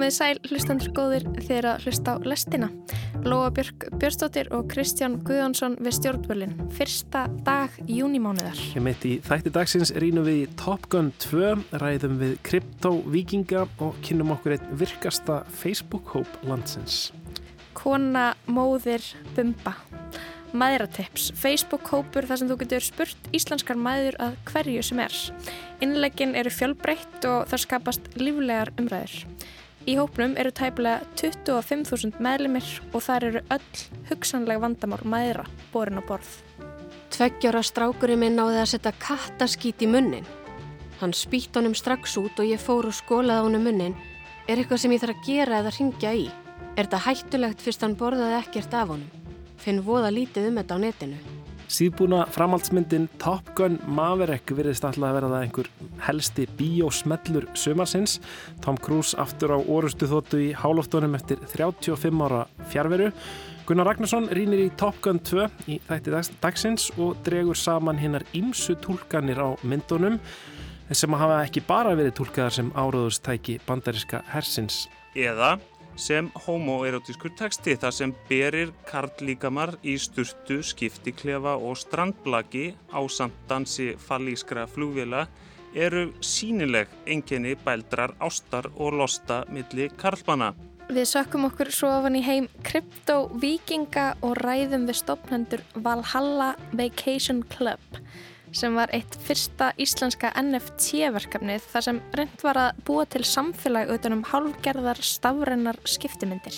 Komið 0.00 0.14
sæl 0.16 0.38
hlustandur 0.48 0.92
góðir 0.96 1.24
þegar 1.44 1.66
að 1.74 1.82
hlusta 1.84 2.12
á 2.16 2.24
lestina. 2.24 2.68
Lóa 3.20 3.50
Björk 3.52 3.82
Björnstóttir 4.00 4.48
og 4.56 4.70
Kristján 4.72 5.18
Guðjónsson 5.28 5.74
við 5.76 5.92
stjórnvölinn. 5.98 6.54
Fyrsta 6.72 7.26
dag 7.44 7.76
júnimánuðar. 7.84 8.56
Ég 8.72 8.80
mitt 8.80 9.04
í 9.04 9.18
þætti 9.26 9.52
dagsins 9.52 9.92
rínum 10.00 10.24
við 10.24 10.38
í 10.38 10.48
Top 10.56 10.88
Gun 10.88 11.12
2, 11.20 11.52
ræðum 11.84 12.16
við 12.22 12.32
kryptovíkinga 12.48 13.66
og 13.84 14.00
kynum 14.00 14.32
okkur 14.38 14.56
einn 14.56 14.72
virkasta 14.80 15.42
Facebook-hóp 15.60 16.48
landsins. 16.48 17.10
Kona, 17.76 18.30
móðir, 18.48 19.04
bumba. 19.36 19.76
Maðuratips, 20.56 21.28
Facebook-hópur 21.36 22.24
þar 22.24 22.40
sem 22.40 22.48
þú 22.48 22.62
getur 22.64 22.88
spurt 22.88 23.32
íslenskar 23.36 23.76
maður 23.76 24.16
að 24.16 24.40
hverju 24.48 24.88
sem 24.88 25.04
er. 25.04 25.22
Innleggin 25.84 26.32
eru 26.40 26.56
fjölbreytt 26.56 27.28
og 27.28 27.50
það 27.52 27.66
skapast 27.68 28.14
líflegar 28.16 28.72
umræður. 28.80 29.26
Í 29.88 29.94
hópnum 29.96 30.34
eru 30.36 30.50
tæpilega 30.52 31.06
25.000 31.16 32.20
meðlumir 32.20 32.66
og 32.92 33.00
þar 33.00 33.26
eru 33.30 33.40
öll 33.54 33.84
hugsanlega 34.10 34.60
vandamál 34.60 35.00
maðura 35.08 35.46
borin 35.72 35.96
á 35.96 36.04
borð. 36.04 36.28
Tveggjára 37.10 37.62
strákurinn 37.64 38.20
minn 38.20 38.36
náði 38.36 38.60
að 38.60 38.70
setja 38.74 38.92
kattaskít 39.00 39.80
í 39.80 39.88
munnin. 39.88 40.28
Hann 41.00 41.16
spýtt 41.16 41.56
honum 41.56 41.74
strax 41.74 42.18
út 42.20 42.36
og 42.36 42.52
ég 42.52 42.60
fór 42.60 42.90
og 42.90 42.96
skólaði 42.96 43.48
honum 43.48 43.64
munnin. 43.70 43.96
Er 44.44 44.60
eitthvað 44.60 44.84
sem 44.84 44.92
ég 44.92 45.00
þarf 45.00 45.16
að 45.16 45.26
gera 45.30 45.62
eða 45.62 45.72
ringja 45.78 46.12
í? 46.12 46.28
Er 46.76 46.84
þetta 46.84 47.04
hættulegt 47.06 47.64
fyrst 47.64 47.84
hann 47.86 47.96
borðaði 47.96 48.36
ekkert 48.42 48.76
af 48.76 48.92
honum? 48.92 49.08
Finn 49.60 49.80
voða 49.84 50.12
lítið 50.12 50.50
um 50.50 50.60
þetta 50.60 50.76
á 50.76 50.78
netinu. 50.84 51.39
Síðbúna 51.70 52.24
framhaldsmyndin 52.34 53.04
Top 53.22 53.52
Gun 53.54 53.76
Maverick 53.86 54.50
virðist 54.58 54.82
alltaf 54.82 55.04
að 55.06 55.16
vera 55.16 55.28
það 55.30 55.44
einhver 55.44 55.68
helsti 56.02 56.46
bíósmellur 56.58 57.46
sömarsins. 57.54 58.16
Tom 58.64 58.78
Cruise 58.82 59.14
aftur 59.22 59.54
á 59.54 59.58
orustu 59.62 60.08
þóttu 60.10 60.40
í 60.48 60.50
hálóftunum 60.58 61.14
eftir 61.14 61.38
35 61.52 62.24
ára 62.26 62.42
fjárveru. 62.72 63.12
Gunnar 63.68 63.86
Ragnarsson 63.86 64.26
rínir 64.34 64.64
í 64.64 64.72
Top 64.80 64.98
Gun 65.04 65.22
2 65.22 65.46
í 65.70 65.78
þætti 65.86 66.24
dagsins 66.42 66.88
og 66.98 67.20
dregur 67.22 67.54
saman 67.54 68.02
hinnar 68.02 68.26
ímsu 68.34 68.74
tólkanir 68.82 69.38
á 69.38 69.54
myndunum 69.62 70.18
sem 70.90 71.14
hafa 71.14 71.44
ekki 71.44 71.62
bara 71.68 71.94
verið 71.94 72.16
tólkaðar 72.18 72.56
sem 72.56 72.74
áraðustæki 72.74 73.60
bandariska 73.68 74.24
hersins. 74.32 74.88
Eða 75.14 75.60
sem 76.00 76.30
homoerotískur 76.46 77.34
texti 77.38 77.76
þar 77.76 77.94
sem 77.94 78.14
berir 78.28 78.72
karlíkamar 78.88 79.76
í 79.84 79.98
sturtu, 80.00 80.60
skiptiklefa 80.64 81.56
og 81.60 81.76
strandblaki 81.78 82.72
á 82.90 83.00
samt 83.12 83.36
dansi 83.50 83.92
fallískra 84.00 84.66
flúvila 84.70 85.26
eru 85.74 86.08
sínileg 86.24 86.88
enginni 87.06 87.54
bældrar 87.64 88.16
ástar 88.18 88.66
og 88.74 88.96
losta 88.98 89.44
milli 89.52 89.90
karlbana. 90.00 90.54
Við 90.90 91.06
sökkum 91.06 91.46
okkur 91.46 91.68
svo 91.70 91.92
ofan 92.00 92.16
í 92.18 92.24
heim 92.26 92.48
kryptovíkinga 92.66 94.06
og 94.26 94.34
ræðum 94.40 94.88
við 94.88 94.98
stopnendur 95.04 95.62
Valhalla 95.76 96.56
Vacation 96.72 97.44
Club 97.52 98.00
sem 98.56 98.74
var 98.74 98.90
eitt 98.94 99.14
fyrsta 99.24 99.70
íslenska 99.80 100.32
NFT-verkefnið 100.40 101.66
þar 101.70 101.86
sem 101.86 102.00
reynd 102.18 102.42
var 102.44 102.58
að 102.58 102.80
búa 102.86 103.04
til 103.10 103.22
samfélag 103.26 103.92
utanum 103.94 104.24
hálfgerðar 104.26 105.00
stafrennar 105.04 105.78
skiptimyndir. 105.88 106.56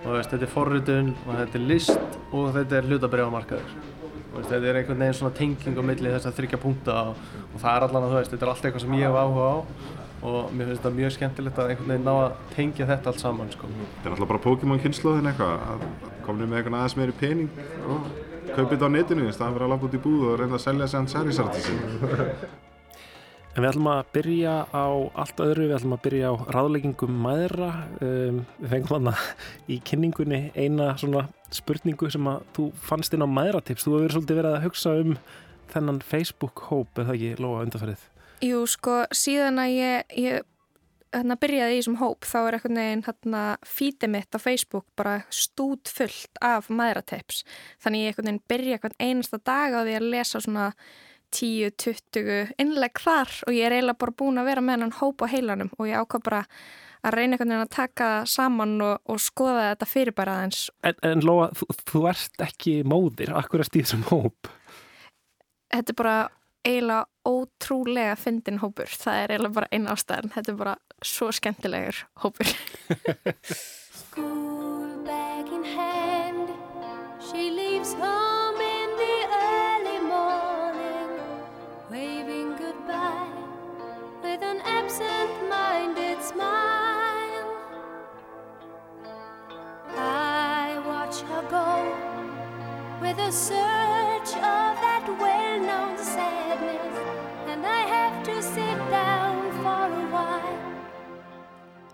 Veist, 0.00 0.32
þetta 0.32 0.46
er 0.46 0.52
forrutun 0.52 1.14
og 1.26 1.32
þetta 1.36 1.58
er 1.58 1.64
list 1.68 2.20
og 2.32 2.52
þetta 2.56 2.78
er 2.78 2.90
hlutabriðamarkaður. 2.90 3.72
Þetta 4.30 4.60
er 4.60 4.78
einhvern 4.78 5.02
veginn 5.02 5.16
svona 5.18 5.36
tenging 5.36 5.80
á 5.80 5.84
milli 5.84 6.12
þess 6.14 6.28
að 6.30 6.36
þryggja 6.38 6.60
punkta 6.62 6.98
og, 7.10 7.24
og 7.50 7.58
það 7.60 7.72
er 7.72 7.86
allan 7.86 8.06
að 8.06 8.12
þú 8.12 8.20
veist, 8.20 8.34
þetta 8.34 8.46
er 8.46 8.52
allt 8.52 8.68
eitthvað 8.68 8.84
sem 8.84 8.94
ég 9.00 9.08
hef 9.08 9.18
áhuga 9.20 9.50
á 9.50 9.56
og 10.20 10.50
mér 10.52 10.68
finnst 10.68 10.82
þetta 10.82 10.96
mjög 10.96 11.14
skemmtilegt 11.16 11.58
að 11.58 11.70
einhvern 11.72 11.92
veginn 11.94 12.04
ná 12.04 12.12
að 12.12 12.40
tengja 12.54 12.88
þetta 12.90 13.12
allt 13.12 13.22
saman. 13.22 13.52
Sko. 13.54 13.70
Þetta 13.72 14.08
er 14.08 14.14
alltaf 14.14 14.32
bara 14.32 14.42
Pokémon 14.44 14.82
kynnslóðin 14.82 15.30
eitthvað, 15.30 15.62
að 15.72 15.84
komna 16.26 16.48
með 16.48 16.60
eitthvað 16.60 16.76
aðeins 16.80 16.96
meiri 17.00 17.16
pening 17.20 17.62
og 17.88 18.10
kaupið 18.56 18.74
þetta 18.76 18.90
á 18.90 18.94
netinu 18.96 19.28
í 19.28 19.34
staðan 19.34 19.54
fyrir 19.56 19.66
að 19.66 19.72
lafa 19.74 19.88
út 19.88 19.94
í 19.96 20.02
búð 20.04 20.26
og 20.30 20.40
reynda 20.40 20.58
að 20.58 20.64
selja 20.66 20.86
þessi 20.86 20.98
hans 21.00 21.16
særisarti 21.16 21.62
sin. 21.64 21.80
En 23.50 23.64
við 23.64 23.72
ætlum 23.72 23.88
að 23.90 24.00
byrja 24.14 24.52
á 24.70 24.86
allt 25.18 25.40
öðru, 25.42 25.64
við 25.66 25.76
ætlum 25.80 25.94
að 25.96 26.02
byrja 26.04 26.28
á 26.30 26.34
ráðleggingum 26.54 27.16
maðura. 27.24 27.70
Um, 27.98 28.44
við 28.60 28.74
fengum 28.76 28.94
hana 28.94 29.14
í 29.66 29.80
kynningunni 29.90 30.40
eina 30.54 30.92
svona 31.00 31.24
spurningu 31.50 32.12
sem 32.14 32.28
að 32.30 32.44
þú 32.54 32.68
fannst 32.86 33.16
inn 33.16 33.26
á 33.26 33.28
maðuratips. 33.28 33.82
Þú 33.82 33.96
hefur 33.96 34.04
verið 34.04 34.16
svolítið 34.16 34.40
verið 34.40 34.54
að 34.54 34.64
hugsa 34.68 34.94
um 35.02 35.16
þennan 35.74 36.00
Facebook-hóp, 36.06 37.02
eða 37.02 37.16
ekki, 37.16 37.32
Lóa, 37.42 37.64
undarfærið? 37.66 38.06
Jú, 38.46 38.62
sko, 38.70 39.02
síðan 39.12 39.60
að 39.60 39.74
ég, 39.74 40.14
ég 40.16 40.46
hérna, 41.14 41.36
byrjaði 41.40 41.76
í 41.76 41.80
þessum 41.80 42.00
hóp 42.00 42.26
þá 42.28 42.38
er 42.40 42.56
eitthvað 42.56 42.76
neginn 42.76 43.04
hérna, 43.06 43.44
fítið 43.66 44.12
mitt 44.14 44.36
á 44.36 44.38
Facebook 44.40 44.86
bara 44.98 45.20
stút 45.34 45.90
fullt 45.90 46.42
af 46.44 46.70
maðuratips 46.72 47.44
þannig 47.82 48.04
ég 48.04 48.12
eitthvað 48.12 48.28
neginn 48.28 48.42
byrja 48.52 48.76
eitthvað 48.78 48.98
einasta 48.98 49.40
dag 49.42 49.76
á 49.76 49.80
því 49.80 49.96
að 49.98 50.10
lesa 50.14 50.42
svona 50.42 50.68
10-20 51.30 52.54
innleg 52.58 53.02
þar 53.02 53.34
og 53.46 53.54
ég 53.54 53.66
er 53.66 53.76
eiginlega 53.76 54.02
bara 54.02 54.16
búin 54.22 54.40
að 54.42 54.50
vera 54.50 54.64
með 54.64 54.86
hann 54.86 54.96
hóp 54.98 55.22
á 55.22 55.26
heilanum 55.30 55.70
og 55.78 55.90
ég 55.90 56.00
ákvað 56.00 56.24
bara 56.26 56.44
að 57.00 57.16
reyna 57.16 57.36
einhvern 57.36 57.52
veginn 57.54 57.64
að 57.64 57.76
taka 57.76 58.08
saman 58.28 58.74
og, 58.84 58.98
og 59.08 59.20
skoða 59.22 59.70
þetta 59.70 59.88
fyrir 59.88 60.16
bara 60.16 60.36
aðeins. 60.36 60.66
En, 60.84 60.98
en 61.06 61.24
Lóa, 61.24 61.48
þú, 61.56 61.68
þú 61.88 62.02
ert 62.10 62.44
ekki 62.44 62.74
móðir, 62.84 63.32
akkur 63.38 63.64
að 63.64 63.70
stýða 63.70 63.92
sem 63.94 64.04
hóp? 64.10 64.50
Þetta 65.70 65.94
er 65.94 65.98
bara 66.02 66.16
eiginlega 66.66 67.06
ótrúlega 67.26 68.16
fyndin 68.20 68.60
hópur, 68.60 68.90
það 68.90 69.22
er 69.22 69.34
eiginlega 69.34 69.56
bara 69.58 69.70
einn 69.72 69.90
ástæðan, 69.90 70.32
þetta 70.34 70.52
er 70.52 70.58
bara 70.60 70.76
svo 71.04 71.30
skemmtilegur 71.32 72.02
hópur. 72.24 72.52
School 74.00 75.04
bag 75.04 75.46
in 75.48 75.64
hand 75.64 76.50
She 77.20 77.50
leaves 77.50 77.92
home 77.94 78.60
in 78.60 78.90
the 78.98 79.16
early 79.30 80.00
morning 80.00 81.20
Waving 81.90 82.56
goodbye 82.56 83.28
With 84.22 84.42
an 84.42 84.60
absent-minded 84.64 86.22
smile. 86.22 87.48
I 89.96 90.82
watch 90.86 91.20
her 91.22 91.42
go 91.50 91.68
With 93.00 93.18
a 93.18 93.30
search 93.30 93.69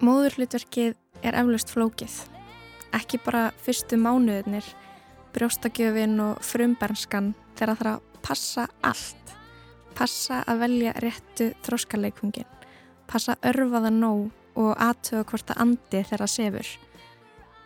Móðurhlutverkið 0.06 0.96
er 1.24 1.36
eflaust 1.40 1.70
flókið. 1.72 2.14
Ekki 2.94 3.18
bara 3.24 3.48
fyrstu 3.62 3.96
mánuðinir, 3.98 4.66
brjóstakjöfin 5.34 6.18
og 6.22 6.42
frumbernskan 6.44 7.32
þegar 7.56 7.72
það 7.72 7.80
þarf 7.80 7.92
að 7.92 8.20
passa 8.26 8.66
allt. 8.86 9.32
Passa 9.96 10.42
að 10.44 10.62
velja 10.62 10.92
réttu 11.02 11.48
þróskaleikungin. 11.66 12.48
Passa 13.08 13.34
að 13.34 13.48
örfa 13.52 13.82
það 13.86 13.96
nóg 13.96 14.58
og 14.60 14.72
aðtöða 14.86 15.28
hvort 15.30 15.54
að 15.54 15.62
andi 15.64 16.02
þeirra 16.10 16.28
sefur. 16.30 16.72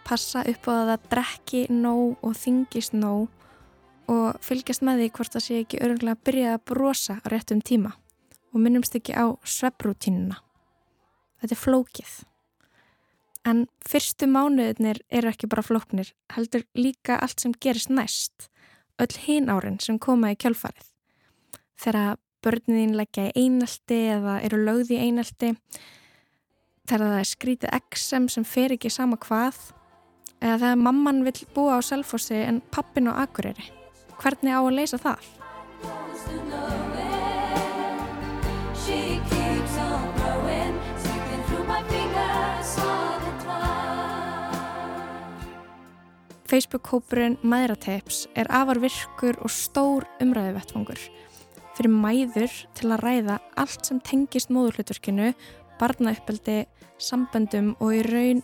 Passa 0.06 0.44
upp 0.52 0.68
á 0.70 0.72
að 0.74 0.92
það 0.92 1.08
drekki 1.14 1.64
nóg 1.74 2.22
og 2.26 2.36
þingist 2.38 2.94
nóg 2.94 4.10
og 4.10 4.38
fylgjast 4.44 4.86
með 4.86 5.02
því 5.02 5.10
hvort 5.18 5.34
það 5.34 5.46
sé 5.46 5.58
ekki 5.64 5.82
örgulega 5.82 6.16
að 6.16 6.24
byrja 6.30 6.54
að 6.54 6.64
brosa 6.70 7.18
á 7.20 7.26
réttum 7.30 7.60
tíma 7.60 7.96
og 8.50 8.62
minnumst 8.62 8.96
ekki 8.98 9.14
á 9.14 9.30
sveprútínuna. 9.46 10.40
Þetta 11.40 11.56
er 11.56 11.60
flókið. 11.60 12.14
En 13.48 13.64
fyrstu 13.88 14.28
mánuðinir 14.28 15.00
eru 15.08 15.30
ekki 15.30 15.48
bara 15.48 15.64
flóknir, 15.64 16.10
heldur 16.34 16.66
líka 16.76 17.16
allt 17.16 17.40
sem 17.40 17.54
gerist 17.56 17.92
næst, 17.92 18.50
öll 19.00 19.14
hinn 19.24 19.48
árin 19.48 19.80
sem 19.80 19.98
koma 19.98 20.34
í 20.34 20.36
kjölfarið. 20.36 20.90
Þegar 21.80 22.18
börnin 22.44 22.96
leggja 22.98 23.30
í 23.30 23.46
einaldi 23.46 24.00
eða 24.12 24.36
eru 24.44 24.60
lögði 24.66 24.98
í 24.98 25.08
einaldi, 25.08 25.54
þegar 26.84 27.06
það 27.06 27.18
er 27.22 27.30
skrítið 27.32 27.76
exem 27.80 28.28
sem 28.28 28.44
fer 28.44 28.76
ekki 28.76 28.92
sama 28.92 29.16
hvað, 29.24 29.56
eða 30.40 30.60
þegar 30.66 30.84
mamman 30.84 31.24
vil 31.24 31.36
búa 31.56 31.80
á 31.80 31.84
selfossi 31.84 32.42
en 32.44 32.60
pappin 32.74 33.08
á 33.08 33.24
akureyri. 33.24 33.70
Hvernig 34.20 34.52
á 34.52 34.60
að 34.60 34.76
leysa 34.76 35.00
það? 35.00 36.89
Facebook-hópurinn 46.50 47.36
Mæðrateips 47.46 48.24
er 48.34 48.48
afar 48.50 48.80
virkur 48.82 49.36
og 49.44 49.52
stór 49.54 50.06
umræðu 50.18 50.56
vettfangur 50.56 51.02
fyrir 51.76 51.94
mæður 51.94 52.56
til 52.74 52.88
að 52.90 53.02
ræða 53.04 53.36
allt 53.62 53.86
sem 53.86 54.00
tengist 54.02 54.50
móðurhlutverkinu, 54.50 55.30
barnauppeldi, 55.78 56.64
samböndum 56.98 57.70
og 57.78 57.94
í 57.94 58.00
raun 58.08 58.42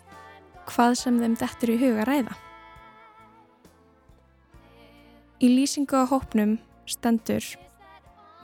hvað 0.71 0.95
sem 1.03 1.19
þeim 1.19 1.35
dettur 1.41 1.73
í 1.75 1.81
huga 1.83 2.07
ræða. 2.07 2.37
Í 5.43 5.51
lýsingu 5.53 5.99
á 5.99 6.07
hópnum 6.07 6.57
stendur 6.87 7.45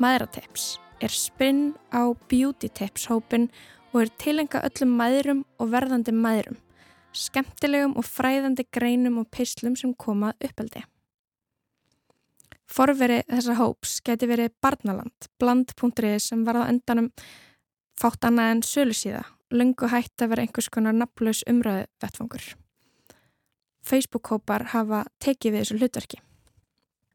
Mæðrateips 0.02 0.74
er 0.98 1.14
spinn 1.14 1.76
á 1.94 2.10
Beauty 2.26 2.66
Tips 2.66 3.06
hópin 3.08 3.46
og 3.94 4.02
er 4.02 4.12
tilenga 4.18 4.66
öllum 4.66 4.98
mæðurum 4.98 5.46
og 5.62 5.70
verðandi 5.70 6.12
mæðurum, 6.18 6.58
skemmtilegum 7.16 7.94
og 8.00 8.06
fræðandi 8.08 8.66
greinum 8.72 9.20
og 9.22 9.30
pislum 9.34 9.76
sem 9.78 9.94
koma 9.94 10.32
uppeldi. 10.40 10.82
Forveri 12.72 13.20
þessa 13.28 13.58
hóps 13.58 13.98
geti 14.04 14.28
verið 14.30 14.54
barnaland, 14.64 15.28
bland.ri 15.38 16.16
sem 16.22 16.44
var 16.46 16.62
á 16.64 16.70
endanum 16.70 17.10
fátt 18.00 18.24
annað 18.24 18.52
en 18.54 18.62
sölu 18.64 18.96
síða, 18.96 19.22
lungu 19.52 19.90
hætt 19.92 20.24
að 20.24 20.32
vera 20.32 20.46
einhvers 20.46 20.70
konar 20.72 20.96
nafnlaus 20.96 21.42
umræðu 21.50 21.84
vettfangur. 22.00 22.46
Facebook-hópar 23.82 24.70
hafa 24.72 25.04
tekið 25.20 25.52
við 25.52 25.64
þessu 25.64 25.80
hlutverki. 25.80 26.20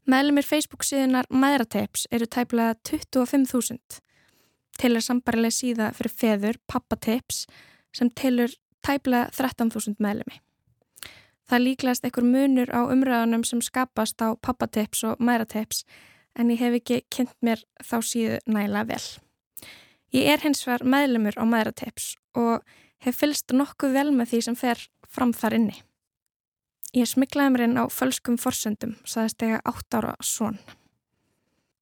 Meðlumir 0.07 0.45
Facebook 0.47 0.85
síðunar 0.87 1.27
Mæðrateips 1.31 2.05
eru 2.15 2.27
tæplega 2.31 2.77
25.000 2.87 4.01
til 4.77 4.93
er 4.93 5.03
sambarileg 5.03 5.55
síða 5.55 5.89
fyrir 5.97 6.13
feður 6.13 6.59
Pappateips 6.69 7.45
sem 7.95 8.11
tilur 8.13 8.53
tæplega 8.85 9.29
13.000 9.35 9.97
meðlumi. 10.03 10.41
Það 11.47 11.63
líklegast 11.63 12.03
einhver 12.03 12.25
munur 12.27 12.69
á 12.75 12.83
umræðanum 12.91 13.43
sem 13.47 13.61
skapast 13.63 14.19
á 14.19 14.35
pappatips 14.35 15.05
og 15.07 15.21
mæratips 15.23 15.85
en 16.35 16.51
ég 16.51 16.59
hef 16.59 16.75
ekki 16.81 16.97
kynnt 17.13 17.37
mér 17.41 17.63
þá 17.79 17.97
síðu 18.03 18.39
næla 18.51 18.83
vel. 18.89 19.03
Ég 20.11 20.27
er 20.33 20.43
hins 20.43 20.65
vegar 20.67 20.83
meðlumur 20.83 21.39
á 21.39 21.43
mæratips 21.47 22.15
og 22.35 22.65
hef 23.03 23.21
fylst 23.23 23.55
nokkuð 23.55 23.95
vel 23.95 24.09
með 24.11 24.33
því 24.33 24.41
sem 24.43 24.57
fer 24.59 24.83
fram 25.07 25.31
þar 25.31 25.55
inni. 25.61 25.77
Ég 26.95 27.07
smiklaði 27.07 27.53
mér 27.53 27.65
inn 27.67 27.79
á 27.79 27.87
fölskum 27.91 28.35
forsöndum, 28.39 28.97
saðist 29.07 29.43
ég 29.43 29.55
að 29.55 29.71
átt 29.71 29.97
ára 29.99 30.13
svon. 30.19 30.59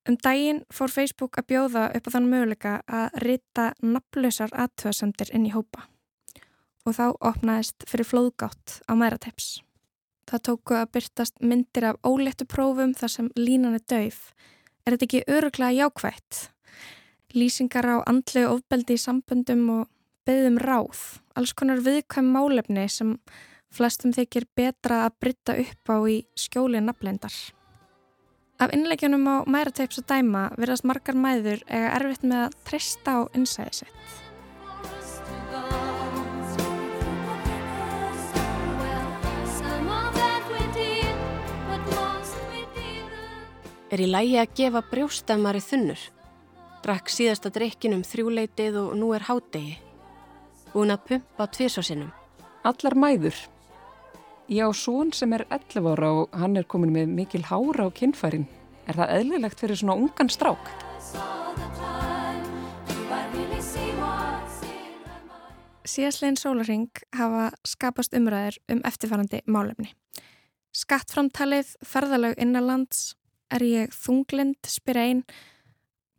Um 0.05 0.17
daginn 0.21 0.61
fór 0.69 0.93
Facebook 0.93 1.41
að 1.41 1.49
bjóða 1.49 1.89
upp 1.97 2.09
á 2.09 2.13
þann 2.13 2.29
möguleika 2.29 2.77
að 2.85 3.19
rita 3.25 3.71
nafnlausar 3.81 4.53
aðtöðsendir 4.53 5.33
inn 5.33 5.49
í 5.49 5.53
hópa 5.57 5.87
og 6.85 6.95
þá 6.97 7.05
opnaðist 7.19 7.85
fyrir 7.89 8.07
flóðgátt 8.07 8.79
á 8.85 8.93
mæratips. 8.97 9.59
Það 10.25 10.43
tóku 10.47 10.77
að 10.77 10.91
byrtast 10.95 11.41
myndir 11.41 11.89
af 11.91 11.99
óléttu 12.05 12.47
prófum 12.49 12.93
þar 12.97 13.11
sem 13.13 13.31
línan 13.37 13.77
er 13.77 13.83
döif. 13.85 14.31
Er 14.85 14.95
þetta 14.95 15.05
ekki 15.07 15.25
öruglega 15.29 15.85
jákvægt? 15.85 16.39
Lýsingar 17.35 17.85
á 17.85 17.97
andlu 18.09 18.45
ofbeldi 18.53 18.97
í 18.97 19.01
samböndum 19.01 19.67
og 19.73 19.83
beðum 20.25 20.57
ráð. 20.61 21.19
Alls 21.37 21.53
konar 21.53 21.83
viðkvæm 21.85 22.31
málefni 22.33 22.87
sem 22.89 23.15
flestum 23.75 24.13
þykir 24.15 24.47
betra 24.55 25.03
að 25.05 25.17
brytta 25.21 25.57
upp 25.61 25.93
á 25.93 25.97
í 26.09 26.17
skjóli 26.37 26.81
nafnleindar. 26.81 27.33
Af 28.55 28.71
innleikjunum 28.71 29.25
á 29.27 29.35
mæratips 29.51 29.99
og 29.99 30.07
dæma 30.07 30.47
verðast 30.55 30.87
margar 30.87 31.17
mæður 31.19 31.59
eiga 31.67 31.91
erfitt 31.97 32.23
með 32.23 32.45
að 32.47 32.61
treysta 32.69 33.17
á 33.19 33.21
innsæði 33.35 33.91
Er 43.95 44.01
í 44.03 44.09
lægi 44.11 44.33
að 44.35 44.49
gefa 44.59 44.79
brjóstamari 44.89 45.61
þunnur. 45.63 46.01
Drakk 46.83 47.07
síðasta 47.07 47.47
drikkinum 47.55 48.01
þrjúleitið 48.03 48.75
og 48.81 48.89
nú 48.99 49.13
er 49.15 49.23
hádegi. 49.23 49.77
Búin 50.73 50.91
að 50.91 51.05
pumpa 51.07 51.47
tviðsásinnum. 51.55 52.09
Allar 52.67 52.97
mæður. 52.99 53.39
Ég 54.51 54.67
á 54.67 54.71
són 54.75 55.15
sem 55.15 55.31
er 55.39 55.45
11 55.47 55.87
ára 55.93 56.11
og 56.11 56.35
hann 56.35 56.59
er 56.59 56.67
komin 56.67 56.91
með 56.91 57.15
mikil 57.21 57.43
hára 57.47 57.87
á 57.87 57.95
kinnfærin. 57.95 58.49
Er 58.83 58.99
það 58.99 59.15
eðlilegt 59.21 59.63
fyrir 59.63 59.79
svona 59.79 59.95
ungan 59.95 60.27
strák? 60.27 60.75
Síðastlegin 65.87 66.43
sólaring 66.43 67.05
hafa 67.15 67.53
skapast 67.63 68.11
umræðir 68.11 68.59
um 68.67 68.83
eftirfærandi 68.83 69.45
málefni. 69.47 69.93
Skattframtalið, 70.75 71.77
ferðalög 71.79 72.35
innanlands, 72.35 73.13
er 73.55 73.65
ég 73.65 73.95
þunglind, 73.95 74.59
spyr 74.67 74.99
einn, 75.01 75.23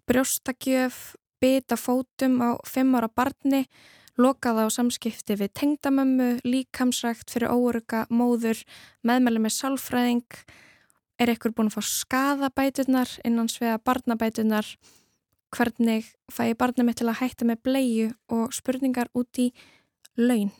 brjóstakjöf, 0.08 1.16
bita 1.42 1.76
fótum 1.76 2.40
á 2.40 2.50
fimm 2.66 2.94
ára 2.96 3.08
barni, 3.12 3.66
lokaða 4.16 4.66
á 4.66 4.68
samskipti 4.72 5.36
við 5.36 5.52
tengdamömmu, 5.60 6.28
líkamsrækt 6.46 7.32
fyrir 7.32 7.52
óöruga, 7.52 8.06
móður, 8.08 8.62
meðmæli 9.04 9.42
með 9.44 9.56
sálfræðing, 9.58 10.38
er 11.20 11.32
ekkur 11.32 11.54
búin 11.56 11.70
að 11.70 11.78
fá 11.78 11.90
skadabætunar 11.90 13.18
innan 13.24 13.50
svega 13.52 13.80
barnabætunar, 13.84 14.68
hvernig 15.52 16.08
fæ 16.32 16.50
ég 16.50 16.60
barnið 16.60 16.88
mitt 16.88 17.00
til 17.00 17.10
að 17.10 17.20
hætta 17.22 17.48
með 17.48 17.62
bleiu 17.64 18.08
og 18.32 18.56
spurningar 18.56 19.12
út 19.16 19.40
í 19.40 19.50
laun. 20.16 20.52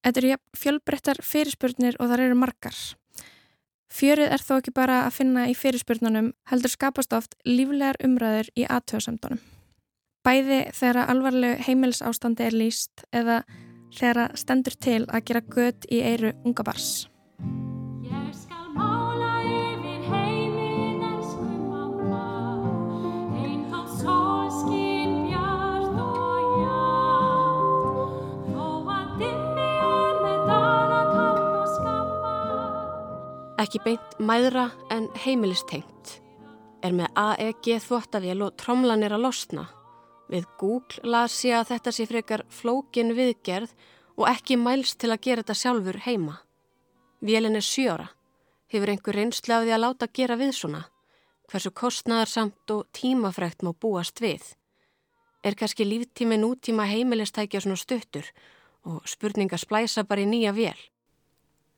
Þetta 0.00 0.20
eru 0.22 0.36
fjölbrettar 0.56 1.20
fyrirspurnir 1.24 1.98
og 2.00 2.10
þar 2.10 2.26
eru 2.28 2.38
margar. 2.38 2.76
Fjörið 3.90 4.34
er 4.34 4.42
þó 4.42 4.52
ekki 4.60 4.74
bara 4.74 5.00
að 5.06 5.16
finna 5.18 5.46
í 5.50 5.54
fyrirspurnunum, 5.58 6.32
heldur 6.50 6.70
skapast 6.70 7.14
oft 7.16 7.34
líflegar 7.48 7.98
umræður 8.06 8.52
í 8.54 8.66
aðtöðsamdunum. 8.70 9.40
Bæði 10.26 10.60
þegar 10.76 11.10
alvarlegu 11.10 11.64
heimilsástandi 11.66 12.46
er 12.46 12.56
líst 12.56 13.06
eða 13.10 13.40
þegar 13.96 14.36
stendur 14.38 14.76
til 14.76 15.02
að 15.08 15.24
gera 15.30 15.46
gött 15.56 15.88
í 15.90 16.04
eiru 16.04 16.34
unga 16.44 16.66
bars. 16.66 17.08
Ekki 33.60 33.80
beint 33.84 34.14
mæðra 34.16 34.70
en 34.88 35.10
heimilistengt. 35.20 36.14
Er 36.80 36.94
með 36.96 37.10
AEG 37.20 37.66
þvóttavél 37.84 38.38
og 38.46 38.54
tromlanir 38.56 39.12
að 39.12 39.26
losna. 39.26 39.66
Við 40.32 40.46
Google 40.56 41.10
las 41.12 41.34
ég 41.44 41.58
að 41.58 41.74
þetta 41.74 41.92
sé 41.92 42.06
frekar 42.08 42.44
flókin 42.48 43.12
viðgerð 43.18 43.74
og 44.16 44.30
ekki 44.30 44.56
mælst 44.56 44.96
til 45.02 45.10
að 45.12 45.20
gera 45.26 45.42
þetta 45.42 45.56
sjálfur 45.60 45.98
heima. 46.06 46.38
Vélin 47.20 47.58
er 47.58 47.66
sjóra. 47.66 48.06
Hefur 48.72 48.92
einhver 48.94 49.18
reynslu 49.18 49.52
af 49.52 49.66
því 49.66 49.74
að 49.76 49.84
láta 49.84 50.08
gera 50.08 50.38
við 50.40 50.54
svona? 50.56 50.80
Hversu 51.50 51.72
kostnaðarsamt 51.82 52.72
og 52.72 52.86
tímafrækt 52.96 53.66
má 53.66 53.74
búast 53.76 54.22
við? 54.24 54.54
Er 55.44 55.58
kannski 55.58 55.84
líftími 55.84 56.40
nútíma 56.40 56.88
heimilistækja 56.88 57.60
svona 57.60 57.76
stuttur 57.76 58.24
og 58.88 59.04
spurninga 59.04 59.60
splæsa 59.60 60.06
bara 60.08 60.24
í 60.24 60.30
nýja 60.30 60.56
vél? 60.56 60.80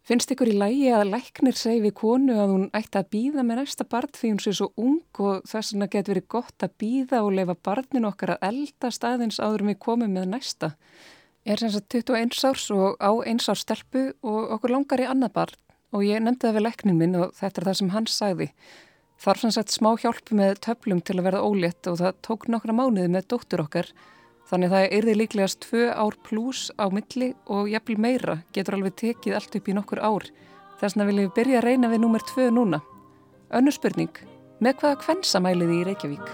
Finnst 0.02 0.32
ykkur 0.34 0.50
í 0.50 0.54
lægi 0.58 0.88
að 0.90 1.12
læknir 1.12 1.54
segi 1.54 1.78
við 1.84 1.92
konu 2.00 2.34
að 2.42 2.52
hún 2.52 2.64
ætti 2.74 2.98
að 2.98 3.10
býða 3.14 3.42
með 3.46 3.60
næsta 3.60 3.84
barn 3.86 4.10
því 4.16 4.30
hún 4.32 4.40
sé 4.42 4.52
svo 4.58 4.66
ung 4.74 5.20
og 5.22 5.44
þess 5.46 5.74
vegna 5.74 5.86
getur 5.92 6.16
verið 6.16 6.26
gott 6.34 6.64
að 6.66 6.72
býða 6.82 7.20
og 7.22 7.36
leifa 7.36 7.54
barnin 7.68 8.08
okkar 8.08 8.32
að 8.34 8.46
elda 8.48 8.90
staðins 8.90 9.38
áður 9.38 9.68
við 9.68 9.78
komum 9.86 10.10
með 10.10 10.26
næsta. 10.32 10.72
Er 11.46 11.62
sem 11.62 11.70
sagt 11.70 11.94
21 11.94 12.34
árs 12.50 12.64
og 12.74 12.98
á 12.98 13.10
eins 13.22 13.46
árs 13.46 13.62
stelpu 13.62 14.08
og 14.26 14.56
okkur 14.56 14.74
langar 14.74 15.04
í 15.04 15.06
annað 15.06 15.36
barn 15.38 15.60
og 15.94 16.02
ég 16.08 16.24
nefndi 16.24 16.48
það 16.48 16.58
við 16.58 16.66
læknin 16.66 16.98
minn 16.98 17.20
og 17.22 17.36
þetta 17.38 17.62
er 17.62 17.68
það 17.68 17.78
sem 17.78 17.94
hann 17.94 18.10
sagði. 18.10 18.48
Þarf 19.22 19.44
sem 19.44 19.54
sagt 19.54 19.70
smá 19.70 19.92
hjálp 20.02 20.34
með 20.34 20.58
töflum 20.66 20.98
til 20.98 21.20
að 21.20 21.28
verða 21.28 21.46
ólétt 21.46 21.86
og 21.86 22.00
það 22.02 22.18
tók 22.26 22.48
nokkra 22.50 22.74
mánuði 22.74 23.06
með 23.06 23.30
dóttur 23.30 23.62
okkar 23.68 23.94
Þannig 24.52 24.68
það 24.68 24.82
er 24.92 25.06
því 25.06 25.12
líklegast 25.16 25.62
tvö 25.64 25.84
ár 25.96 26.16
pluss 26.28 26.66
á 26.76 26.84
milli 26.92 27.30
og 27.48 27.70
jafnvel 27.72 27.94
meira 28.04 28.34
getur 28.52 28.74
alveg 28.76 28.98
tekið 29.00 29.36
allt 29.38 29.54
upp 29.56 29.70
í 29.72 29.74
nokkur 29.78 30.02
ár. 30.04 30.26
Þess 30.76 30.92
vegna 30.92 31.06
viljum 31.08 31.30
við 31.30 31.36
byrja 31.38 31.62
að 31.62 31.64
reyna 31.64 31.88
við 31.88 32.02
nummer 32.02 32.24
tvö 32.28 32.50
núna. 32.52 32.82
Önnu 33.48 33.72
spurning, 33.72 34.12
með 34.60 34.76
hvaða 34.82 34.98
kvensamæliði 35.06 35.78
í 35.78 35.86
Reykjavík? 35.88 36.28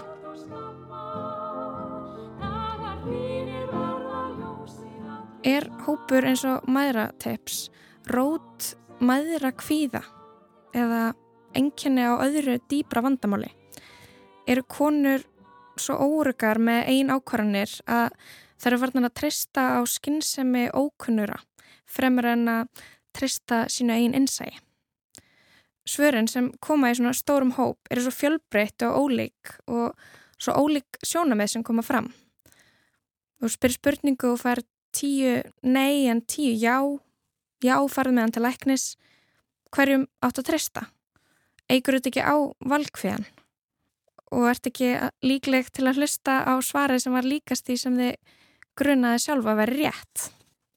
Er 5.47 5.69
hópur 5.87 6.27
eins 6.27 6.43
og 6.43 6.67
maðuratips 6.67 7.69
rót 8.11 8.73
maðura 8.99 9.55
kvíða 9.55 10.03
eða 10.75 11.13
enginni 11.55 12.03
á 12.03 12.19
öðru 12.19 12.59
dýbra 12.67 13.07
vandamáli? 13.07 13.55
Eru 14.43 14.67
konur 14.67 15.23
svo 15.81 15.97
órugar 16.19 16.59
með 16.61 16.91
ein 16.93 17.11
ákvarðanir 17.13 17.75
að 17.87 18.09
það 18.59 18.71
eru 18.71 18.81
varðan 18.83 19.09
að 19.09 19.17
treysta 19.21 19.65
á 19.77 19.81
skinnsemi 19.87 20.67
ókunnura 20.75 21.39
fremur 21.89 22.27
en 22.29 22.47
að 22.51 22.87
treysta 23.15 23.63
sínu 23.71 23.95
einn 23.95 24.15
innsæi. 24.17 24.51
Svörin 25.89 26.29
sem 26.29 26.51
koma 26.61 26.91
í 26.91 26.97
svona 26.97 27.15
stórum 27.17 27.55
hóp 27.57 27.89
eru 27.89 28.05
svo 28.05 28.13
fjölbreytt 28.13 28.85
og 28.85 28.97
ólík 29.03 29.53
og 29.67 29.95
svo 30.37 30.55
ólík 30.61 30.99
sjónamið 31.01 31.55
sem 31.55 31.65
koma 31.65 31.83
fram. 31.85 32.11
Þú 33.39 33.49
spyrir 33.55 33.77
spurningu 33.77 34.33
og 34.33 34.41
fær 34.43 34.61
tíu 34.93 35.39
nei 35.63 36.05
en 36.11 36.21
tíu 36.21 36.53
já, 36.59 36.77
já 37.63 37.75
farið 37.89 38.17
meðan 38.17 38.35
til 38.35 38.45
læknis, 38.45 38.85
hverjum 39.73 40.05
átt 40.21 40.41
að 40.41 40.49
treysta? 40.51 40.87
Eigur 41.69 41.97
þetta 41.97 42.11
ekki 42.11 42.25
á 42.25 42.37
valgkveðan? 42.65 43.25
Og 44.35 44.49
ert 44.51 44.69
ekki 44.69 44.91
líklegt 45.25 45.73
til 45.77 45.87
að 45.89 46.01
hlusta 46.01 46.41
á 46.45 46.53
svarið 46.63 47.05
sem 47.05 47.15
var 47.15 47.27
líkast 47.27 47.65
því 47.67 47.77
sem 47.81 47.97
þið 47.99 48.35
grunaði 48.79 49.23
sjálfa 49.23 49.53
að 49.53 49.61
vera 49.63 49.77
rétt? 49.79 50.27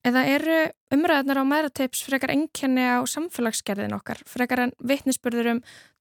Eða 0.02 0.22
eru 0.26 0.56
umræðunar 0.94 1.42
á 1.42 1.44
mærateips 1.46 2.02
frekar 2.02 2.32
enkenni 2.34 2.82
á 2.82 2.98
samfélagsgerðin 3.06 3.94
okkar, 3.94 4.18
frekar 4.26 4.64
en 4.64 4.74
vittnisspörður 4.82 5.52
um 5.52 5.60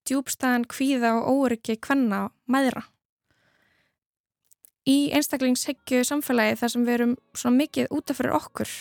djúbstæðan, 0.10 0.66
kvíða 0.66 1.14
og 1.20 1.46
óryggi 1.46 1.78
hvenna 1.78 2.24
mæðra? 2.50 2.88
Í 4.90 5.12
einstaklingshyggju 5.14 6.02
samfélagi 6.08 6.58
þar 6.64 6.74
sem 6.74 6.88
við 6.88 6.98
erum 6.98 7.14
svona 7.38 7.60
mikið 7.60 7.94
útaf 7.94 8.18
fyrir 8.18 8.34
okkur, 8.40 8.74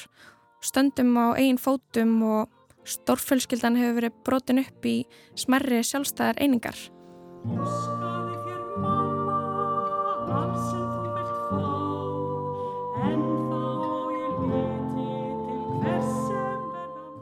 stöndum 0.64 1.12
á 1.20 1.36
eigin 1.36 1.60
fótum 1.60 2.16
og 2.24 2.56
stórfölskyldan 2.88 3.76
hefur 3.76 4.00
verið 4.00 4.20
brotin 4.24 4.64
upp 4.64 4.88
í 4.88 5.02
smerri 5.36 5.84
sjálfstæðar 5.84 6.40
einingar. 6.40 6.86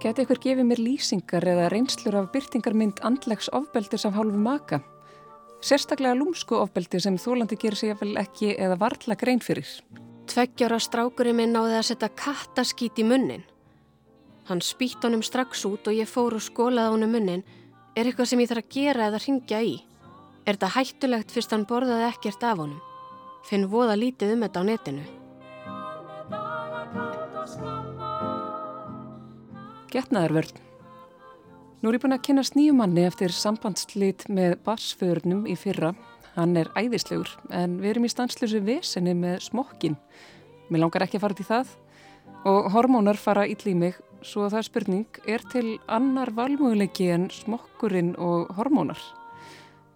Geti 0.08 0.22
ykkur 0.24 0.38
gefið 0.40 0.64
mér 0.64 0.80
lýsingar 0.80 1.44
eða 1.44 1.66
reynslur 1.72 2.14
af 2.20 2.28
byrtingarmynd 2.32 3.02
andlegs 3.04 3.50
ofbeldis 3.52 4.06
af 4.08 4.14
hálfu 4.16 4.38
maka? 4.40 4.78
Sérstaklega 5.60 6.14
lúmsku 6.14 6.54
ofbeldi 6.54 7.00
sem 7.02 7.18
þólandi 7.18 7.58
gerir 7.60 7.76
sig 7.76 7.96
vel 8.00 8.14
ekki 8.20 8.54
eða 8.54 8.78
varla 8.80 9.18
grein 9.18 9.42
fyrir. 9.44 9.66
Tveggjára 10.30 10.78
strákurinn 10.80 11.36
minn 11.40 11.52
náði 11.52 11.76
að 11.80 11.86
setja 11.90 12.12
kattaskít 12.22 13.02
í 13.02 13.04
munnin. 13.04 13.44
Hann 14.48 14.64
spýtt 14.64 15.04
honum 15.04 15.24
strax 15.26 15.66
út 15.68 15.90
og 15.90 15.98
ég 15.98 16.08
fór 16.08 16.38
og 16.38 16.46
skólaði 16.46 16.94
honum 16.94 17.12
munnin. 17.12 17.46
Er 17.92 18.06
eitthvað 18.06 18.32
sem 18.32 18.44
ég 18.44 18.52
þarf 18.52 18.64
að 18.64 18.74
gera 18.78 19.10
eða 19.10 19.24
ringja 19.26 19.60
í? 19.60 19.74
Er 20.46 20.56
þetta 20.56 20.74
hættulegt 20.78 21.34
fyrst 21.34 21.52
hann 21.52 21.68
borðaði 21.68 22.08
ekkert 22.08 22.46
af 22.48 22.62
honum? 22.62 22.87
Finn 23.48 23.64
voða 23.72 23.94
lítið 23.96 24.34
um 24.34 24.42
þetta 24.44 24.60
á 24.60 24.64
netinu. 24.68 25.04
Getnaðarvörn. 29.88 30.58
Nú 31.80 31.88
er 31.88 31.96
ég 31.96 32.02
búin 32.02 32.12
að 32.12 32.24
kynast 32.26 32.58
nýju 32.58 32.74
manni 32.76 33.06
eftir 33.08 33.32
sambandslít 33.32 34.26
með 34.28 34.58
barsförnum 34.66 35.46
í 35.48 35.56
fyrra. 35.56 35.94
Hann 36.34 36.58
er 36.60 36.68
æðislegur 36.76 37.30
en 37.48 37.78
við 37.80 37.94
erum 37.94 38.08
í 38.08 38.12
stanslösu 38.12 38.60
vesenni 38.66 39.14
með 39.16 39.40
smokkin. 39.46 39.96
Mér 40.68 40.84
langar 40.84 41.06
ekki 41.06 41.16
að 41.16 41.24
fara 41.24 41.38
til 41.38 41.48
það 41.48 41.72
og 42.52 42.68
hormónar 42.74 43.16
fara 43.16 43.46
ítli 43.48 43.72
í 43.72 43.78
mig 43.78 43.96
svo 44.20 44.48
það 44.50 44.60
er 44.60 44.68
spurning, 44.68 45.22
er 45.24 45.44
til 45.52 45.78
annar 45.88 46.34
valmöguleiki 46.36 47.08
en 47.14 47.30
smokkurinn 47.32 48.12
og 48.20 48.52
hormónar? 48.58 49.00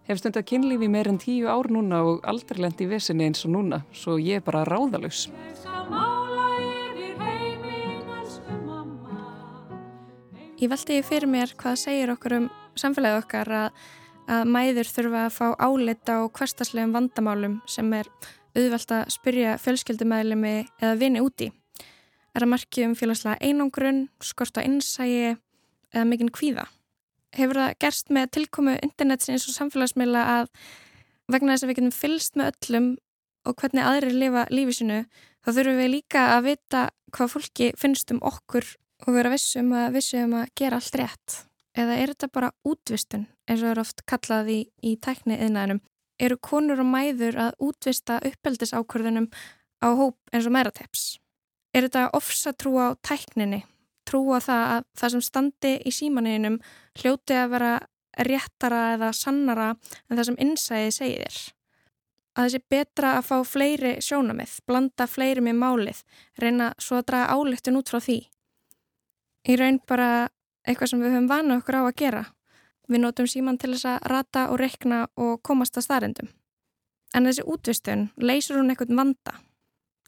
Hef 0.08 0.18
stund 0.18 0.34
að 0.34 0.48
kynlífi 0.50 0.88
meir 0.90 1.06
en 1.06 1.20
tíu 1.22 1.46
ár 1.46 1.68
núna 1.70 2.00
og 2.02 2.24
aldrei 2.26 2.64
lendi 2.64 2.88
í 2.88 2.90
vesenni 2.90 3.28
eins 3.28 3.44
og 3.46 3.52
núna, 3.54 3.84
svo 3.94 4.16
ég 4.18 4.40
er 4.40 4.46
bara 4.46 4.64
ráðalus. 4.66 5.28
Ég 10.62 10.70
veldi 10.70 11.00
fyrir 11.02 11.26
mér 11.26 11.54
hvað 11.58 11.78
segir 11.80 12.10
okkur 12.12 12.36
um 12.36 12.50
samfélagið 12.78 13.22
okkar 13.22 13.48
að, 13.58 13.80
að 14.30 14.44
mæður 14.54 14.90
þurfa 14.90 15.22
að 15.26 15.32
fá 15.34 15.46
áleita 15.58 16.18
á 16.18 16.22
hverstaslegum 16.26 16.94
vandamálum 16.94 17.56
sem 17.66 17.88
er 17.98 18.10
auðvelt 18.54 18.94
að 18.94 19.08
spyrja 19.10 19.56
fjölskyldumæðlemi 19.62 20.54
eða 20.82 20.98
vini 21.00 21.22
úti. 21.24 21.50
Er 22.34 22.46
að 22.46 22.52
marki 22.54 22.86
um 22.86 22.94
félagslega 22.98 23.42
einangrun, 23.42 24.06
skort 24.22 24.58
á 24.58 24.62
innsægi 24.62 25.34
eða 25.92 26.06
mikinn 26.08 26.30
kvíða. 26.32 26.68
Hefur 27.32 27.60
það 27.62 27.76
gerst 27.80 28.10
með 28.12 28.32
tilkomu 28.36 28.74
internetsins 28.84 29.46
og 29.48 29.56
samfélagsmiðla 29.56 30.22
að 30.36 30.50
vegna 31.32 31.54
þess 31.54 31.64
að 31.64 31.70
við 31.70 31.78
getum 31.78 31.94
fylst 31.96 32.36
með 32.36 32.50
öllum 32.52 32.88
og 33.48 33.56
hvernig 33.58 33.88
aðrir 33.88 34.18
lifa 34.18 34.42
lífi 34.52 34.76
sinu 34.78 34.98
þá 35.42 35.48
þurfum 35.48 35.80
við 35.80 35.90
líka 35.96 36.26
að 36.34 36.44
vita 36.50 36.82
hvað 37.12 37.32
fólki 37.34 37.70
finnst 37.78 38.12
um 38.14 38.20
okkur 38.28 38.68
og 39.06 39.16
vera 39.16 39.32
vissum 39.32 39.72
að 39.76 39.96
vissum 39.96 40.36
að 40.38 40.52
gera 40.58 40.78
allt 40.78 40.98
rétt? 41.00 41.38
Eða 41.72 41.96
er 41.96 42.12
þetta 42.12 42.28
bara 42.36 42.52
útvistun 42.68 43.26
eins 43.48 43.64
og 43.64 43.72
er 43.72 43.80
oft 43.80 44.04
kallað 44.08 44.52
í, 44.52 44.60
í 44.84 44.94
tækni 45.00 45.38
yðnaðinum? 45.40 45.80
Eru 46.22 46.36
konur 46.38 46.84
og 46.84 46.88
mæður 46.92 47.40
að 47.48 47.66
útvista 47.66 48.20
uppeldisákvörðunum 48.28 49.30
á 49.82 49.88
hóp 49.96 50.18
eins 50.30 50.46
og 50.46 50.54
mærateps? 50.54 51.16
Er 51.72 51.88
þetta 51.88 52.10
ofsa 52.14 52.52
trú 52.52 52.76
á 52.76 52.92
tækninni? 53.00 53.64
Trú 54.08 54.22
á 54.34 54.38
það 54.42 54.62
að 54.74 54.84
það 54.98 55.14
sem 55.14 55.24
standi 55.28 55.72
í 55.86 55.94
símaninum 55.94 56.60
hljóti 57.00 57.38
að 57.38 57.56
vera 57.56 57.72
réttara 58.28 58.82
eða 58.96 59.12
sannara 59.16 59.70
en 59.72 60.16
það 60.16 60.26
sem 60.28 60.40
innsæði 60.46 60.92
segir? 60.98 61.40
Að 62.32 62.48
þessi 62.48 62.62
betra 62.72 63.16
að 63.18 63.26
fá 63.28 63.36
fleiri 63.44 63.96
sjónamið, 64.00 64.58
blanda 64.66 65.06
fleiri 65.06 65.44
með 65.44 65.58
málið, 65.60 66.04
reyna 66.40 66.72
svo 66.80 67.00
að 67.00 67.10
draga 67.10 67.34
álöktun 67.36 67.76
út 67.76 67.92
frá 67.92 68.00
því? 68.00 68.22
í 69.48 69.56
raun 69.58 69.80
bara 69.88 70.28
eitthvað 70.66 70.92
sem 70.92 71.02
við 71.02 71.16
höfum 71.16 71.30
vanu 71.30 71.58
okkur 71.58 71.78
á 71.78 71.82
að 71.82 71.96
gera. 71.98 72.22
Við 72.90 73.02
notum 73.02 73.28
síman 73.30 73.58
til 73.58 73.72
þess 73.74 73.88
að 73.92 74.06
rata 74.12 74.44
og 74.52 74.60
rekna 74.60 75.04
og 75.16 75.40
komast 75.46 75.78
að 75.78 75.86
staðrendum. 75.86 76.28
En 77.14 77.26
þessi 77.28 77.46
útvistun 77.46 78.08
leysur 78.16 78.60
hún 78.60 78.72
eitthvað 78.72 78.94
vanda. 78.98 79.34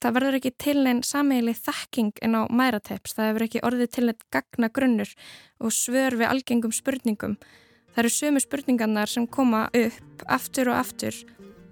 Það 0.03 0.17
verður 0.19 0.39
ekki 0.39 0.53
til 0.61 0.81
einn 0.85 1.03
sammeili 1.07 1.55
þekking 1.57 2.19
en 2.27 2.39
á 2.39 2.43
mærateps. 2.51 3.15
Það 3.17 3.31
hefur 3.31 3.47
ekki 3.47 3.63
orðið 3.65 3.93
til 3.95 4.07
einn 4.09 4.27
gagna 4.35 4.71
grunnur 4.75 5.13
og 5.61 5.75
svör 5.75 6.19
við 6.21 6.31
algengum 6.31 6.75
spurningum. 6.75 7.39
Það 7.95 8.03
eru 8.03 8.11
sömu 8.11 8.43
spurningarnar 8.43 9.11
sem 9.11 9.27
koma 9.31 9.69
upp 9.71 10.25
aftur 10.27 10.73
og 10.73 10.81
aftur. 10.81 11.15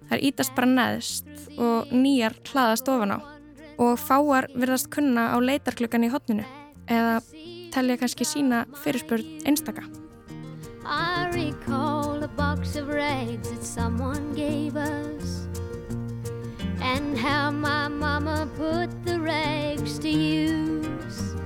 Það 0.09 0.17
er 0.19 0.25
ítast 0.29 0.55
bara 0.55 0.71
neðst 0.71 1.29
og 1.59 1.91
nýjar 1.93 2.37
hlaðast 2.53 2.91
ofan 2.93 3.17
á. 3.17 3.19
Og 3.83 3.97
fáar 3.99 4.47
verðast 4.55 4.91
kunna 4.93 5.33
á 5.35 5.37
leitarklukkan 5.43 6.07
í 6.07 6.13
hotninu 6.13 6.47
eða 6.87 7.21
telja 7.73 7.99
kannski 7.99 8.27
sína 8.29 8.65
fyrirspurn 8.85 9.43
einstaka. 9.49 9.85
I 10.85 11.31
recall 11.33 12.23
a 12.23 12.29
box 12.29 12.77
of 12.77 12.89
rags 12.89 13.49
that 13.51 13.65
someone 13.65 14.35
gave 14.35 14.77
us 14.77 15.52
And 16.83 17.17
how 17.17 17.51
my 17.51 17.89
mama 17.89 18.49
put 18.57 18.91
the 19.05 19.21
rags 19.21 19.99
to 20.01 20.09
use 20.09 21.37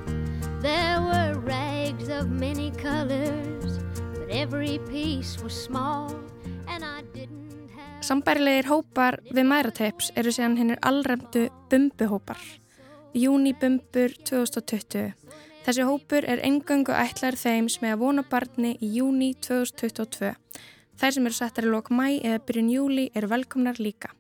There 0.63 1.01
were 1.01 1.39
rags 1.41 2.09
of 2.09 2.29
many 2.29 2.71
colors 2.73 3.79
But 4.15 4.31
every 4.31 4.79
piece 4.89 5.37
was 5.43 5.53
small 5.53 6.17
And 6.67 6.83
I 6.85 7.03
didn't 7.13 7.69
have 7.77 8.01
Sambærilegir 8.01 8.71
hópar 8.73 9.21
við 9.29 9.45
mærateips 9.53 10.11
eru 10.17 10.33
síðan 10.33 10.57
hennir 10.57 10.81
allremdu 10.81 11.49
bumbuhópar 11.69 12.41
Júnibumbur 13.13 14.17
2020 14.25 15.15
Þessi 15.67 15.83
hópur 15.83 16.23
er 16.23 16.39
engöngu 16.47 16.95
ætlar 16.95 17.35
þeim 17.35 17.67
sem 17.67 17.89
er 17.89 17.97
að 17.97 18.03
vona 18.05 18.23
barni 18.23 18.77
í 18.79 18.93
júni 19.01 19.33
2022. 19.43 20.29
Þær 20.95 21.17
sem 21.17 21.27
eru 21.27 21.35
settar 21.35 21.67
í 21.67 21.73
lok 21.73 21.91
mæ 21.91 22.05
eða 22.21 22.39
byrjun 22.47 22.69
júli 22.71 23.09
eru 23.19 23.33
velkomnar 23.33 23.81
líka. 23.83 24.13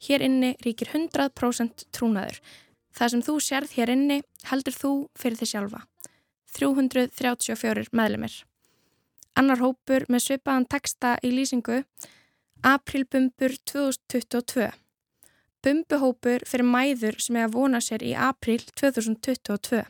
Hér 0.00 0.24
inni 0.24 0.54
ríkir 0.64 0.90
100% 0.94 1.86
trúnaður. 1.92 2.40
Það 2.96 3.12
sem 3.12 3.24
þú 3.26 3.34
sérð 3.44 3.74
hér 3.76 3.92
inni 3.94 4.20
heldur 4.50 4.76
þú 4.76 4.92
fyrir 5.18 5.40
þið 5.40 5.52
sjálfa. 5.52 5.82
334 6.56 7.90
meðlemið. 7.94 8.40
Annar 9.38 9.60
hópur 9.62 10.06
með 10.10 10.24
svipaðan 10.24 10.66
texta 10.68 11.14
í 11.22 11.30
lýsingu 11.32 11.84
Aprilbumbur 12.66 13.54
2022. 13.64 14.66
Bumbuhópur 15.64 16.44
fyrir 16.48 16.66
mæður 16.66 17.16
sem 17.20 17.36
er 17.36 17.48
að 17.48 17.54
vona 17.56 17.80
sér 17.84 18.04
í 18.04 18.12
april 18.16 18.60
2022. 18.80 19.84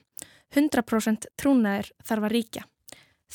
100% 0.51 1.27
trúnaðir 1.39 1.91
þarf 2.03 2.27
að 2.27 2.35
ríkja. 2.35 2.63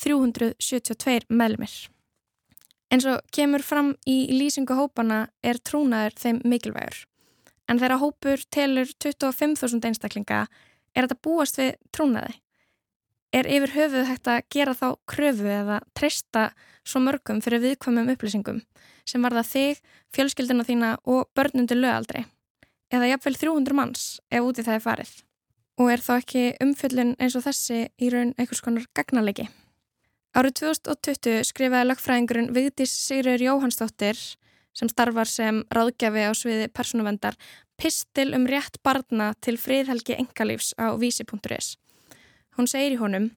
372 0.04 1.32
meðlumir. 1.32 1.76
En 2.94 3.02
svo 3.02 3.18
kemur 3.34 3.64
fram 3.66 3.94
í 4.08 4.18
lýsingu 4.34 4.78
hópana 4.78 5.26
er 5.44 5.58
trúnaður 5.58 6.18
þeim 6.22 6.42
mikilvægur. 6.46 7.04
En 7.70 7.82
þegar 7.82 8.02
hópur 8.02 8.44
telur 8.54 8.92
25.000 9.02 9.90
einstaklinga 9.90 10.46
er 10.94 11.08
þetta 11.08 11.22
búast 11.26 11.58
við 11.60 11.74
trúnaði. 11.96 12.38
Er 13.36 13.50
yfir 13.52 13.74
höfuð 13.74 14.08
hægt 14.08 14.30
að 14.32 14.46
gera 14.54 14.76
þá 14.78 14.88
kröfu 15.10 15.50
eða 15.52 15.82
treysta 15.98 16.46
svo 16.86 17.02
mörgum 17.04 17.42
fyrir 17.44 17.64
viðkvæmum 17.66 18.14
upplýsingum 18.14 18.62
sem 19.06 19.22
var 19.22 19.36
það 19.36 19.52
þig, 19.52 19.82
fjölskyldina 20.16 20.66
þína 20.66 20.96
og 21.04 21.28
börnundur 21.38 21.82
lögaldri. 21.82 22.24
Eða 22.94 23.12
jafnvel 23.12 23.36
300 23.42 23.78
manns 23.78 24.06
ef 24.32 24.46
úti 24.46 24.64
það 24.66 24.80
er 24.80 24.86
farið 24.86 25.14
og 25.76 25.92
er 25.92 26.00
þá 26.00 26.14
ekki 26.16 26.44
umfjöllun 26.64 27.16
eins 27.20 27.36
og 27.36 27.44
þessi 27.44 27.82
í 28.00 28.10
raun 28.14 28.32
einhvers 28.38 28.64
konar 28.64 28.88
gagnalegi. 28.96 29.50
Árið 30.36 30.58
2020 30.60 31.46
skrifaði 31.48 31.88
lagfræðingurinn 31.88 32.50
Vigdís 32.52 32.92
Sigur 32.92 33.40
Jóhannsdóttir 33.40 34.20
sem 34.76 34.90
starfar 34.92 35.30
sem 35.32 35.62
ráðgjafi 35.72 36.26
á 36.28 36.36
sviði 36.36 36.66
persónuvendar 36.76 37.38
pistil 37.80 38.34
um 38.36 38.44
rétt 38.52 38.82
barna 38.84 39.30
til 39.40 39.56
friðhelgi 39.56 40.18
engalífs 40.20 40.74
á 40.76 40.92
vísi.is. 41.00 41.78
Hún 42.60 42.68
segir 42.68 42.98
í 42.98 43.00
honum 43.00 43.32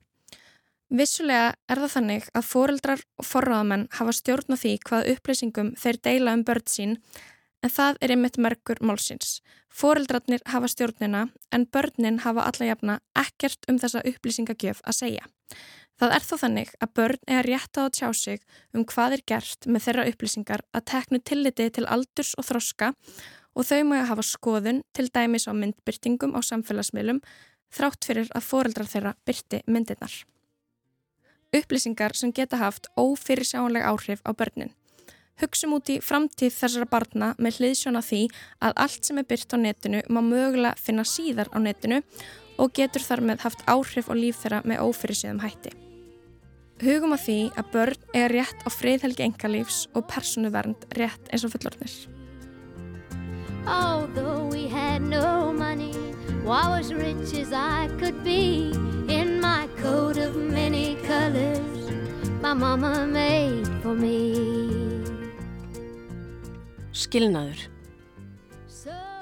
Vissulega 0.91 1.55
er 1.71 1.85
það 1.85 1.95
þannig 1.95 2.29
að 2.35 2.49
foreldrar 2.51 3.07
og 3.21 3.31
forráðamenn 3.31 3.89
hafa 3.95 4.19
stjórn 4.19 4.57
á 4.57 4.59
því 4.59 4.77
hvað 4.89 5.11
upplýsingum 5.15 5.75
þeir 5.79 6.03
deila 6.03 6.35
um 6.35 6.47
börn 6.49 6.67
sín 6.67 6.99
En 7.63 7.73
það 7.75 7.97
er 8.05 8.15
einmitt 8.15 8.39
merkur 8.39 8.79
málsins. 8.87 9.41
Fóreldrarnir 9.75 10.45
hafa 10.47 10.69
stjórnina 10.71 11.25
en 11.55 11.67
börnin 11.67 12.21
hafa 12.23 12.45
alla 12.47 12.69
jafna 12.71 12.99
ekkert 13.19 13.67
um 13.71 13.81
þessa 13.83 14.05
upplýsingagjöf 14.07 14.83
að 14.87 14.99
segja. 15.01 15.27
Það 15.99 16.15
er 16.15 16.25
þó 16.29 16.35
þannig 16.39 16.69
að 16.79 16.93
börn 16.95 17.23
er 17.27 17.47
rétt 17.49 17.79
á 17.79 17.83
að 17.83 17.95
tjá 17.99 18.09
sig 18.15 18.43
um 18.77 18.85
hvað 18.87 19.17
er 19.17 19.23
gert 19.27 19.67
með 19.67 19.85
þeirra 19.89 20.07
upplýsingar 20.13 20.63
að 20.71 20.87
teknu 20.93 21.19
tilliti 21.27 21.67
til 21.75 21.87
aldurs 21.91 22.37
og 22.39 22.47
þroska 22.47 22.93
og 23.59 23.67
þau 23.67 23.81
að 23.99 24.09
hafa 24.13 24.25
skoðun 24.27 24.83
til 24.95 25.09
dæmis 25.11 25.49
á 25.51 25.53
myndbyrtingum 25.59 26.37
á 26.39 26.41
samfélagsmiðlum 26.47 27.19
þrátt 27.75 28.07
fyrir 28.07 28.31
að 28.31 28.47
fóreldrar 28.47 28.91
þeirra 28.91 29.15
byrti 29.27 29.63
myndirnar. 29.67 30.15
Upplýsingar 31.57 32.15
sem 32.15 32.31
geta 32.33 32.61
haft 32.61 32.87
ófyrirsjáanleg 32.95 33.83
áhrif 33.83 34.23
á 34.23 34.31
börnin. 34.37 34.71
Hugsum 35.39 35.75
út 35.77 35.91
í 35.91 35.99
framtíð 36.03 36.55
þessara 36.55 36.89
barna 36.91 37.33
með 37.39 37.61
hliðsjóna 37.61 38.03
því 38.03 38.25
að 38.63 38.79
allt 38.85 39.07
sem 39.07 39.19
er 39.19 39.27
byrt 39.27 39.55
á 39.55 39.57
netinu 39.59 40.03
má 40.11 40.21
mögulega 40.23 40.79
finna 40.79 41.07
síðar 41.07 41.51
á 41.55 41.59
netinu 41.63 42.03
og 42.59 42.75
getur 42.75 43.07
þar 43.07 43.27
með 43.31 43.45
haft 43.47 43.67
áhrif 43.71 44.11
á 44.11 44.15
líf 44.19 44.43
þeirra 44.43 44.65
með 44.67 44.83
ófyrirsíðum 44.87 45.45
hætti. 45.47 45.88
Hugum 46.79 47.15
að 47.17 47.25
því 47.25 47.39
að 47.59 47.71
börn 47.73 48.13
er 48.15 48.31
rétt 48.31 48.61
á 48.63 48.69
friðhelgi 48.71 49.25
engalífs 49.27 49.79
og 49.99 50.07
personu 50.11 50.53
vernd 50.55 50.85
rétt 50.95 51.33
eins 51.33 51.43
og 51.47 51.51
fullorðnir. 51.57 51.95
Although 53.67 54.47
we 54.47 54.69
had 54.69 55.03
no 55.03 55.53
money, 55.53 55.93
I 56.47 56.69
was 56.71 56.95
rich 56.95 57.35
as 57.35 57.53
I 57.53 57.89
could 57.99 58.23
be 58.25 58.73
In 59.09 59.41
my 59.41 59.69
coat 59.83 60.17
of 60.17 60.37
many 60.37 60.97
colors, 61.05 61.91
my 62.41 62.55
mama 62.55 63.07
made 63.07 63.69
for 63.83 63.95
me 63.95 64.33
Skilnaður 66.93 67.69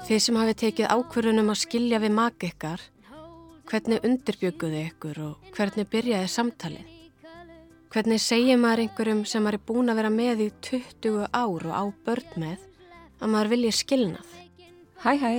Þið 0.07 0.21
sem 0.23 0.39
hafi 0.39 0.53
tekið 0.61 0.93
ákverðunum 0.93 1.51
að 1.51 1.59
skilja 1.65 1.99
við 1.99 2.13
maka 2.15 2.47
ykkar, 2.47 2.83
hvernig 3.67 4.05
undirbygguðu 4.07 4.85
ykkur 4.85 5.19
og 5.25 5.49
hvernig 5.57 5.89
byrjaði 5.91 6.29
samtalið? 6.31 6.96
Hvernig 7.87 8.19
segir 8.19 8.57
maður 8.59 8.81
einhverjum 8.83 9.21
sem 9.23 9.45
maður 9.45 9.55
er 9.55 9.67
búin 9.69 9.91
að 9.91 9.99
vera 10.01 10.09
með 10.11 10.41
í 10.43 10.47
20 10.67 11.27
ár 11.31 11.67
og 11.69 11.71
á 11.71 11.83
börn 12.03 12.33
með 12.35 12.65
að 13.23 13.29
maður 13.31 13.49
vilja 13.53 13.75
skilnað? 13.77 14.33
Hæ 15.05 15.11
hæ, 15.21 15.31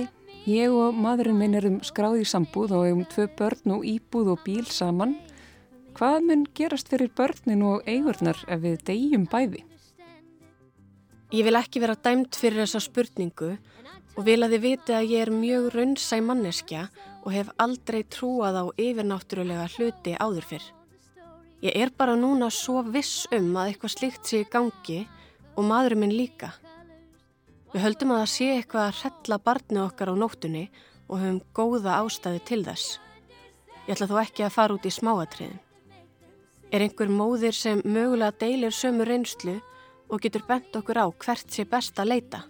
ég 0.49 0.73
og 0.73 0.97
maðurinn 0.97 1.37
minn 1.37 1.57
erum 1.59 1.75
skráði 1.85 2.23
í 2.23 2.29
sambúð 2.31 2.73
og 2.73 2.87
hefum 2.87 3.03
tvö 3.11 3.27
börn 3.37 3.75
og 3.75 3.85
íbúð 3.85 4.31
og 4.33 4.41
bíl 4.47 4.65
saman. 4.65 5.13
Hvað 5.93 6.25
mun 6.25 6.47
gerast 6.57 6.89
fyrir 6.89 7.13
börnin 7.13 7.61
og 7.69 7.85
eigurnar 7.85 8.41
ef 8.47 8.65
við 8.65 8.81
deyjum 8.89 9.29
bæði? 9.29 9.61
Ég 11.29 11.45
vil 11.45 11.59
ekki 11.61 11.83
vera 11.85 11.99
dæmt 12.01 12.33
fyrir 12.33 12.63
þessa 12.63 12.81
spurningu 12.81 13.51
og 14.15 14.25
vil 14.25 14.39
að 14.41 14.57
þið 14.57 14.65
viti 14.65 14.97
að 14.97 15.13
ég 15.13 15.27
er 15.27 15.35
mjög 15.35 15.69
raunsæ 15.77 16.17
manneskja 16.25 16.87
og 17.21 17.29
hef 17.35 17.53
aldrei 17.61 18.01
trúað 18.09 18.57
á 18.57 18.65
yfirnáttúrulega 18.73 19.69
hluti 19.77 20.17
áður 20.17 20.51
fyrr. 20.55 20.67
Ég 21.59 21.75
er 21.75 21.89
bara 21.91 22.15
núna 22.15 22.47
svo 22.55 22.79
viss 22.87 23.25
um 23.35 23.51
að 23.59 23.73
eitthvað 23.73 23.91
slikt 23.91 24.29
sé 24.29 24.45
í 24.45 24.47
gangi 24.47 25.01
og 25.59 25.65
maðurinn 25.67 26.05
minn 26.05 26.15
líka. 26.15 26.53
Við 27.73 27.83
höldum 27.83 28.13
að 28.15 28.21
það 28.21 28.31
sé 28.31 28.47
eitthvað 28.53 28.85
að 28.85 28.99
hrella 29.01 29.37
barni 29.43 29.81
okkar 29.83 30.11
á 30.11 30.15
nóttunni 30.15 30.63
og 31.09 31.19
höfum 31.19 31.41
góða 31.53 31.97
ástæði 31.99 32.39
til 32.47 32.61
þess. 32.63 32.99
Ég 33.89 33.97
ætla 33.97 34.07
þó 34.07 34.15
ekki 34.21 34.45
að 34.47 34.55
fara 34.55 34.77
út 34.77 34.87
í 34.87 34.93
smáatriðin. 34.93 35.59
Er 36.71 36.85
einhver 36.85 37.11
móðir 37.11 37.57
sem 37.57 37.83
mögulega 37.83 38.39
deilir 38.39 38.71
sömu 38.71 39.03
reynslu 39.09 39.59
og 40.07 40.23
getur 40.23 40.47
bent 40.47 40.71
okkur 40.79 41.03
á 41.03 41.05
hvert 41.11 41.51
sé 41.51 41.67
best 41.67 41.99
að 41.99 42.13
leita? 42.13 42.43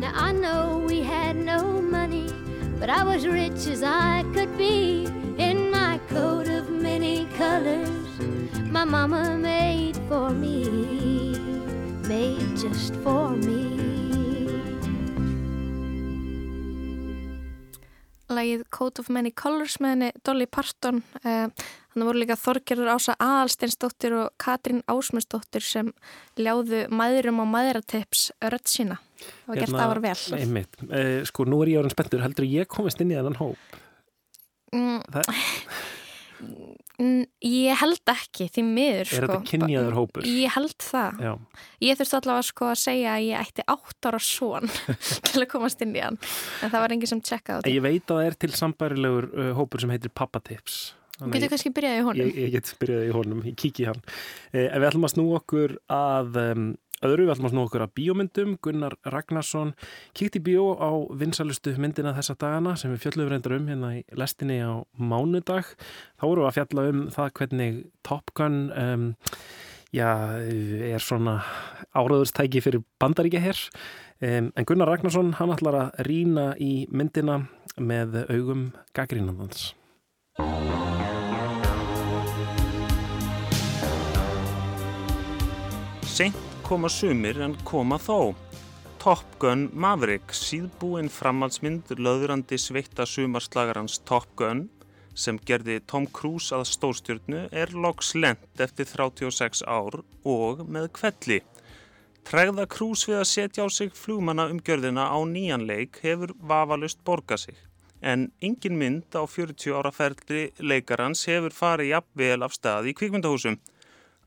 Now 0.00 0.16
I 0.16 0.32
know 0.32 0.86
we 0.88 1.02
had 1.04 1.36
no 1.36 1.82
money 1.82 2.32
but 2.80 2.88
I 2.88 3.04
was 3.04 3.26
rich 3.26 3.68
as 3.68 3.82
I 3.82 4.24
could 4.32 4.56
be 4.56 5.04
colors 7.40 7.88
my 8.70 8.84
mama 8.84 9.22
made 9.38 9.96
for 10.08 10.30
me 10.30 10.56
made 12.06 12.50
just 12.60 12.94
for 13.04 13.30
me. 13.46 13.60
Lægið 18.30 18.64
Coat 18.70 19.00
of 19.00 19.08
Many 19.10 19.32
Colors 19.32 19.78
með 19.80 19.94
henni 19.94 20.10
Dolly 20.26 20.46
Parton 20.46 21.00
uh, 21.24 21.48
þannig 21.90 22.08
voru 22.10 22.20
líka 22.20 22.36
Þorgerður 22.38 22.92
Ása 22.92 23.16
Aðalsteinsdóttir 23.16 24.14
og 24.20 24.36
Katrín 24.38 24.84
Ásmundsdóttir 24.90 25.64
sem 25.64 25.90
ljáðu 26.38 26.84
maðurum 26.94 27.40
og 27.42 27.48
maðuratips 27.54 28.28
rött 28.52 28.70
sína. 28.70 29.00
Það 29.16 29.48
var 29.48 29.62
gert 29.62 29.72
hérna, 29.72 29.86
afar 29.86 30.02
vel. 30.04 30.18
einmitt. 30.38 30.82
Uh, 30.84 31.16
sko 31.26 31.48
nú 31.48 31.64
er 31.64 31.72
ég 31.72 31.80
orðin 31.80 31.96
spenntur. 31.96 32.22
Heldur 32.26 32.46
ég 32.52 32.70
komist 32.70 33.00
inn 33.02 33.14
í 33.14 33.18
þennan 33.18 33.40
hóp? 33.40 33.80
Mm. 34.76 35.00
það 35.08 35.32
Ég 37.00 37.78
held 37.80 38.12
ekki 38.12 38.46
því 38.52 38.64
miður 38.66 39.00
Er 39.00 39.08
sko. 39.10 39.20
þetta 39.24 39.38
kynjaður 39.50 39.96
hópur? 39.96 40.26
Ég 40.28 40.52
held 40.56 40.76
það 40.84 41.22
Já. 41.24 41.32
Ég 41.86 41.98
þurfti 42.00 42.18
allavega 42.20 42.46
sko 42.50 42.68
að 42.70 42.78
segja 42.82 43.14
að 43.16 43.26
ég 43.30 43.40
ætti 43.46 43.66
átt 43.74 44.08
ára 44.10 44.20
svon 44.20 44.68
til 45.30 45.40
að 45.40 45.48
komast 45.54 45.84
inn 45.86 45.96
í 45.96 46.04
hann 46.04 46.18
en 46.20 46.70
það 46.74 46.80
var 46.84 46.96
enginn 46.96 47.12
sem 47.14 47.22
tjekkaði 47.24 47.56
á 47.56 47.60
þetta 47.64 47.74
Ég 47.76 47.84
veit 47.88 48.04
að 48.04 48.20
það 48.20 48.30
er 48.30 48.38
til 48.44 48.52
sambærilegur 48.60 49.30
uh, 49.32 49.52
hópur 49.58 49.80
sem 49.84 49.94
heitir 49.96 50.12
Pappatips 50.12 50.80
Getur 51.20 51.52
kannski 51.52 51.72
byrjaði 51.76 52.00
í 52.00 52.04
honum? 52.06 52.20
Ég, 52.28 52.38
ég 52.46 52.54
get 52.56 52.70
byrjaði 52.80 53.08
í 53.10 53.16
honum, 53.16 53.42
ég 53.48 53.56
kík 53.60 53.82
í 53.82 53.88
hann. 53.90 54.00
Eh, 54.52 54.68
En 54.70 54.80
við 54.80 54.88
ætlum 54.90 55.08
að 55.08 55.14
snú 55.14 55.26
okkur 55.36 55.76
að 55.92 56.38
um, 56.44 56.66
öðru, 57.06 57.26
við 57.26 57.32
ætlum 57.34 57.48
að 57.48 57.54
snú 57.54 57.64
okkur 57.66 57.84
að 57.86 57.94
bíómyndum. 58.00 58.52
Gunnar 58.64 58.96
Ragnarsson 59.14 59.72
kíkti 60.16 60.42
bíó 60.44 60.74
á 60.80 60.90
vinsalustu 61.20 61.74
myndina 61.80 62.14
þessa 62.16 62.36
dagana 62.40 62.76
sem 62.80 62.92
við 62.94 63.06
fjöldum 63.06 63.32
reyndar 63.32 63.56
um 63.56 63.68
hérna 63.70 63.94
í 63.98 64.04
lestinni 64.16 64.60
á 64.64 64.84
mánudag. 64.96 65.74
Þá 66.20 66.24
vorum 66.28 66.46
við 66.46 66.50
að 66.52 66.58
fjalla 66.60 66.86
um 66.92 67.02
það 67.14 67.34
hvernig 67.40 67.82
Top 68.06 68.32
Gun 68.36 68.60
um, 68.76 69.10
já, 69.96 70.08
er 70.38 71.02
svona 71.02 71.40
áraðurstæki 71.96 72.62
fyrir 72.62 72.84
bandaríkja 73.02 73.42
hér 73.42 73.58
um, 74.22 74.52
en 74.54 74.68
Gunnar 74.68 74.90
Ragnarsson 74.92 75.34
hann 75.40 75.54
ætlar 75.56 75.80
að 75.80 76.04
rína 76.06 76.52
í 76.62 76.86
myndina 76.94 77.40
með 77.80 78.22
augum 78.30 78.70
gaggrínandans 78.94 79.70
Seint 86.20 86.36
koma 86.66 86.88
sumir 86.92 87.38
en 87.40 87.54
koma 87.64 87.96
þó. 87.96 88.34
Top 89.00 89.38
Gun 89.40 89.62
Maverick, 89.72 90.34
síðbúinn 90.36 91.08
framhaldsmynd 91.08 91.94
löðurandi 91.96 92.58
sveitta 92.60 93.06
sumarslagarans 93.08 94.02
Top 94.04 94.26
Gun 94.36 94.66
sem 95.16 95.38
gerði 95.48 95.78
Tom 95.88 96.04
Cruise 96.18 96.52
að 96.52 96.66
stórstjórnu 96.74 97.46
er 97.62 97.72
loks 97.72 98.12
lent 98.18 98.60
eftir 98.66 98.90
36 98.90 99.64
ár 99.64 99.96
og 100.34 100.60
með 100.68 100.90
kvelli. 101.00 101.40
Tregða 102.28 102.68
Cruise 102.68 103.08
við 103.08 103.22
að 103.22 103.28
setja 103.32 103.64
á 103.64 103.68
sig 103.72 103.96
flugmanna 103.96 104.50
um 104.52 104.60
gjörðina 104.60 105.08
á 105.08 105.16
nýjan 105.24 105.64
leik 105.72 106.02
hefur 106.04 106.36
vafalust 106.36 107.00
borga 107.00 107.40
sig. 107.40 107.56
En 108.04 108.28
engin 108.44 108.76
mynd 108.76 109.08
á 109.16 109.24
40 109.24 109.72
ára 109.72 109.88
ferli 109.88 110.50
leikarans 110.60 111.24
hefur 111.32 111.56
farið 111.64 111.94
jafnvel 111.94 112.42
af 112.44 112.60
stað 112.60 112.92
í 112.92 112.98
kvikmyndahúsum. 113.00 113.56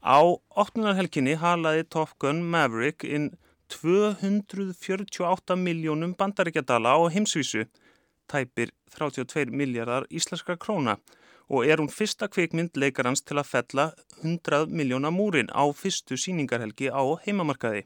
Á 0.03 0.19
opnunarhelginni 0.59 1.37
halaði 1.39 1.85
Top 1.87 2.17
Gun 2.19 2.43
Maverick 2.43 3.05
inn 3.07 3.31
248 3.71 5.55
miljónum 5.55 6.11
bandaríkjadala 6.19 6.91
á 6.91 6.99
heimsvísu, 7.07 7.63
tæpir 8.27 8.75
32 8.91 9.55
miljardar 9.55 10.03
íslenska 10.11 10.57
króna 10.59 10.97
og 11.47 11.65
er 11.67 11.79
hún 11.79 11.91
fyrsta 11.91 12.27
kvikmynd 12.27 12.75
leikarans 12.75 13.23
til 13.23 13.39
að 13.39 13.49
fella 13.53 13.85
100 14.21 14.67
miljóna 14.67 15.11
múrin 15.11 15.51
á 15.55 15.63
fyrstu 15.71 16.19
síningarhelgi 16.19 16.91
á 16.91 17.03
heimamarkaði. 17.23 17.83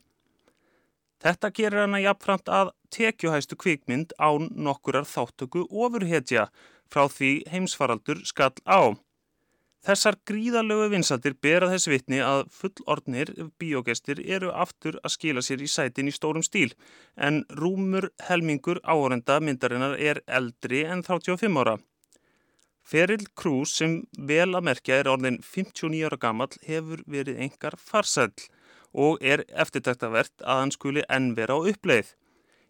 Þetta 1.21 1.49
gerir 1.53 1.85
hana 1.85 2.01
jafnframt 2.01 2.49
að 2.49 2.73
tekjuhæstu 2.93 3.57
kvikmynd 3.57 4.13
á 4.21 4.29
nokkurar 4.37 5.05
þáttöku 5.09 5.65
ofurhetja 5.69 6.49
frá 6.89 7.05
því 7.09 7.31
heimsfaraldur 7.49 8.21
skall 8.25 8.57
á. 8.65 8.97
Þessar 9.85 10.17
gríðarlegu 10.27 10.87
vinsaldir 10.91 11.35
bera 11.41 11.69
þess 11.71 11.87
vitni 11.91 12.17
að 12.23 12.47
fullordnir 12.51 13.29
bíógestir 13.61 14.19
eru 14.25 14.49
aftur 14.51 14.97
að 15.03 15.13
skila 15.13 15.43
sér 15.45 15.61
í 15.61 15.69
sætin 15.69 16.09
í 16.09 16.15
stórum 16.15 16.43
stíl 16.43 16.73
en 17.15 17.43
rúmur 17.59 18.09
helmingur 18.27 18.81
áhórenda 18.83 19.37
myndarinnar 19.39 19.95
er 19.99 20.23
eldri 20.27 20.83
en 20.85 21.05
35 21.05 21.61
ára. 21.61 21.77
Ferill 22.87 23.27
Krús 23.35 23.75
sem 23.77 23.97
vel 24.17 24.53
að 24.55 24.65
merkja 24.69 25.01
er 25.01 25.09
orðin 25.11 25.41
59 25.43 26.05
ára 26.07 26.19
gammal 26.25 26.53
hefur 26.65 27.03
verið 27.05 27.41
engar 27.45 27.75
farsæl 27.77 28.31
og 28.93 29.19
er 29.21 29.43
eftirtæktavert 29.51 30.43
að 30.43 30.61
hann 30.61 30.71
skuli 30.73 31.03
enn 31.11 31.33
vera 31.37 31.59
á 31.59 31.59
uppleið. 31.59 32.13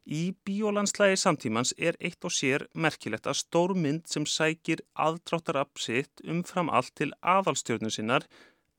Í 0.08 0.32
bíólandslægi 0.48 1.18
samtímans 1.20 1.74
er 1.76 1.98
eitt 2.00 2.24
og 2.24 2.32
sér 2.32 2.64
merkilegt 2.72 3.26
að 3.28 3.42
stór 3.42 3.74
mynd 3.76 4.06
sem 4.08 4.24
sækir 4.24 4.80
aðdráttar 4.96 5.60
apsitt 5.60 6.24
umfram 6.24 6.72
allt 6.72 6.94
til 6.96 7.10
aðalstjórnum 7.20 7.92
sinnar 7.92 8.24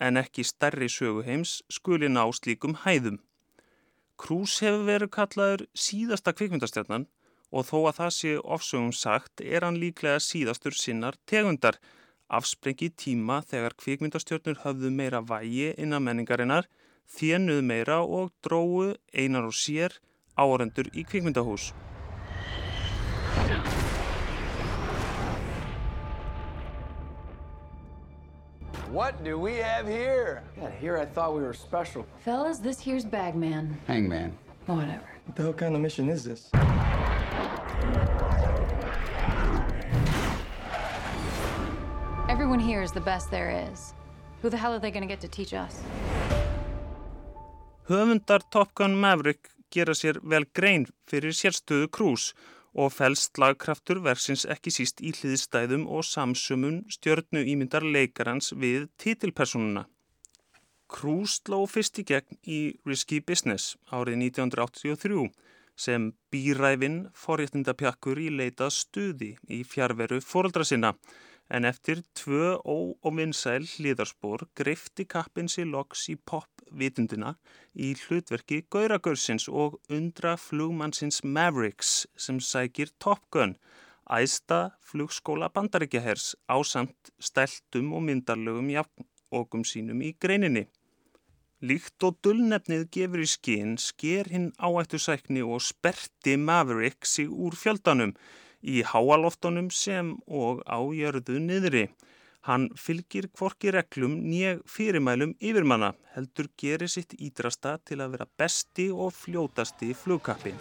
en 0.01 0.17
ekki 0.17 0.47
stærri 0.49 0.89
söguheims 0.89 1.59
skuli 1.69 2.09
ná 2.09 2.23
slíkum 2.33 2.79
hæðum. 2.87 3.21
Krús 4.17 4.57
hefur 4.65 4.89
verið 4.89 5.13
kallaður 5.19 5.67
síðasta 5.77 6.33
kvikmyndastjarnan 6.33 7.05
og 7.53 7.69
þó 7.69 7.77
að 7.91 7.99
það 8.01 8.17
sé 8.23 8.35
ofsögum 8.57 8.97
sagt 8.97 9.45
er 9.45 9.69
hann 9.69 9.81
líklega 9.85 10.25
síðastur 10.25 10.73
sinnar 10.81 11.21
tegundar. 11.29 11.77
Afsprengi 12.33 12.89
tíma 12.97 13.43
þegar 13.45 13.77
kvikmyndastjörnur 13.77 14.63
höfðu 14.65 14.97
meira 14.97 15.21
vægi 15.21 15.75
innan 15.77 16.09
menningarinnar, 16.09 16.65
þjenuð 17.05 17.63
meira 17.69 18.01
og 18.01 18.33
dróðu 18.45 18.95
einar 19.13 19.45
og 19.49 19.57
sér 19.57 20.01
árendur 20.39 20.87
í 20.95 21.05
kvikmyndahús. 21.05 21.73
What 28.91 29.23
do 29.23 29.39
we 29.39 29.57
have 29.57 29.87
here? 29.87 30.43
God, 30.59 30.73
here 30.81 30.97
I 30.97 31.05
thought 31.05 31.35
we 31.35 31.43
were 31.43 31.53
special. 31.53 32.07
Fellas, 32.25 32.59
this 32.59 32.81
here's 32.81 33.05
Bagman. 33.05 33.77
Hangman. 33.87 34.33
Whatever. 34.67 35.05
What 35.27 35.37
the 35.37 35.43
hell 35.43 35.53
kind 35.53 35.75
of 35.75 35.83
mission 35.83 36.09
is 36.09 36.25
this? 36.25 36.51
Everyone 42.29 42.59
here 42.59 42.83
is 42.83 42.93
the 42.93 43.01
best 43.01 43.31
there 43.31 43.51
is. 43.71 43.95
Who 44.43 44.49
the 44.49 44.57
hell 44.57 44.73
are 44.73 44.79
they 44.79 44.91
gonna 44.91 45.07
get 45.07 45.21
to 45.21 45.29
teach 45.29 45.53
us? 45.53 45.83
Höfundar 47.89 48.41
Top 48.51 48.75
Gun 48.75 48.99
Maverick 48.99 49.51
gera 49.75 49.95
sér 49.95 50.21
vel 50.23 50.47
grein 50.55 50.87
fyrir 51.11 51.35
sérstöðu 51.37 51.89
krús 51.97 52.33
og 52.75 52.93
fælst 52.93 53.39
lagkraftur 53.43 54.01
versins 54.05 54.45
ekki 54.55 54.73
síst 54.75 55.03
í 55.03 55.13
hliðstæðum 55.17 55.87
og 55.89 56.05
samsömun 56.07 56.83
stjörnu 56.95 57.45
ímyndar 57.53 57.85
leikarans 57.85 58.53
við 58.53 58.89
titilpersonuna. 59.03 59.87
Krús 60.89 61.41
sló 61.43 61.65
fyrst 61.69 61.99
í 62.01 62.05
gegn 62.09 62.39
í 62.49 62.61
Risky 62.89 63.21
Business 63.21 63.77
árið 63.93 64.23
1983 64.31 65.27
sem 65.79 66.13
býræfin 66.33 67.01
forréttindapjakkur 67.15 68.19
í 68.19 68.31
leitað 68.35 68.73
stuði 68.75 69.35
í 69.53 69.63
fjárveru 69.69 70.21
fóröldra 70.25 70.65
sinna 70.67 70.95
en 71.49 71.65
eftir 71.65 72.03
tvö 72.19 72.59
óvinsæl 72.69 73.65
hliðarspor 73.65 74.45
greifti 74.59 75.07
kappin 75.09 75.49
sér 75.49 75.71
loks 75.73 76.05
í 76.13 76.17
pop-vitundina 76.31 77.35
í 77.75 77.95
hlutverki 78.03 78.63
Gauragörsins 78.73 79.49
og 79.49 79.79
undra 79.89 80.37
flugmannsins 80.37 81.23
Mavericks 81.25 82.07
sem 82.17 82.41
sækir 82.41 82.93
Top 83.01 83.25
Gun, 83.33 83.57
æsta 84.09 84.75
flugskóla 84.91 85.49
bandaríkjahers 85.55 86.35
á 86.53 86.57
samt 86.65 87.13
steltum 87.21 87.95
og 87.97 88.05
myndarlögum 88.09 88.69
jafnókum 88.75 89.65
sínum 89.65 90.05
í 90.05 90.13
greininni. 90.21 90.67
Líkt 91.59 92.05
og 92.07 92.21
dullnefnið 92.23 92.85
gefur 92.95 93.25
í 93.25 93.27
skinn 93.27 93.73
sker 93.83 94.29
hinn 94.31 94.53
áættu 94.63 95.01
sækni 95.03 95.41
og 95.43 95.65
sperti 95.65 96.37
Maverick 96.39 97.09
sig 97.09 97.27
úr 97.27 97.57
fjöldanum 97.59 98.13
í 98.63 98.83
háaloftunum 98.83 99.71
sem 99.71 100.17
og 100.27 100.63
á 100.67 100.79
jörðu 100.81 101.39
niðri. 101.43 101.89
Hann 102.49 102.69
fylgir 102.79 103.27
kvorki 103.35 103.73
reglum 103.75 104.15
nýjeg 104.25 104.63
fyrirmælum 104.71 105.35
yfirmanna, 105.43 105.93
heldur 106.15 106.49
gerir 106.61 106.89
sitt 106.89 107.13
ídrasta 107.19 107.77
til 107.85 107.99
að 108.01 108.15
vera 108.15 108.29
besti 108.39 108.89
og 108.95 109.13
fljótasti 109.13 109.91
flugkappin. 109.95 110.57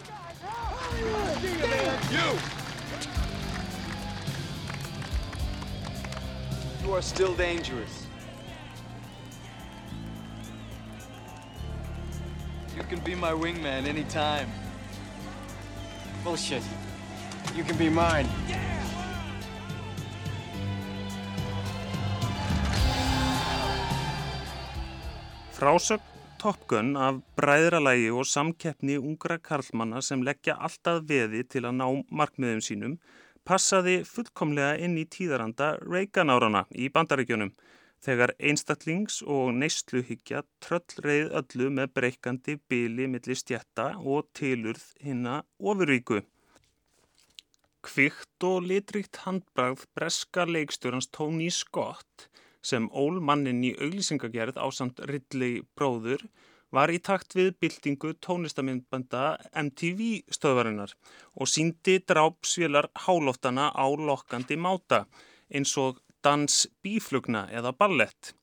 You 6.84 6.94
are 6.94 7.02
still 7.02 7.34
dangerous. 7.34 8.06
You 12.76 12.82
can 12.84 13.00
be 13.00 13.14
my 13.14 13.32
wingman 13.32 13.86
anytime. 13.86 14.48
Bullshit. 16.24 16.62
You 17.56 17.64
can 17.64 17.76
be 17.78 17.90
mine. 17.90 18.28
Frásögn 25.52 26.02
Top 26.38 26.68
Gun 26.68 26.96
af 26.96 27.16
bræðralægi 27.36 28.10
og 28.14 28.26
samkeppni 28.26 28.98
ungra 28.98 29.38
karlmanna 29.42 29.98
sem 30.06 30.22
leggja 30.22 30.54
alltaf 30.54 31.00
veði 31.08 31.42
til 31.50 31.64
að 31.66 31.74
ná 31.80 31.86
markmiðum 32.20 32.60
sínum 32.62 32.94
passaði 33.48 33.96
fullkomlega 34.06 34.76
inn 34.84 34.94
í 35.00 35.06
tíðaranda 35.10 35.72
Reagan 35.82 36.30
árana 36.30 36.62
í 36.70 36.86
bandaríkjunum 36.94 37.50
þegar 38.06 38.36
einstaklings 38.38 39.18
og 39.26 39.50
neysluhyggja 39.58 40.44
tröllreið 40.62 41.34
öllu 41.40 41.70
með 41.74 41.94
breykandi 41.98 42.58
bili 42.70 43.08
millir 43.10 43.38
stjætta 43.42 43.94
og 43.98 44.28
tilurð 44.38 44.84
hinna 45.02 45.40
ofurríku. 45.58 46.22
Kvikt 47.86 48.44
og 48.46 48.64
litrikt 48.66 49.20
handbragð 49.22 49.84
breska 49.94 50.44
leikstjórans 50.48 51.10
Tony 51.14 51.50
Scott 51.54 52.28
sem 52.68 52.88
ól 52.90 53.20
mannin 53.22 53.62
í 53.64 53.72
auglýsingagerð 53.78 54.58
á 54.58 54.66
samt 54.74 54.98
Ridley 55.10 55.62
bróður 55.78 56.24
var 56.74 56.90
í 56.92 56.98
takt 56.98 57.36
við 57.38 57.54
byltingu 57.62 58.10
tónlistamindbanda 58.24 59.22
MTV 59.62 60.24
stöðvarinnar 60.36 60.92
og 61.38 61.48
síndi 61.48 61.96
drápsvélar 62.10 62.90
háloftana 63.06 63.70
á 63.72 63.86
lokkandi 63.88 64.58
máta 64.58 65.04
eins 65.48 65.76
og 65.80 66.02
dans 66.22 66.66
bíflugna 66.82 67.46
eða 67.54 67.72
ballett. 67.72 68.34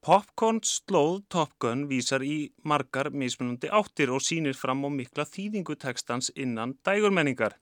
Popcorn 0.00 0.62
slóð 0.64 1.24
Top 1.28 1.58
Gun 1.60 1.84
vísar 1.90 2.22
í 2.24 2.52
margar 2.64 3.10
mismunandi 3.12 3.68
áttir 3.68 4.14
og 4.14 4.22
sínir 4.24 4.56
fram 4.56 4.86
á 4.86 4.88
mikla 4.88 5.26
þýðingu 5.28 5.76
tekstans 5.76 6.30
innan 6.32 6.78
dægurmenningar. 6.86 7.58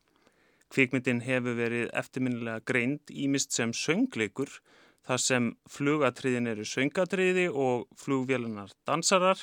Kvikmyndin 0.74 1.22
hefur 1.24 1.56
verið 1.56 1.88
eftirminnilega 1.96 2.64
greind 2.68 3.12
ímist 3.12 3.54
sem 3.56 3.72
söngleikur 3.72 4.50
þar 5.08 5.22
sem 5.24 5.50
flugatriðin 5.72 6.50
eru 6.52 6.66
söngatriði 6.68 7.48
og 7.48 7.86
flugvélunar 7.96 8.74
dansarar 8.88 9.40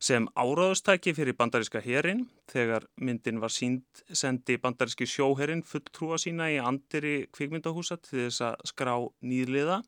sem 0.00 0.26
áráðustæki 0.32 1.12
fyrir 1.16 1.36
bandaríska 1.36 1.80
herin 1.84 2.26
þegar 2.48 2.86
myndin 2.96 3.40
var 3.40 3.52
sínd 3.52 4.04
sendi 4.12 4.56
bandaríski 4.60 5.08
sjóherin 5.08 5.64
fulltrúa 5.64 6.16
sína 6.20 6.48
í 6.52 6.56
andiri 6.60 7.26
kvikmyndahúsa 7.36 7.98
til 8.00 8.26
þess 8.26 8.44
að 8.48 8.64
skrá 8.72 8.94
nýðliða 9.20 9.82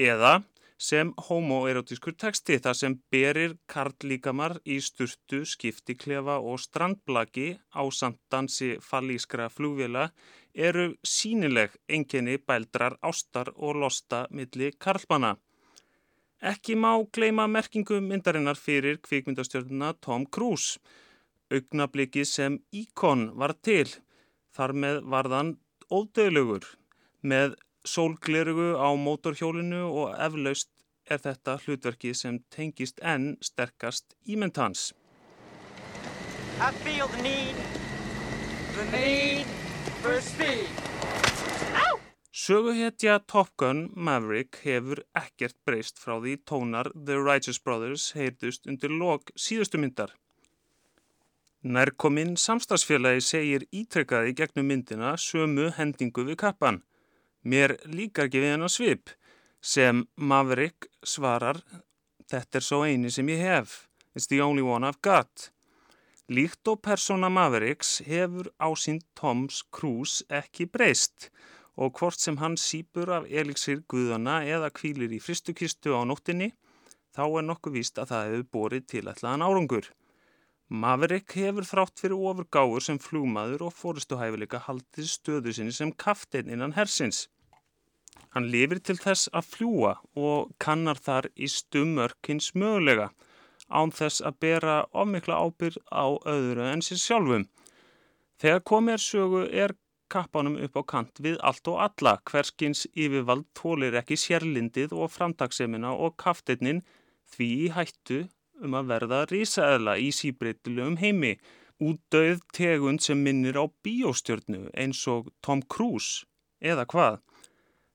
eða 0.00 0.38
sem 0.84 1.12
homoerotískur 1.28 2.16
teksti 2.20 2.58
þar 2.64 2.76
sem 2.76 2.94
berir 3.12 3.54
karlíkamar 3.72 4.58
í 4.68 4.76
sturtu, 4.84 5.44
skiptiklefa 5.48 6.36
og 6.50 6.60
strandblaki 6.60 7.46
á 7.72 7.82
samtansi 8.00 8.74
fallískra 8.84 9.48
flugvila 9.52 10.10
eru 10.54 10.86
sínileg 11.14 11.78
enginni 11.88 12.36
bældrar 12.38 12.98
ástar 13.02 13.50
og 13.56 13.80
losta 13.80 14.26
milli 14.30 14.70
karlbana. 14.78 15.34
Ekki 16.44 16.76
má 16.76 16.92
gleima 17.16 17.46
merkingu 17.48 18.02
myndarinnar 18.04 18.58
fyrir 18.60 19.00
kvikmyndastjórnuna 19.06 19.94
Tom 20.04 20.26
Cruise. 20.26 20.78
Augnabliki 21.50 22.24
sem 22.28 22.58
íkon 22.72 23.30
var 23.40 23.54
til, 23.64 23.88
þar 24.52 24.72
með 24.82 25.00
varðan 25.12 25.54
ódöðlugur 25.88 26.66
með 27.24 27.56
sólglerugu 27.84 28.74
á 28.80 28.88
mótorhjólinu 28.96 29.82
og 29.88 30.14
eflaust 30.26 30.73
er 31.10 31.20
þetta 31.20 31.58
hlutverki 31.64 32.14
sem 32.14 32.40
tengist 32.54 33.00
enn 33.02 33.34
sterkast 33.42 34.16
ímynd 34.26 34.56
hans. 34.60 34.92
I 36.60 36.70
feel 36.84 37.08
the 37.08 37.22
need, 37.22 37.56
the 38.76 38.84
need 38.96 39.46
for 40.02 40.20
speed. 40.20 40.84
Söguhetja 42.34 43.20
Top 43.26 43.52
Gun 43.56 43.92
Maverick 43.94 44.58
hefur 44.64 44.98
ekkert 45.16 45.54
breyst 45.64 46.00
frá 46.02 46.16
því 46.18 46.32
tónar 46.50 46.90
The 46.92 47.20
Righteous 47.22 47.60
Brothers 47.62 48.08
heyrðust 48.18 48.66
undir 48.66 48.90
lok 48.90 49.30
síðustu 49.38 49.78
myndar. 49.78 50.10
Nærkominn 51.62 52.34
samstagsfélagi 52.36 53.22
segir 53.24 53.64
ítrekkaði 53.72 54.34
gegnum 54.36 54.66
myndina 54.68 55.14
sömu 55.16 55.70
hendingu 55.78 56.26
við 56.26 56.40
kappan. 56.42 56.82
Mér 57.46 57.78
líkar 57.86 58.28
ekki 58.28 58.42
við 58.42 58.56
hennar 58.56 58.72
svip 58.74 59.14
sem 59.64 60.04
Maverick 60.20 60.90
svarar 61.00 61.62
Þetta 62.28 62.58
er 62.58 62.64
svo 62.64 62.84
eini 62.84 63.10
sem 63.12 63.28
ég 63.28 63.42
hef. 63.44 63.72
It's 64.16 64.28
the 64.30 64.40
only 64.40 64.62
one 64.64 64.86
I've 64.86 65.02
got. 65.02 65.50
Líkt 66.32 66.68
og 66.72 66.80
persóna 66.80 67.28
Mavericks 67.28 67.98
hefur 68.06 68.48
ásýnd 68.56 69.04
Toms 69.14 69.62
Cruise 69.70 70.24
ekki 70.32 70.64
breyst 70.72 71.28
og 71.76 71.98
hvort 71.98 72.20
sem 72.20 72.38
hann 72.40 72.56
sípur 72.56 73.10
af 73.12 73.26
elixir 73.28 73.82
guðana 73.90 74.38
eða 74.46 74.70
kvílir 74.72 75.12
í 75.12 75.20
fristukistu 75.20 75.92
á 75.92 76.00
nóttinni, 76.06 76.52
þá 77.12 77.24
er 77.26 77.46
nokkuð 77.50 77.76
víst 77.76 78.00
að 78.00 78.12
það 78.12 78.30
hefur 78.30 78.46
borið 78.56 78.86
til 78.92 79.04
ætlaðan 79.10 79.44
árangur. 79.44 79.90
Maverick 80.70 81.34
hefur 81.36 81.66
þrátt 81.68 82.00
fyrir 82.00 82.16
ofurgáur 82.30 82.82
sem 82.86 83.00
flúmaður 83.02 83.66
og 83.68 83.76
fórustuhæfileika 83.76 84.62
haldið 84.64 85.10
stöðu 85.10 85.52
sinni 85.52 85.74
sem 85.76 85.92
kafteinn 85.92 86.48
innan 86.48 86.72
hersins. 86.78 87.26
Hann 88.34 88.50
lifir 88.50 88.80
til 88.82 88.96
þess 88.98 89.30
að 89.32 89.50
fljúa 89.52 89.94
og 90.18 90.50
kannar 90.62 90.98
þar 90.98 91.30
í 91.34 91.48
stumörkins 91.50 92.52
mögulega 92.54 93.12
án 93.68 93.92
þess 93.94 94.22
að 94.26 94.40
bera 94.44 94.74
ofmikla 94.92 95.38
ábyrð 95.46 95.78
á 95.90 96.06
öðru 96.34 96.66
en 96.68 96.82
sér 96.84 97.00
sjálfum. 97.00 97.46
Þegar 98.40 98.64
komið 98.70 98.94
er 98.94 99.04
sögu 99.04 99.42
er 99.64 99.74
kappanum 100.14 100.56
upp 100.66 100.76
á 100.78 100.82
kant 100.92 101.20
við 101.26 101.38
allt 101.48 101.68
og 101.70 101.80
alla. 101.86 102.18
Hverskins 102.28 102.84
yfirvald 102.92 103.46
tólir 103.58 103.96
ekki 103.98 104.18
sérlindið 104.20 104.94
og 104.94 105.12
framtagssemina 105.14 105.94
og 105.94 106.16
kaftinnin 106.20 106.82
því 107.34 107.50
í 107.66 107.68
hættu 107.74 108.20
um 108.62 108.76
að 108.78 108.90
verða 108.92 109.20
risaðla 109.30 109.96
í 109.98 110.10
síbreytilegum 110.14 110.98
heimi. 111.00 111.34
Útdauð 111.82 112.44
tegund 112.54 113.02
sem 113.02 113.18
minnir 113.18 113.58
á 113.58 113.64
bíóstjörnu 113.66 114.68
eins 114.78 115.02
og 115.10 115.32
Tom 115.42 115.62
Cruise 115.62 116.26
eða 116.62 116.86
hvað. 116.90 117.18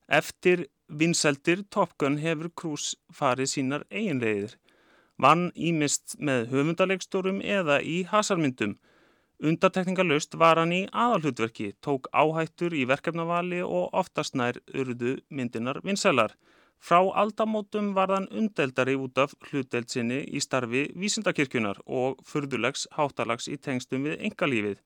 Eftir 0.10 0.65
vinseldir 0.89 1.60
Top 1.69 1.91
Gun 2.02 2.17
hefur 2.17 2.50
Cruise 2.58 2.98
farið 3.13 3.52
sínar 3.52 3.84
eiginlegir. 3.93 4.56
Vann 5.22 5.52
ímist 5.54 6.15
með 6.17 6.48
höfundalegstorum 6.50 7.43
eða 7.45 7.78
í 7.86 8.00
hasarmyndum. 8.10 8.80
Undatekningalust 9.39 10.34
var 10.36 10.58
hann 10.58 10.74
í 10.74 10.82
aðalhutverki, 10.89 11.76
tók 11.86 12.10
áhættur 12.10 12.74
í 12.74 12.88
verkefnavali 12.89 13.62
og 13.62 13.93
oftast 14.02 14.34
nær 14.36 14.58
urðu 14.74 15.19
myndinar 15.30 15.84
vinselar. 15.86 16.34
Frá 16.82 17.04
aldamótum 17.22 17.93
var 17.93 18.10
hann 18.15 18.28
undeldari 18.32 18.98
út 18.98 19.22
af 19.22 19.38
hlutdeldsinni 19.52 20.24
í 20.26 20.41
starfi 20.41 20.88
vísindakirkjunar 20.98 21.84
og 21.86 22.24
furðulegs 22.26 22.88
háttalags 22.98 23.48
í 23.52 23.60
tengstum 23.62 24.10
við 24.10 24.24
engalífið. 24.26 24.80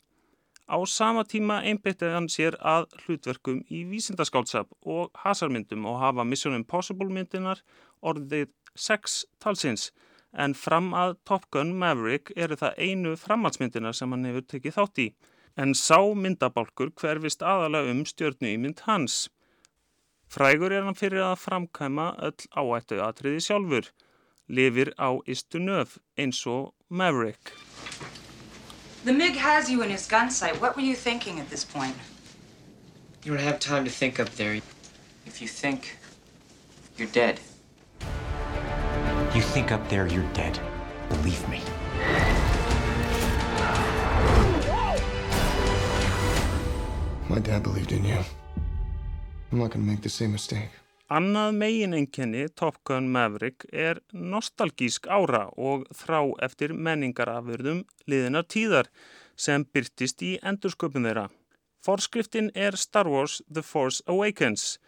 Á 0.63 0.79
sama 0.87 1.25
tíma 1.27 1.59
einbyttið 1.67 2.13
hann 2.15 2.29
sér 2.31 2.55
að 2.59 2.85
hlutverkum 3.03 3.59
í 3.67 3.83
vísindaskáldsap 3.89 4.69
og 4.87 5.11
hasarmyndum 5.23 5.83
og 5.89 5.99
hafa 5.99 6.23
Mission 6.23 6.55
Impossible 6.55 7.11
myndinar 7.11 7.59
orðið 8.01 8.53
sex 8.75 9.25
talsins 9.43 9.91
en 10.33 10.55
fram 10.57 10.93
að 10.97 11.17
Top 11.27 11.49
Gun 11.51 11.75
Maverick 11.77 12.31
eru 12.35 12.57
það 12.57 12.79
einu 12.79 13.13
framhaldsmyndinar 13.19 13.97
sem 13.97 14.15
hann 14.15 14.25
hefur 14.29 14.47
tekið 14.53 14.77
þátt 14.77 15.03
í. 15.03 15.07
En 15.59 15.75
sá 15.77 15.99
myndabálkur 16.17 16.93
hverfist 16.97 17.43
aðalega 17.45 17.93
um 17.93 18.01
stjórnu 18.09 18.55
í 18.55 18.57
mynd 18.57 18.81
hans. 18.87 19.27
Frægur 20.33 20.73
er 20.73 20.87
hann 20.87 20.97
fyrir 20.97 21.21
að 21.27 21.43
framkæma 21.43 22.07
öll 22.25 22.47
áættu 22.57 23.03
atriði 23.05 23.43
sjálfur, 23.45 23.91
lifir 24.49 24.95
á 24.97 25.13
istu 25.29 25.61
nöf 25.61 25.99
eins 26.17 26.41
og 26.49 26.73
Maverick. 26.89 27.53
The 29.03 29.11
MiG 29.11 29.35
has 29.35 29.69
you 29.69 29.81
in 29.81 29.89
his 29.89 30.07
gun 30.07 30.31
sight. 30.31 30.61
What 30.61 30.77
were 30.77 30.81
you 30.81 30.95
thinking 30.95 31.37
at 31.41 31.49
this 31.49 31.65
point? 31.65 31.95
You 33.25 33.33
don't 33.33 33.43
have 33.43 33.59
time 33.59 33.83
to 33.83 33.91
think 33.91 34.17
up 34.17 34.29
there. 34.31 34.61
If 35.25 35.41
you 35.41 35.47
think, 35.47 35.97
you're 36.95 37.09
dead. 37.09 37.41
You 39.35 39.41
think 39.41 39.73
up 39.73 39.89
there, 39.89 40.07
you're 40.07 40.29
dead. 40.31 40.57
Believe 41.09 41.49
me. 41.49 41.61
My 47.27 47.39
dad 47.39 47.63
believed 47.63 47.91
in 47.91 48.05
you. 48.05 48.19
I'm 49.51 49.59
not 49.59 49.71
gonna 49.71 49.83
make 49.83 50.01
the 50.01 50.09
same 50.09 50.31
mistake. 50.31 50.69
Annað 51.11 51.51
meginenginni 51.59 52.45
Top 52.55 52.77
Gun 52.87 53.09
Maverick 53.11 53.65
er 53.71 53.99
nostalgísk 54.13 55.09
ára 55.11 55.49
og 55.59 55.83
þrá 55.91 56.31
eftir 56.45 56.71
menningarafurðum 56.73 57.83
liðinar 58.07 58.47
tíðar 58.47 58.87
sem 59.35 59.65
byrtist 59.65 60.23
í 60.23 60.37
endursköpun 60.41 61.03
þeirra. 61.03 61.27
Forskriftin 61.83 62.49
er 62.55 62.77
Star 62.79 63.09
Wars 63.11 63.41
The 63.51 63.61
Force 63.61 63.99
Awakens, 64.07 64.79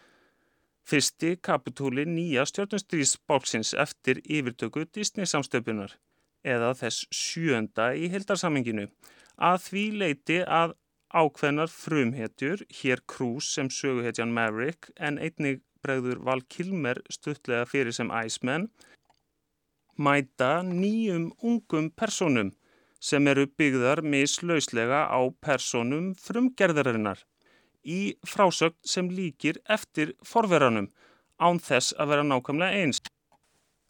fyrsti 0.88 1.36
kapitúli 1.43 2.06
nýja 2.08 2.45
stjórnustrísbálksins 2.47 3.73
eftir 3.73 4.21
yfirtöku 4.23 4.86
Disney 4.95 5.28
samstöpunar 5.28 5.97
eða 6.45 6.71
þess 6.80 7.10
sjönda 7.12 7.91
í 7.97 8.08
hildarsaminginu 8.13 8.88
að 9.36 9.62
því 9.67 9.86
leiti 9.99 10.39
að 10.47 10.78
ákveðnar 11.15 11.71
frumhetjur, 11.71 12.63
hér 12.82 13.01
Cruise 13.08 13.51
sem 13.51 13.69
söguhetjan 13.71 14.32
Maverick 14.36 14.91
en 14.95 15.19
einnig 15.19 15.62
bregður 15.86 16.21
Val 16.28 16.41
Kilmer 16.50 17.00
stuttlega 17.13 17.69
fyrir 17.69 17.95
sem 17.95 18.12
Iceman 18.12 18.69
mæta 19.95 20.60
nýjum 20.65 21.30
ungum 21.41 21.89
personum 22.02 22.52
sem 23.00 23.28
eru 23.32 23.45
byggðar 23.60 24.02
mislauslega 24.02 25.06
á 25.08 25.19
personum 25.48 26.13
frumgerðarinnar 26.19 27.21
í 27.86 28.15
frásögn 28.26 28.78
sem 28.93 29.12
líkir 29.13 29.60
eftir 29.78 30.15
forveranum 30.26 30.89
án 31.39 31.60
þess 31.62 31.93
að 32.00 32.12
vera 32.13 32.26
nákvæmlega 32.26 32.82
eins. 32.82 33.02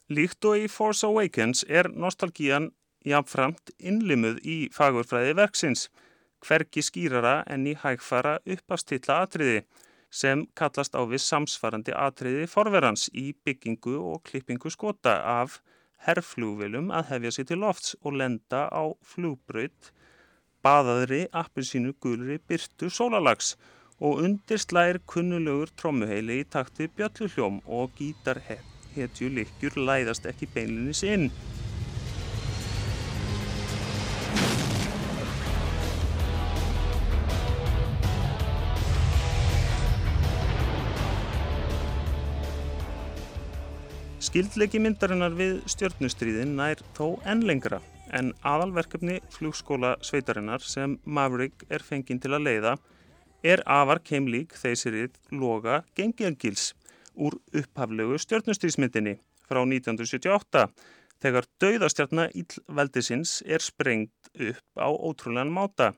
Líkt 0.10 0.46
og 0.46 0.66
í 0.66 0.68
Force 0.70 1.08
Awakens 1.08 1.64
er 1.70 1.90
nostalgían 1.90 2.72
jáfnframt 3.06 3.72
innlimuð 3.80 4.42
í 4.44 4.58
fagurfræði 4.74 5.36
verksins, 5.40 5.88
hverki 6.46 6.84
skýrara 6.86 7.40
en 7.50 7.66
í 7.70 7.76
hægfara 7.82 8.38
uppastilla 8.46 9.22
atriði 9.24 9.64
sem 10.16 10.46
kallast 10.60 10.96
á 10.96 11.02
við 11.04 11.24
samsvarandi 11.26 11.96
atriði 12.00 12.48
forverans 12.48 13.10
í 13.12 13.32
byggingu 13.46 13.96
og 14.14 14.22
klippingu 14.30 14.72
skota 14.72 15.18
af 15.36 15.60
herrflúvilum 16.06 16.92
að 16.96 17.10
hefja 17.12 17.34
sér 17.36 17.50
til 17.52 17.62
lofts 17.64 17.96
og 18.04 18.20
lenda 18.22 18.66
á 18.72 18.84
flúbraut, 19.14 19.92
baðaðri 20.66 21.26
appelsínu 21.44 21.96
gulri 22.02 22.38
byrtu 22.50 22.90
sólalags 22.90 23.56
og 24.00 24.24
undir 24.26 24.60
slæðir 24.62 25.02
kunnulegur 25.12 25.72
trommuheili 25.80 26.42
í 26.44 26.48
takti 26.56 26.90
bjölluhljóm 26.98 27.62
og 27.80 27.94
gítarhetju 28.00 29.30
likjur 29.38 29.80
læðast 29.88 30.28
ekki 30.32 30.50
beinlinis 30.56 31.04
inn. 31.08 31.30
Skildleiki 44.36 44.82
myndarinnar 44.84 45.32
við 45.32 45.62
stjörnustríðin 45.72 46.58
nær 46.58 46.82
þó 46.98 47.22
enn 47.32 47.46
lengra 47.48 47.78
en 48.18 48.34
aðalverkefni 48.44 49.22
flugskóla 49.32 49.94
sveitarinnar 50.04 50.60
sem 50.60 50.98
Maverick 51.08 51.64
er 51.72 51.86
fenginn 51.88 52.20
til 52.20 52.34
að 52.36 52.44
leiða 52.50 52.74
er 53.48 53.64
afar 53.78 54.02
keimlík 54.04 54.58
þeysirið 54.60 55.16
loga 55.40 55.78
Gengiangils 55.96 56.66
úr 57.16 57.40
upphaflegu 57.62 58.20
stjörnustríðsmyndinni 58.26 59.16
frá 59.48 59.62
1978 59.64 60.68
þegar 61.24 61.50
dauðastjarnar 61.64 62.36
ílveldisins 62.36 63.40
er 63.48 63.64
sprengt 63.64 64.36
upp 64.36 64.84
á 64.84 64.92
ótrúlegan 64.92 65.56
máta. 65.62 65.94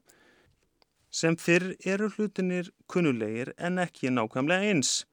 Sem 1.09 1.41
fyrr 1.41 1.71
eru 1.81 2.13
hlutinir 2.13 2.69
kunnulegir 2.85 3.55
en 3.57 3.81
ekki 3.81 4.13
nákvæmlega 4.13 4.69
eins. 4.69 5.07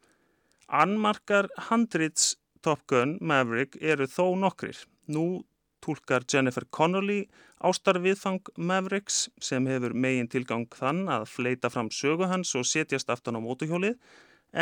Annmarkar 0.69 1.49
handrits 1.73 2.35
Top 2.64 2.87
Gun 2.88 3.18
Maverick 3.20 3.77
eru 3.81 4.07
þó 4.09 4.33
nokkrir. 4.40 4.79
Nú 5.12 5.44
tólkar 5.85 6.24
Jennifer 6.24 6.64
Connolly 6.72 7.27
ástarviðfang 7.61 8.48
Mavericks 8.57 9.29
sem 9.40 9.66
hefur 9.68 9.92
megin 9.92 10.31
tilgang 10.33 10.64
þann 10.72 11.05
að 11.12 11.29
fleita 11.29 11.70
fram 11.72 11.90
sögu 11.92 12.29
hans 12.31 12.55
og 12.57 12.64
setjast 12.68 13.12
aftan 13.12 13.37
á 13.37 13.40
mótuhjólið 13.44 13.98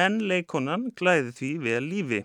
en 0.04 0.18
leikonan 0.26 0.90
glæði 0.98 1.34
því 1.38 1.52
vel 1.68 1.82
lífi. 1.92 2.20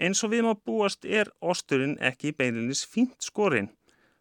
Eins 0.00 0.20
og 0.24 0.34
við 0.34 0.46
má 0.46 0.52
búast 0.56 1.04
er 1.04 1.32
osturinn 1.40 1.96
ekki 2.00 2.32
beinlinis 2.36 2.84
fínt 2.84 3.16
skorinn. 3.24 3.72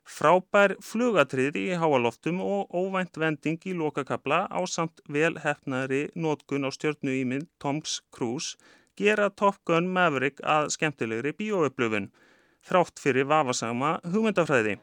Frábær 0.10 0.74
flugatriði 0.82 1.68
í 1.70 1.78
háaloftum 1.78 2.40
og 2.42 2.72
óvænt 2.74 3.20
vending 3.22 3.60
í 3.70 3.76
lokakabla 3.78 4.46
á 4.50 4.60
samt 4.66 5.04
vel 5.08 5.36
hefnaðri 5.44 6.08
nótkun 6.16 6.66
á 6.66 6.70
stjórnu 6.74 7.14
ímynd 7.20 7.52
Toms 7.62 8.00
Cruise 8.16 8.58
gera 9.00 9.30
Top 9.32 9.62
Gun 9.68 9.88
Maverick 9.96 10.42
að 10.44 10.70
skemmtilegri 10.76 11.32
bíóöflöfun, 11.40 12.10
þrátt 12.68 13.00
fyrir 13.00 13.30
vafasama 13.30 13.96
hugmyndafræði. 14.04 14.78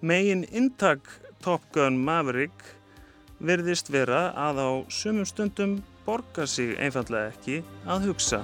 Megin 0.00 0.46
intak 0.48 1.10
Top 1.44 1.66
Gun 1.74 2.00
Maverick 2.00 2.64
verðist 3.40 3.92
vera 3.92 4.30
að 4.48 4.64
á 4.64 4.70
sumum 4.88 5.28
stundum 5.28 5.78
borgar 6.06 6.48
sig 6.48 6.76
einfallega 6.80 7.34
ekki 7.34 7.60
að 7.86 8.10
hugsa. 8.10 8.42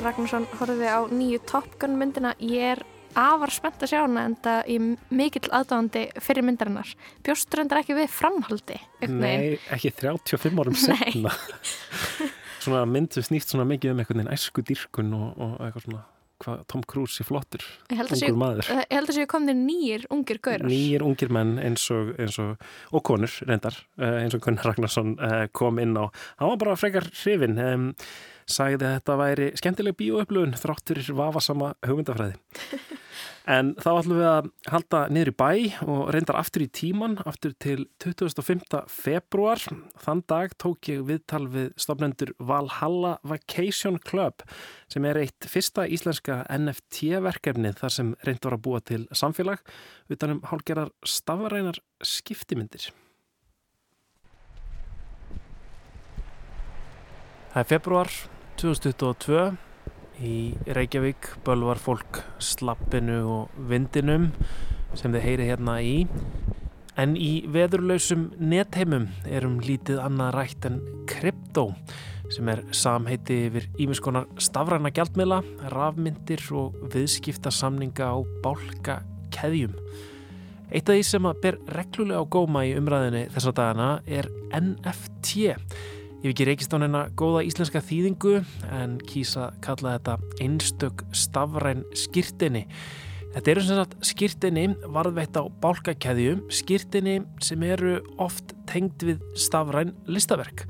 Gunnar 0.00 0.14
Ragnarsson 0.14 0.46
horfið 0.56 0.86
á 0.88 1.00
nýju 1.12 1.38
Top 1.44 1.74
Gun 1.76 1.98
myndina. 2.00 2.30
Ég 2.40 2.70
er 2.72 2.78
afar 3.20 3.50
spennt 3.52 3.82
að 3.84 3.90
sjá 3.90 3.98
hana 3.98 4.22
en 4.30 4.36
það 4.40 4.70
er 4.72 4.86
mikill 5.12 5.50
aðdáðandi 5.58 6.04
fyrir 6.24 6.46
myndarinnar. 6.46 6.92
Bjóstur 7.26 7.60
endur 7.60 7.82
ekki 7.82 7.98
við 7.98 8.08
framhaldi? 8.14 8.78
Nei, 9.12 9.58
ekki 9.68 9.90
35 9.98 10.56
árum 10.62 10.78
senna. 10.80 11.34
svona 12.62 12.86
mynd 12.88 13.12
sem 13.12 13.28
snýst 13.28 13.52
svona 13.52 13.68
mikið 13.68 13.92
um 13.92 14.00
einhvern 14.00 14.22
veginn 14.22 14.32
æsku 14.38 14.64
dýrkun 14.70 15.12
og, 15.18 15.28
og 15.36 15.60
eitthvað 15.66 15.84
svona 15.84 16.02
hvað 16.40 16.64
Tom 16.72 16.86
Cruise 16.88 17.20
er 17.20 17.28
flottur, 17.28 17.68
ungur 17.92 18.40
maður 18.40 18.72
Ég 18.72 18.94
held 18.94 19.10
að 19.12 19.18
séu 19.18 19.28
komnir 19.28 19.56
nýjir 19.60 20.06
ungir 20.12 20.40
gaurar 20.40 20.64
Nýjir 20.64 21.04
ungir 21.04 21.32
menn 21.36 21.58
eins 21.60 21.84
og, 21.92 22.14
eins 22.16 22.40
og 22.40 22.56
og 22.96 23.04
konur 23.04 23.34
reyndar, 23.44 23.76
eins 24.00 24.36
og 24.36 24.40
Gunnar 24.46 24.70
Ragnarsson 24.70 25.18
kom 25.52 25.80
inn 25.82 25.92
á, 26.00 26.08
hann 26.40 26.54
var 26.54 26.62
bara 26.64 26.80
frekar 26.80 27.10
hrifin, 27.12 27.60
um, 27.60 27.90
sagði 28.52 28.86
að 28.86 28.96
þetta 28.98 29.18
væri 29.20 29.50
skemmtileg 29.60 29.98
bíóöflugun 30.00 30.56
þráttur 30.58 31.02
vafasama 31.16 31.74
hugmyndafræði 31.86 32.38
En 33.50 33.72
þá 33.80 33.88
ætlum 33.96 34.18
við 34.20 34.28
að 34.28 34.48
halda 34.70 34.98
niður 35.10 35.30
í 35.30 35.34
bæ 35.40 35.50
og 35.88 36.10
reyndar 36.14 36.36
aftur 36.38 36.62
í 36.62 36.68
tíman, 36.76 37.16
aftur 37.26 37.54
til 37.58 37.86
25. 38.04 38.82
februar. 38.92 39.62
Þann 40.04 40.22
dag 40.30 40.54
tók 40.60 40.90
ég 40.92 41.02
viðtal 41.08 41.46
við 41.50 41.70
stofnendur 41.80 42.34
Valhalla 42.38 43.16
Vacation 43.26 43.98
Club 44.04 44.44
sem 44.92 45.06
er 45.08 45.22
eitt 45.22 45.48
fyrsta 45.50 45.86
íslenska 45.88 46.42
NFT-verkefnið 46.52 47.80
þar 47.80 47.96
sem 47.96 48.14
reynd 48.28 48.46
var 48.46 48.58
að 48.58 48.64
búa 48.66 48.82
til 48.84 49.06
samfélag 49.10 49.64
utanum 50.12 50.44
hálgerar 50.50 50.92
stafrænar 51.02 51.80
skiptimyndir. 52.04 52.90
Það 57.50 57.64
er 57.64 57.72
februar 57.72 58.12
2022 58.60 59.56
Í 60.20 60.52
Reykjavík 60.68 61.30
bölvar 61.46 61.78
fólk 61.80 62.18
slappinu 62.44 63.22
og 63.24 63.60
vindinum 63.70 64.26
sem 64.98 65.14
þið 65.14 65.22
heyri 65.24 65.46
hérna 65.48 65.78
í. 65.80 65.94
En 67.00 67.14
í 67.16 67.46
veðurlausum 67.48 68.26
netheimum 68.36 69.06
erum 69.24 69.56
lítið 69.64 70.02
annað 70.04 70.34
rætt 70.36 70.68
en 70.68 70.76
kryptó 71.08 71.70
sem 72.30 72.50
er 72.52 72.60
samheiti 72.76 73.38
yfir 73.46 73.70
ímiskonar 73.80 74.28
stafræna 74.36 74.92
gjaldmiðla, 74.92 75.40
rafmyndir 75.72 76.44
og 76.52 76.76
viðskiptasamninga 76.92 78.10
á 78.12 78.18
bálka 78.44 78.98
keðjum. 79.32 79.72
Eitt 80.68 80.84
af 80.84 81.00
því 81.00 81.06
sem 81.08 81.30
að 81.32 81.40
ber 81.46 81.58
reglulega 81.78 82.20
á 82.20 82.28
góma 82.28 82.66
í 82.68 82.76
umræðinni 82.76 83.24
þessa 83.32 83.56
dagana 83.56 83.88
er 84.04 84.28
NFT 84.52 85.48
Ég 86.20 86.26
hef 86.26 86.34
ekki 86.34 86.44
reykist 86.50 86.74
á 86.76 86.76
hennar 86.76 87.12
góða 87.16 87.40
íslenska 87.48 87.80
þýðingu 87.80 88.34
en 88.76 88.98
kýsa 89.08 89.46
kalla 89.64 89.94
þetta 89.94 90.18
einstök 90.44 91.06
stafræn 91.16 91.86
skýrtinni. 91.96 92.66
Þetta 93.32 93.52
eru 93.54 93.62
sem 93.64 93.78
sagt 93.78 93.96
skýrtinni 94.04 94.66
varðveitt 94.92 95.38
á 95.40 95.48
bálkakæðju, 95.62 96.34
skýrtinni 96.52 97.22
sem 97.40 97.64
eru 97.64 98.02
oft 98.20 98.52
tengd 98.68 99.06
við 99.08 99.24
stafræn 99.32 99.94
listaverk 100.12 100.66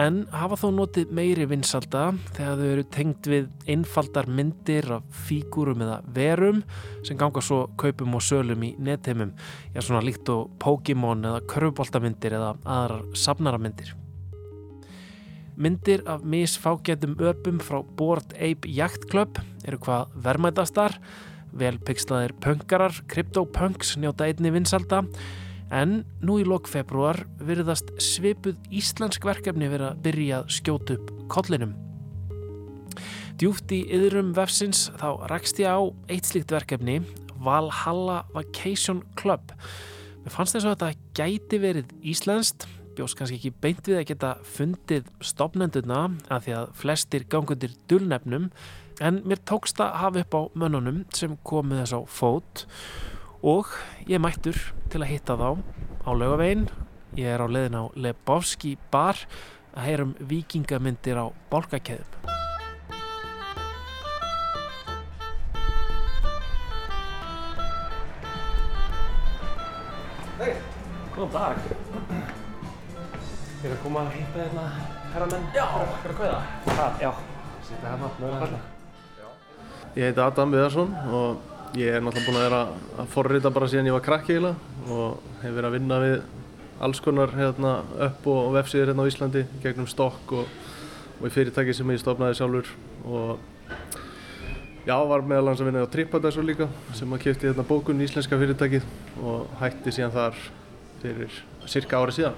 en 0.00 0.24
hafa 0.34 0.58
þó 0.58 0.68
notið 0.74 1.12
meiri 1.14 1.46
vinsalda 1.48 2.04
þegar 2.34 2.60
þau 2.60 2.68
eru 2.68 2.86
tengd 2.96 3.28
við 3.30 3.48
einfaldar 3.70 4.28
myndir 4.28 4.90
af 4.98 5.18
fígurum 5.28 5.84
eða 5.86 5.98
verum 6.16 6.62
sem 7.06 7.18
ganga 7.20 7.42
svo 7.44 7.64
kaupum 7.80 8.16
og 8.18 8.24
sölum 8.26 8.64
í 8.66 8.74
netheimum, 8.76 9.34
já 9.74 9.80
svona 9.80 10.04
líkt 10.04 10.30
og 10.34 10.50
Pokémon 10.62 11.24
eða 11.30 11.44
körfuboltamyndir 11.50 12.36
eða 12.40 12.56
aðrar 12.64 13.06
safnaramyndir. 13.16 13.94
Myndir 15.54 16.02
af 16.10 16.24
misfágætum 16.26 17.14
öpum 17.22 17.60
frá 17.62 17.78
Bored 17.96 18.34
Ape 18.34 18.66
Yacht 18.66 19.06
Club 19.10 19.38
eru 19.62 19.78
hvað 19.78 20.10
verðmætastar, 20.24 20.96
velpikslaðir 21.54 22.34
pöngarar, 22.42 22.96
kryptopunks 23.06 23.94
njóta 24.02 24.26
einni 24.26 24.50
vinsalda, 24.50 25.04
en 25.70 26.02
nú 26.18 26.40
í 26.42 26.48
lok 26.48 26.66
februar 26.66 27.22
virðast 27.38 27.94
svipuð 28.02 28.58
íslensk 28.74 29.22
verkefni 29.26 29.70
verið 29.70 29.92
að 29.92 30.04
byrja 30.08 30.42
að 30.42 30.52
skjóta 30.58 30.98
upp 30.98 31.14
kollinum. 31.30 31.78
Djúft 33.38 33.70
í 33.74 33.84
yðrum 33.94 34.34
vefsins 34.34 34.88
þá 34.98 35.08
rækst 35.30 35.62
ég 35.62 35.70
á 35.70 35.78
eitt 36.10 36.26
slíkt 36.26 36.50
verkefni, 36.54 37.00
Valhalla 37.44 38.24
Vacation 38.34 39.04
Club. 39.14 39.54
Mér 40.24 40.34
fannst 40.34 40.58
þess 40.58 40.66
að 40.66 40.74
þetta 40.74 41.12
gæti 41.14 41.62
verið 41.62 41.94
íslenskt, 42.02 42.66
bjóst 42.98 43.18
kannski 43.18 43.38
ekki 43.40 43.52
beint 43.62 43.88
við 43.88 44.00
að 44.00 44.08
geta 44.12 44.30
fundið 44.46 45.10
stopnendurna 45.24 46.00
að 46.32 46.46
því 46.46 46.56
að 46.58 46.72
flestir 46.80 47.26
gangundir 47.30 47.74
dulnefnum 47.90 48.48
en 49.02 49.20
mér 49.26 49.42
tókst 49.48 49.80
að 49.82 49.96
hafa 50.02 50.22
upp 50.22 50.38
á 50.38 50.42
mönnunum 50.62 51.02
sem 51.14 51.34
komið 51.46 51.82
þess 51.82 51.96
á 51.98 52.00
fót 52.06 52.64
og 53.44 53.72
ég 54.08 54.22
mættur 54.22 54.56
til 54.92 55.02
að 55.02 55.10
hitta 55.10 55.38
þá 55.40 55.48
á 56.06 56.10
laugavegin 56.14 56.68
ég 57.18 57.30
er 57.34 57.42
á 57.42 57.48
leðin 57.50 57.80
á 57.80 57.84
Lebowski 57.98 58.76
bar 58.90 59.18
að 59.74 59.88
heyrum 59.88 60.14
vikingamyndir 60.30 61.18
á 61.18 61.26
bálkakeðum 61.50 62.22
Hei, 70.34 70.54
góðan 71.14 71.34
dag 71.34 72.33
Þið 73.64 73.70
eru 73.70 73.78
að 73.78 73.84
koma 73.86 74.00
að 74.04 74.16
hitta 74.18 74.40
hérna 74.42 74.62
herramenn? 75.14 75.44
Já! 75.54 75.62
Það 75.72 75.92
er 75.94 76.10
að 76.10 76.16
kvæða? 76.18 76.40
Það, 76.66 76.98
já. 77.00 77.10
Sýta 77.64 77.86
hérna, 77.94 78.10
mögulega 78.18 78.40
hérna. 78.42 78.58
Ég 79.94 80.04
heiti 80.04 80.20
Adam 80.20 80.52
Viðarsson 80.52 80.92
og 81.16 81.78
ég 81.80 81.96
er 81.96 82.04
náttúrulega 82.04 82.26
búinn 82.26 82.36
að 82.36 82.44
vera 82.44 82.58
að 83.00 83.08
forrita 83.14 83.54
bara 83.56 83.70
síðan 83.72 83.88
ég 83.88 83.96
var 83.96 84.04
krakki 84.04 84.36
eiginlega 84.36 84.92
og 84.98 85.24
hef 85.40 85.56
verið 85.56 85.70
að 85.70 85.76
vinna 85.78 86.02
við 86.04 86.14
alls 86.84 87.00
konar 87.08 87.32
hérna 87.40 87.74
upp 88.10 88.30
og 88.34 88.52
vefsíður 88.58 88.92
hérna 88.92 89.08
á 89.08 89.10
Íslandi 89.14 89.46
gegnum 89.64 89.88
stokk 89.88 90.38
og, 90.42 90.54
og 91.16 91.24
í 91.24 91.32
fyrirtæki 91.32 91.80
sem 91.80 91.96
ég 91.96 92.04
stofnaði 92.04 92.36
sjálfur 92.36 92.68
og 93.08 93.38
já, 94.84 94.98
var 95.08 95.24
meðal 95.24 95.54
hans 95.54 95.64
að 95.64 95.70
vinna 95.70 95.86
á 95.88 95.94
TripAdvisor 95.94 96.44
líka 96.52 96.68
sem 96.92 97.16
að 97.16 97.24
kipti 97.30 97.48
hérna 97.48 97.64
bókun 97.72 98.04
í 98.04 98.10
íslenska 98.10 98.36
fyrirtækið 98.44 98.84
og 99.24 99.56
hætti 99.62 99.96
síðan 99.96 100.18
þar 100.20 100.48
fyrir 101.00 101.46
cirka 101.64 102.04
ári 102.04 102.20
síðan 102.20 102.36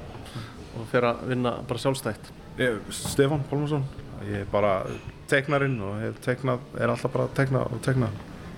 og 0.77 0.89
fer 0.91 1.09
að 1.09 1.23
vinna 1.31 1.57
bara 1.69 1.83
sjálfstætt. 1.83 2.33
Ég 2.61 2.81
Stefan 2.95 3.45
Pálmarsson, 3.51 3.85
ég 4.25 4.45
er 4.45 4.51
bara 4.53 4.79
teiknarinn 5.31 5.79
og 5.85 6.03
er, 6.07 6.17
teiknað, 6.25 6.65
er 6.79 6.93
alltaf 6.93 7.13
bara 7.13 7.29
að 7.29 7.37
teikna 7.41 7.65
og 7.67 7.81
teikna. 7.85 8.11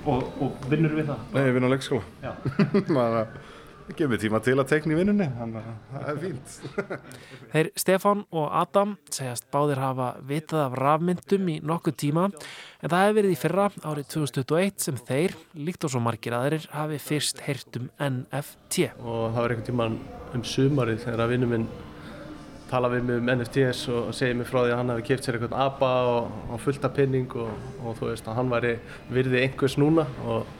Og, 0.09 0.27
og 0.43 0.69
vinnur 0.71 0.95
við 0.97 1.11
það? 1.11 1.25
Nei, 1.35 1.45
ég 1.49 1.57
vinn 1.57 1.69
á 1.69 1.71
leikskóla. 1.75 2.35
það 2.89 3.23
gefur 3.97 4.11
mig 4.13 4.21
tíma 4.21 4.41
til 4.45 4.57
að 4.59 4.69
teikna 4.69 4.95
í 4.95 4.99
vinnunni, 4.99 5.27
þannig 5.39 5.65
að 5.65 5.77
það 5.93 6.09
er 6.11 6.19
fínt. 6.23 6.57
Þeir 7.53 7.71
Stefan 7.81 8.25
og 8.37 8.49
Adam 8.61 8.95
segjast 9.15 9.49
báðir 9.55 9.81
hafa 9.81 10.09
vitað 10.29 10.65
af 10.67 10.77
rafmyndum 10.83 11.49
í 11.49 11.57
nokkuð 11.65 11.97
tíma 12.03 12.27
en 12.29 12.93
það 12.93 13.05
hefur 13.05 13.19
verið 13.21 13.33
í 13.35 13.41
fyrra 13.41 13.69
árið 13.83 14.11
2021 14.15 14.85
sem 14.85 15.01
þeir, 15.09 15.37
líkt 15.57 15.89
og 15.89 15.95
svo 15.95 16.03
margir 16.05 16.37
aðrir, 16.37 16.69
hafi 16.75 17.01
fyrst 17.03 17.43
heyrt 17.47 17.81
um 17.81 17.89
NFT. 17.97 18.91
Og 19.01 19.31
það 19.33 19.41
var 19.41 19.57
einhvern 19.57 19.69
tíman 19.71 20.01
um 20.37 20.45
sumarið 20.45 21.05
þegar 21.07 21.25
að 21.25 21.35
vinnum 21.35 21.55
minn 21.57 21.69
tala 22.69 22.91
við 22.93 23.05
mig 23.09 23.21
um 23.21 23.31
NFTs 23.33 23.83
og 23.93 24.09
segja 24.17 24.37
mér 24.37 24.49
frá 24.49 24.61
því 24.61 24.73
að 24.73 24.81
hann 24.81 24.93
hafi 24.93 25.05
kæft 25.09 25.27
sér 25.27 25.39
eitthvað 25.39 25.57
ABBA 25.65 25.93
og, 26.13 26.37
og 26.53 26.61
fullt 26.63 26.85
af 26.85 26.95
pinning 26.97 27.37
og, 27.41 27.51
og 27.83 27.97
þú 27.99 28.11
veist 28.11 28.29
að 28.29 28.39
hann 28.39 28.53
væri 28.53 28.73
virði 29.13 29.43
einhvers 29.45 29.77
núna 29.81 30.05
og 30.29 30.53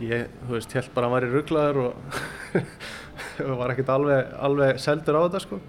ég, 0.00 0.26
þú 0.46 0.56
veist, 0.56 0.76
held 0.78 0.90
bara 0.94 1.08
að 1.08 1.14
hann 1.14 1.16
væri 1.18 1.30
rugglaður 1.34 1.80
og 3.48 3.54
var 3.60 3.74
ekkert 3.74 3.94
alveg, 3.94 4.34
alveg 4.48 4.82
seldur 4.82 5.20
á 5.20 5.26
þetta 5.26 5.44
sko. 5.44 5.60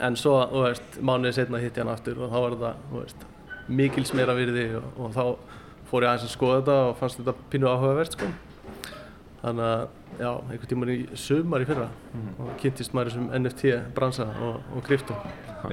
En 0.00 0.16
svo, 0.16 0.36
þú 0.50 0.66
veist, 0.66 1.00
mánuðið 1.04 1.36
setna 1.38 1.62
hitt 1.62 1.76
ég 1.76 1.84
hann 1.84 1.94
aftur 1.94 2.20
og 2.20 2.32
þá 2.32 2.38
var 2.38 2.56
þetta, 2.56 2.74
þú 2.90 3.02
veist 3.04 3.26
mikils 3.70 4.14
meira 4.18 4.34
virði 4.34 4.70
og, 4.80 4.86
og 4.98 5.14
þá 5.14 5.24
fór 5.90 6.06
ég 6.06 6.12
aðeins 6.12 6.26
að 6.26 6.36
skoða 6.36 6.62
þetta 6.62 6.78
og 6.88 6.96
fannst 6.98 7.20
þetta 7.20 7.50
pínu 7.52 7.70
áhugavert 7.70 8.16
sko 8.16 8.30
þannig 9.40 9.66
að 9.66 9.82
já, 10.20 10.30
einhvern 10.30 10.70
tíman 10.72 10.92
í 10.92 10.98
sömar 11.16 11.64
í 11.64 11.68
fyrra 11.68 11.86
mm. 12.12 12.30
og 12.44 12.50
kynntist 12.60 12.94
maður 12.96 13.12
þessum 13.12 13.30
NFT 13.40 13.72
bransa 13.96 14.28
og, 14.40 14.60
og 14.76 14.84
krypto 14.86 15.16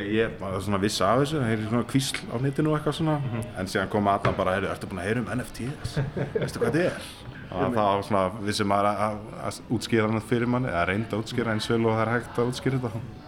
Ég 0.03 0.34
var 0.41 0.57
svona 0.59 0.82
viss 0.84 0.99
af 0.99 1.22
þessu, 1.22 1.39
það 1.39 1.53
er 1.53 1.61
svona 1.70 1.88
kvísl 1.88 2.18
á 2.28 2.36
netinu 2.43 2.74
og 2.74 2.78
eitthvað 2.78 2.97
svona 2.99 3.18
mm 3.20 3.30
-hmm. 3.32 3.45
en 3.59 3.72
síðan 3.72 3.91
kom 3.93 4.07
aðna 4.11 4.34
bara, 4.36 4.55
heyrðu, 4.57 4.72
ertu 4.72 4.88
búin 4.88 4.99
að 4.99 5.07
heyra 5.07 5.22
um 5.22 5.30
NFTs? 5.38 5.99
Veistu 6.34 6.59
hvað 6.59 6.74
þetta 6.74 6.84
er? 6.86 7.07
og 7.51 7.74
það 7.74 7.84
var 7.84 8.03
svona 8.03 8.32
vissi 8.43 8.63
maður 8.63 8.89
að, 8.89 8.99
að, 9.05 9.18
að 9.47 9.61
útskýra 9.78 10.09
hann 10.11 10.22
fyrir 10.22 10.47
manni, 10.47 10.68
eða 10.68 10.86
reynda 10.89 11.15
að 11.15 11.24
útskýra 11.24 11.53
eins 11.53 11.70
vel 11.72 11.86
og 11.86 11.95
það 11.95 12.03
er 12.05 12.13
hægt 12.15 12.39
að 12.39 12.51
útskýra 12.51 12.80
þetta 12.84 13.26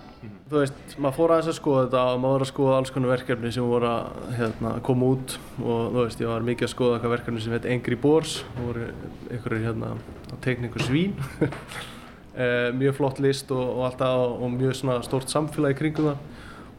Þú 0.50 0.64
veist, 0.64 0.78
maður 0.98 1.14
fór 1.14 1.32
aðeins 1.36 1.48
að 1.52 1.56
skoða 1.60 1.82
þetta 1.84 2.04
og 2.10 2.22
maður 2.24 2.32
var 2.34 2.44
að 2.44 2.50
skoða 2.50 2.78
alls 2.80 2.92
konar 2.94 3.12
verkefni 3.12 3.50
sem 3.54 3.66
voru 3.70 3.86
að 3.86 4.32
hérna, 4.40 4.72
koma 4.88 5.10
út 5.14 5.36
og 5.62 5.82
þú 5.94 6.00
veist, 6.00 6.24
ég 6.24 6.32
var 6.32 6.48
mikið 6.48 6.66
að 6.66 6.72
skoða 6.72 6.96
eitthvað 6.96 7.14
verkefni 7.14 7.44
sem 7.44 7.54
heit 7.54 7.68
Angry 7.70 7.98
Boars 8.02 8.34
og 8.56 8.64
voru 8.64 8.88
einhverjir 9.30 9.68
hérna 9.68 9.92
á 9.94 10.36
tekníku 10.46 10.86
svín. 10.88 11.18
E, 12.40 12.70
mjög 12.72 12.94
flott 12.96 13.18
list 13.20 13.50
og, 13.52 13.60
og 13.60 13.82
alltaf 13.90 14.38
og 14.40 14.52
mjög 14.54 14.76
svona 14.78 14.94
stórt 15.04 15.32
samfélagi 15.34 15.76
kringum 15.76 16.06
það. 16.08 16.20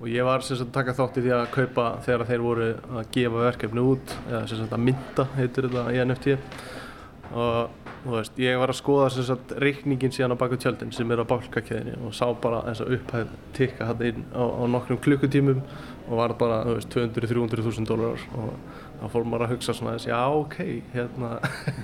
Og 0.00 0.06
ég 0.08 0.24
var 0.24 0.44
sem 0.46 0.56
sagt 0.56 0.70
að 0.70 0.76
taka 0.78 0.94
þátt 0.96 1.18
í 1.20 1.24
því 1.26 1.32
að 1.36 1.50
kaupa 1.52 1.86
þegar 2.06 2.24
þeir 2.30 2.44
voru 2.46 2.68
að 2.70 3.10
gefa 3.12 3.42
verkefni 3.42 3.84
út 3.84 4.14
eða 4.30 4.40
sem 4.48 4.60
sagt 4.62 4.72
að 4.72 4.84
mynda 4.86 5.26
heitir 5.34 5.68
þetta 5.68 5.84
í 5.92 5.98
NFT 6.06 6.38
og 7.30 7.90
þú 8.02 8.14
veist, 8.16 8.38
ég 8.40 8.58
var 8.58 8.72
að 8.72 8.78
skoða 8.80 9.08
sem 9.14 9.26
sagt 9.28 9.52
reikningin 9.62 10.12
síðan 10.14 10.34
á 10.34 10.40
baku 10.40 10.56
tjöldin 10.58 10.92
sem 10.94 11.10
er 11.12 11.22
á 11.22 11.30
bálkakeðinni 11.30 11.98
og 12.06 12.14
sá 12.16 12.26
bara 12.42 12.62
þessa 12.66 12.86
upphæð 12.96 13.34
tikka 13.56 13.90
hann 13.90 14.04
inn 14.08 14.24
á, 14.34 14.42
á 14.42 14.62
nokkrum 14.72 14.98
klukkutímum 15.04 15.60
og 16.08 16.14
var 16.18 16.34
bara, 16.40 16.62
þú 16.66 16.76
veist, 16.78 16.90
200-300 16.96 17.66
þúsund 17.66 17.90
dólarar. 17.90 18.24
Og 18.34 18.50
þá 19.00 19.06
fór 19.12 19.28
maður 19.28 19.46
að 19.46 19.54
hugsa 19.54 19.76
svona 19.76 19.94
þess, 19.96 20.10
já, 20.10 20.20
ok, 20.40 20.58
hérna 20.94 21.32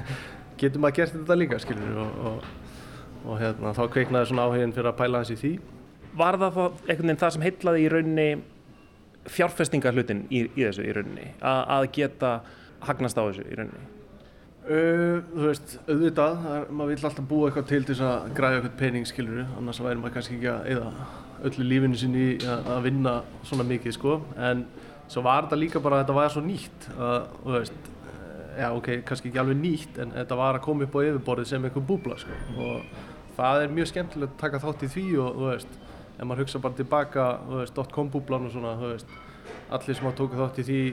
getur 0.60 0.82
maður 0.82 0.98
gert 1.00 1.16
þetta 1.20 1.38
líka, 1.38 1.60
skiljur 1.62 2.02
og, 2.02 2.20
og, 2.30 2.50
og 3.26 3.40
hérna, 3.42 3.74
þá 3.76 3.82
kveiknaði 3.94 4.30
svona 4.32 4.46
áhugin 4.48 4.74
fyrir 4.76 4.92
að 4.92 5.00
pæla 5.00 5.22
þessi 5.22 5.40
því. 5.42 5.52
Var 6.16 6.40
það 6.42 6.56
þá 6.56 6.62
einhvern 6.66 7.10
veginn 7.10 7.22
það 7.22 7.34
sem 7.36 7.46
heitlaði 7.46 7.84
í 7.84 7.90
rauninni 7.92 8.28
fjárfestingarhlutin 9.36 10.24
í, 10.30 10.46
í 10.48 10.64
þessu 10.64 10.86
í 10.86 10.96
rauninni, 10.96 11.28
að, 11.38 11.60
að 11.76 11.90
geta 12.00 12.32
hagnast 12.88 13.20
á 13.20 13.22
þessu 13.28 13.46
í 13.46 13.60
rauninni? 13.60 13.95
Uh, 14.66 15.20
þú 15.30 15.44
veist, 15.46 15.76
auðvitað, 15.86 16.40
er, 16.50 16.64
maður 16.74 16.88
vil 16.90 17.06
alltaf 17.06 17.26
búa 17.30 17.46
eitthvað 17.46 17.66
til 17.70 17.78
til 17.84 17.94
þess 17.94 18.02
að 18.02 18.32
græða 18.34 18.56
eitthvað 18.56 18.72
pening, 18.80 19.04
skilur 19.06 19.44
annars 19.60 19.78
væri 19.78 20.00
maður 20.00 20.16
kannski 20.16 20.38
ekki 20.40 20.48
að 20.50 20.70
eða 20.72 20.88
öllu 21.46 21.66
lífinu 21.70 22.00
sinni 22.00 22.24
að, 22.42 22.70
að 22.74 22.80
vinna 22.88 23.12
svona 23.46 23.66
mikið, 23.68 23.94
sko, 23.94 24.16
en 24.48 24.64
svo 25.06 25.22
var 25.22 25.46
þetta 25.46 25.60
líka 25.60 25.84
bara 25.84 26.00
að 26.00 26.02
þetta 26.02 26.16
var 26.18 26.34
svo 26.34 26.42
nýtt 26.48 26.88
að, 26.96 27.28
þú 27.44 27.54
veist, 27.54 27.92
já, 28.56 28.66
ok, 28.72 28.90
kannski 29.06 29.30
ekki 29.30 29.42
alveg 29.44 29.62
nýtt, 29.62 30.02
en 30.02 30.16
þetta 30.16 30.40
var 30.42 30.58
að 30.58 30.66
koma 30.66 30.88
upp 30.88 30.98
á 30.98 31.00
yfirborðið 31.04 31.50
sem 31.52 31.70
einhver 31.70 31.88
búbla, 31.92 32.18
sko, 32.24 32.42
og 32.66 33.00
það 33.38 33.62
er 33.62 33.78
mjög 33.78 33.92
skemmtilegt 33.92 34.34
að 34.34 34.42
taka 34.42 34.64
þátt 34.66 34.86
í 34.88 34.92
því 34.96 35.08
og, 35.22 35.32
þú 35.38 35.50
veist, 35.52 35.80
ef 36.10 36.22
maður 36.26 36.42
hugsa 36.42 36.64
bara 36.66 36.80
tilbaka, 36.82 37.30
þú 37.46 37.62
veist, 37.62 37.82
.com 37.94 38.10
búblan 38.10 38.50
og 38.50 38.56
svona, 38.58 38.74
þú 38.82 38.94
veist, 38.96 39.16
allir 39.70 40.02
sem 40.02 40.10
að 40.10 40.20
tóku 40.24 40.42
þátt 40.42 40.62
í 40.64 40.70
því 40.72 40.84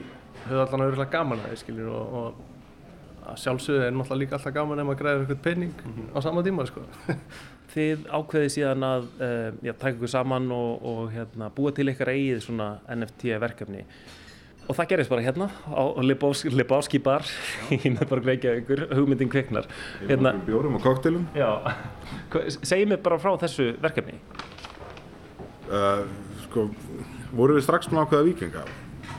höfðu 0.44 0.66
allan 0.68 0.84
að 0.84 0.94
vera 0.94 1.12
gaman 1.18 1.42
að 1.42 1.56
það, 1.56 1.62
skilur, 1.64 1.94
og, 1.98 2.20
og 2.20 2.53
að 3.24 3.38
sjálfsögðu 3.42 3.84
er 3.86 3.94
náttúrulega 3.94 4.20
líka 4.22 4.36
alltaf 4.38 4.54
gaman 4.54 4.82
ef 4.82 4.88
maður 4.88 5.00
græðir 5.00 5.22
eitthvað 5.24 5.44
penning 5.44 5.72
á 6.14 6.18
sama 6.24 6.42
tíma 6.46 6.66
sko. 6.68 6.84
Þið 7.74 8.04
ákveðið 8.06 8.52
síðan 8.54 8.84
að 8.86 9.06
uh, 9.18 9.46
já, 9.64 9.72
taka 9.72 9.94
ykkur 9.96 10.12
saman 10.12 10.50
og, 10.54 10.84
og 10.90 11.00
hérna, 11.14 11.48
búa 11.54 11.72
til 11.74 11.88
ykkar 11.90 12.12
eigið 12.12 12.44
svona 12.44 12.68
NFT 12.94 13.34
verkefni. 13.42 13.86
Og 14.64 14.76
það 14.78 14.90
gerist 14.94 15.12
bara 15.12 15.24
hérna 15.24 15.48
á 15.68 15.82
Lebowski 16.00 17.00
bar 17.04 17.26
í 17.74 17.90
Nöðborg 17.92 18.30
Reykjavíkur, 18.30 18.86
hugmyndin 18.96 19.32
kveiknar 19.32 19.68
hérna, 20.06 20.32
Bjórum 20.46 20.78
og 20.78 20.86
koktelum 20.86 21.26
Segji 22.62 22.86
mig 22.88 23.02
bara 23.04 23.20
frá 23.20 23.34
þessu 23.42 23.74
verkefni. 23.82 24.16
Uh, 25.68 26.06
Sko, 26.54 26.68
voru 27.34 27.56
við 27.56 27.64
strax 27.66 27.88
búin 27.90 27.98
ákveða 28.04 28.26
vikinga? 28.28 28.60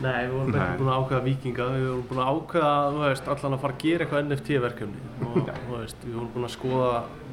Nei, 0.04 0.26
við 0.28 0.34
vorum 0.36 0.56
ekki 0.60 0.80
búin 0.80 0.89
að 0.91 0.98
ákveða 1.00 1.24
vikinga, 1.24 1.66
við 1.72 1.86
vorum 1.88 2.08
búin 2.10 2.22
að 2.22 2.32
ákveða, 2.36 2.72
veist, 3.00 3.28
allan 3.32 3.56
að 3.56 3.62
fara 3.62 3.76
að 3.76 3.84
gera 3.86 4.06
eitthvað 4.06 4.26
NFT-verkefni 4.26 5.04
og, 5.24 5.52
veist, 5.70 6.02
við 6.04 6.18
vorum 6.18 6.32
búin 6.34 6.48
að 6.48 6.54
skoða 6.56 6.89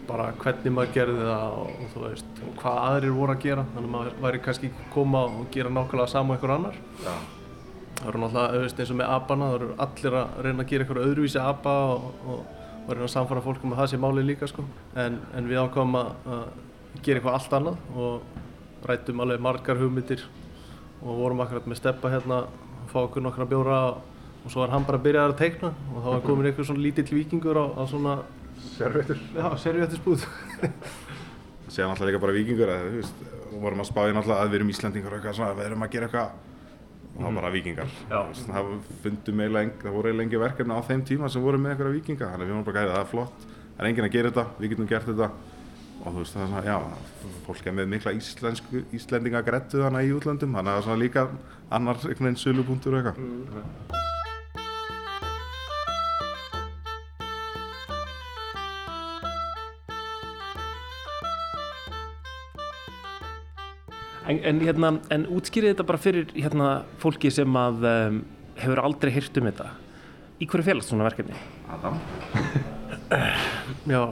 bara 0.06 0.26
hvernig 0.38 0.74
maður 0.76 0.92
gerði 0.94 1.24
það 1.26 1.56
og, 1.58 1.72
og 1.86 1.96
veist, 2.04 2.42
og 2.46 2.52
hvað 2.60 2.78
aðrir 2.86 3.14
voru 3.16 3.34
að 3.34 3.46
gera, 3.46 3.64
þannig 3.74 3.88
að 3.88 3.94
maður 3.96 4.20
væri 4.26 4.42
kannski 4.46 4.70
koma 4.94 5.22
og 5.26 5.48
gera 5.54 5.72
nákvæmlega 5.74 6.12
sama 6.12 6.36
eitthvað 6.36 6.54
annar. 6.56 6.78
Já. 7.02 7.14
Það 7.98 8.06
voru 8.08 8.22
náttúrulega, 8.22 8.66
eins 8.68 8.92
og 8.92 8.98
með 9.00 9.14
abana, 9.16 9.48
það 9.48 9.56
voru 9.56 9.70
allir 9.86 10.18
að 10.20 10.36
reyna 10.46 10.62
að 10.62 10.70
gera 10.72 10.86
eitthvað 10.86 11.08
öðruvísi 11.08 11.42
aba 11.42 11.74
og, 11.96 12.06
og 12.36 12.92
reyna 12.92 13.08
að 13.08 13.14
samfara 13.16 13.42
fólkum 13.42 13.74
að 13.74 13.82
það 13.82 13.90
sé 13.90 14.00
máli 14.02 14.26
líka, 14.26 14.50
sko. 14.50 14.66
En, 14.98 15.18
en 15.34 15.50
við 15.50 15.62
ákveðum 15.64 15.98
að, 15.98 16.14
að 16.36 16.46
gera 17.02 17.18
eitthvað 17.18 17.40
allt 17.40 17.58
annað 17.58 17.98
og 18.06 18.86
rættum 18.86 19.22
alveg 19.22 19.44
margar 19.50 19.82
hugmyndir 19.82 20.24
og 21.02 21.18
vorum 21.18 21.42
akkurat 21.44 21.66
með 21.66 21.80
steppa 21.82 22.10
hérna 22.12 22.44
að 22.44 22.92
fá 22.92 22.98
okkur 23.02 23.24
nokkra 23.24 23.48
bjóra 23.50 23.78
og 24.42 24.50
svo 24.50 24.62
var 24.62 24.74
hann 24.74 24.86
bara 24.86 24.98
að 25.00 25.06
byrja 25.08 25.26
að 25.28 25.38
teikna 25.38 25.72
og 25.92 25.98
þá 25.98 26.08
var 26.08 26.22
komin 26.26 26.48
eitthvað 26.50 26.70
svona 26.70 26.84
lítill 26.84 27.08
vikingur 27.14 27.58
á, 27.58 27.64
á 27.78 27.82
svona 27.90 28.20
Servéttur? 28.62 29.18
Já, 29.34 29.46
servéttisbúð 29.58 30.26
Sér 31.72 31.88
náttúrulega 31.88 32.12
líka 32.12 32.20
bara 32.20 32.36
vikingur 32.36 32.68
að 32.68 32.82
þú 32.84 32.96
veist, 33.00 33.20
vorum 33.62 33.80
að 33.80 33.88
spáði 33.88 34.16
náttúrulega 34.16 34.44
að 34.44 34.50
við 34.50 34.58
erum 34.58 34.72
Íslandingar 34.72 35.12
og 35.12 35.18
eitthvað 35.18 35.36
svona, 35.38 35.54
við 35.56 35.68
erum 35.70 35.84
að 35.86 35.94
gera 35.94 36.08
eitthvað. 36.08 36.34
Og 37.12 37.16
það 37.16 37.24
var 37.24 37.36
bara 37.38 37.52
vikingar 37.54 37.94
það, 38.08 38.68
eiginlega, 39.06 39.62
það 39.80 39.96
voru 39.96 40.10
eiginlega 40.10 40.26
engi 40.26 40.42
verkefni 40.42 40.76
á 40.76 40.80
þeim 40.88 41.04
tíma 41.08 41.30
sem 41.32 41.44
voru 41.44 41.60
með 41.60 41.72
eitthvað 41.72 41.96
vikinga 41.96 42.28
þannig 42.28 42.44
að 42.44 42.50
við 42.50 42.54
vorum 42.56 42.66
bara 42.68 42.82
gæðið, 42.82 42.92
það 42.92 43.02
er 43.02 43.10
flott. 43.12 43.46
Það 43.72 43.82
er 43.82 43.88
enginn 43.88 44.08
að 44.08 44.14
gera 44.16 44.32
þetta, 44.32 44.44
við 44.58 44.72
getum 44.72 44.90
gert 44.92 45.08
þetta 45.08 45.28
og 46.02 46.10
þú 46.10 46.22
veist 46.22 46.34
það 46.34 46.42
er 46.42 46.50
svona, 46.50 46.62
já, 46.66 46.76
fólk 47.46 47.66
er 47.66 47.74
með 47.78 47.90
mikla 47.94 48.14
íslensku, 48.18 48.84
íslendinga 48.98 49.42
grettu 49.46 49.82
þannig 49.84 50.08
í 50.08 50.14
útlöndum, 50.16 50.56
þannig 50.58 50.72
að 50.72 50.74
það 50.74 50.80
er 50.80 50.86
svona 50.88 51.02
líka 51.02 51.26
annar 51.72 52.00
einhvern 52.02 52.28
veginn 52.28 52.40
sölupunktur 52.42 52.96
og 52.96 53.02
eitthvað. 53.02 53.22
Mm. 53.22 54.00
En, 64.32 64.38
en, 64.46 64.60
hérna, 64.62 64.92
en 65.12 65.24
útskýrið 65.34 65.74
þetta 65.74 65.86
bara 65.86 66.00
fyrir 66.00 66.28
hérna, 66.36 66.68
fólki 67.02 67.30
sem 67.34 67.56
að 67.58 67.86
um, 67.90 68.20
hefur 68.58 68.80
aldrei 68.82 69.10
hýrt 69.14 69.38
um 69.40 69.48
þetta. 69.50 69.66
Í 70.42 70.46
hverju 70.50 70.66
félagst 70.66 70.92
svona 70.92 71.06
verkefni? 71.08 71.38
Adam? 71.74 71.98
já, 73.92 74.02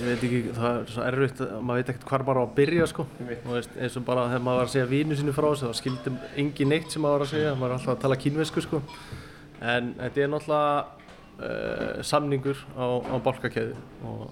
ég 0.00 0.06
veit 0.08 0.22
ekki, 0.24 0.40
það 0.56 0.78
er 0.78 0.92
svo 0.94 1.02
erfitt, 1.04 1.40
maður 1.60 1.80
veit 1.80 1.90
ekkert 1.92 2.06
hvar 2.08 2.24
bara 2.24 2.40
á 2.40 2.44
að 2.46 2.54
byrja 2.56 2.86
sko. 2.88 3.04
Veist, 3.20 3.74
eins 3.76 3.98
og 4.00 4.06
bara 4.06 4.28
þegar 4.30 4.44
maður 4.46 4.60
var 4.60 4.68
að 4.68 4.72
segja 4.74 4.90
vínu 4.90 5.18
sinni 5.18 5.34
frá 5.36 5.48
þessu, 5.50 5.68
þá 5.68 5.80
skildi 5.80 6.12
engin 6.40 6.72
neitt 6.72 6.94
sem 6.94 7.04
maður 7.04 7.18
var 7.18 7.26
að 7.26 7.32
segja, 7.34 7.52
maður 7.58 7.74
er 7.74 7.76
alltaf 7.76 7.92
að 7.94 8.02
tala 8.04 8.18
kínvesku 8.24 8.64
sko. 8.64 8.80
En 9.60 9.90
þetta 9.98 10.24
er 10.24 10.32
náttúrulega 10.32 10.72
uh, 11.50 12.00
samningur 12.10 12.62
á, 12.80 12.86
á 12.96 13.16
bálkakeiði 13.26 13.76
og 14.08 14.24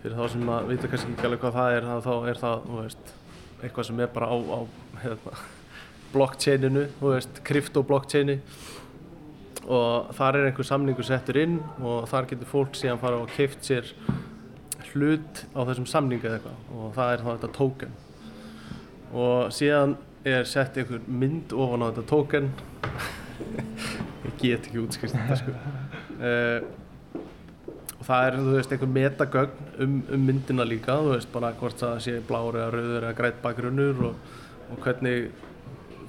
fyrir 0.00 0.16
þá 0.16 0.32
sem 0.32 0.46
maður 0.48 0.72
veit 0.72 0.88
kannski 0.88 1.12
ekki 1.12 1.28
alveg 1.28 1.44
hvað 1.44 1.58
það 1.60 1.76
er, 1.76 1.90
þá 2.06 2.12
er 2.16 2.40
það, 2.40 2.64
þú 2.64 2.80
veist, 2.80 3.12
eitthvað 3.60 3.88
sem 3.90 4.02
er 4.04 4.10
bara 4.16 4.30
á, 4.32 4.36
á 4.36 4.58
hérna, 5.04 5.36
blockchaininu, 6.14 6.88
þú 7.00 7.12
veist, 7.12 7.40
krypto-blockchaini 7.46 8.40
og 9.66 10.12
þar 10.14 10.38
er 10.38 10.48
einhver 10.48 10.68
samningur 10.68 11.06
settur 11.06 11.40
inn 11.42 11.58
og 11.82 12.06
þar 12.10 12.28
getur 12.30 12.48
fólk 12.48 12.76
síðan 12.78 13.00
fara 13.02 13.18
og 13.18 13.32
keift 13.34 13.66
sér 13.66 13.88
hlut 14.96 15.44
á 15.52 15.60
þessum 15.68 15.86
samningu 15.90 16.26
eða 16.26 16.40
eitthvað. 16.40 16.60
Og 16.74 16.90
það 16.96 17.12
er 17.12 17.22
þá 17.22 17.28
þetta 17.30 17.52
token. 17.56 17.96
Og 19.16 19.52
síðan 19.54 19.94
er 20.26 20.48
sett 20.48 20.78
einhver 20.80 21.04
mynd 21.06 21.54
ofan 21.54 21.84
á 21.84 21.88
þetta 21.90 22.06
token. 22.10 22.50
Ég 24.26 24.40
get 24.40 24.66
ekki 24.66 24.82
útskrift 24.82 25.14
þetta 25.14 25.38
sko. 25.42 25.54
Uh, 26.16 27.20
og 27.96 28.06
það 28.08 28.28
er, 28.28 28.38
þú 28.38 28.54
veist, 28.56 28.72
einhver 28.74 28.92
metagögn 28.94 29.68
um, 29.84 29.98
um 30.16 30.24
myndina 30.30 30.66
líka, 30.66 30.96
þú 31.02 31.12
veist, 31.14 31.30
bara 31.34 31.52
hvort 31.60 31.80
það 31.80 32.00
sé 32.04 32.16
blár 32.26 32.58
eða 32.58 32.72
rauður 32.74 33.04
eða 33.04 33.18
grætt 33.20 33.38
bakgrunnur 33.44 34.02
og, 34.10 34.32
og 34.72 34.80
hvernig 34.84 35.30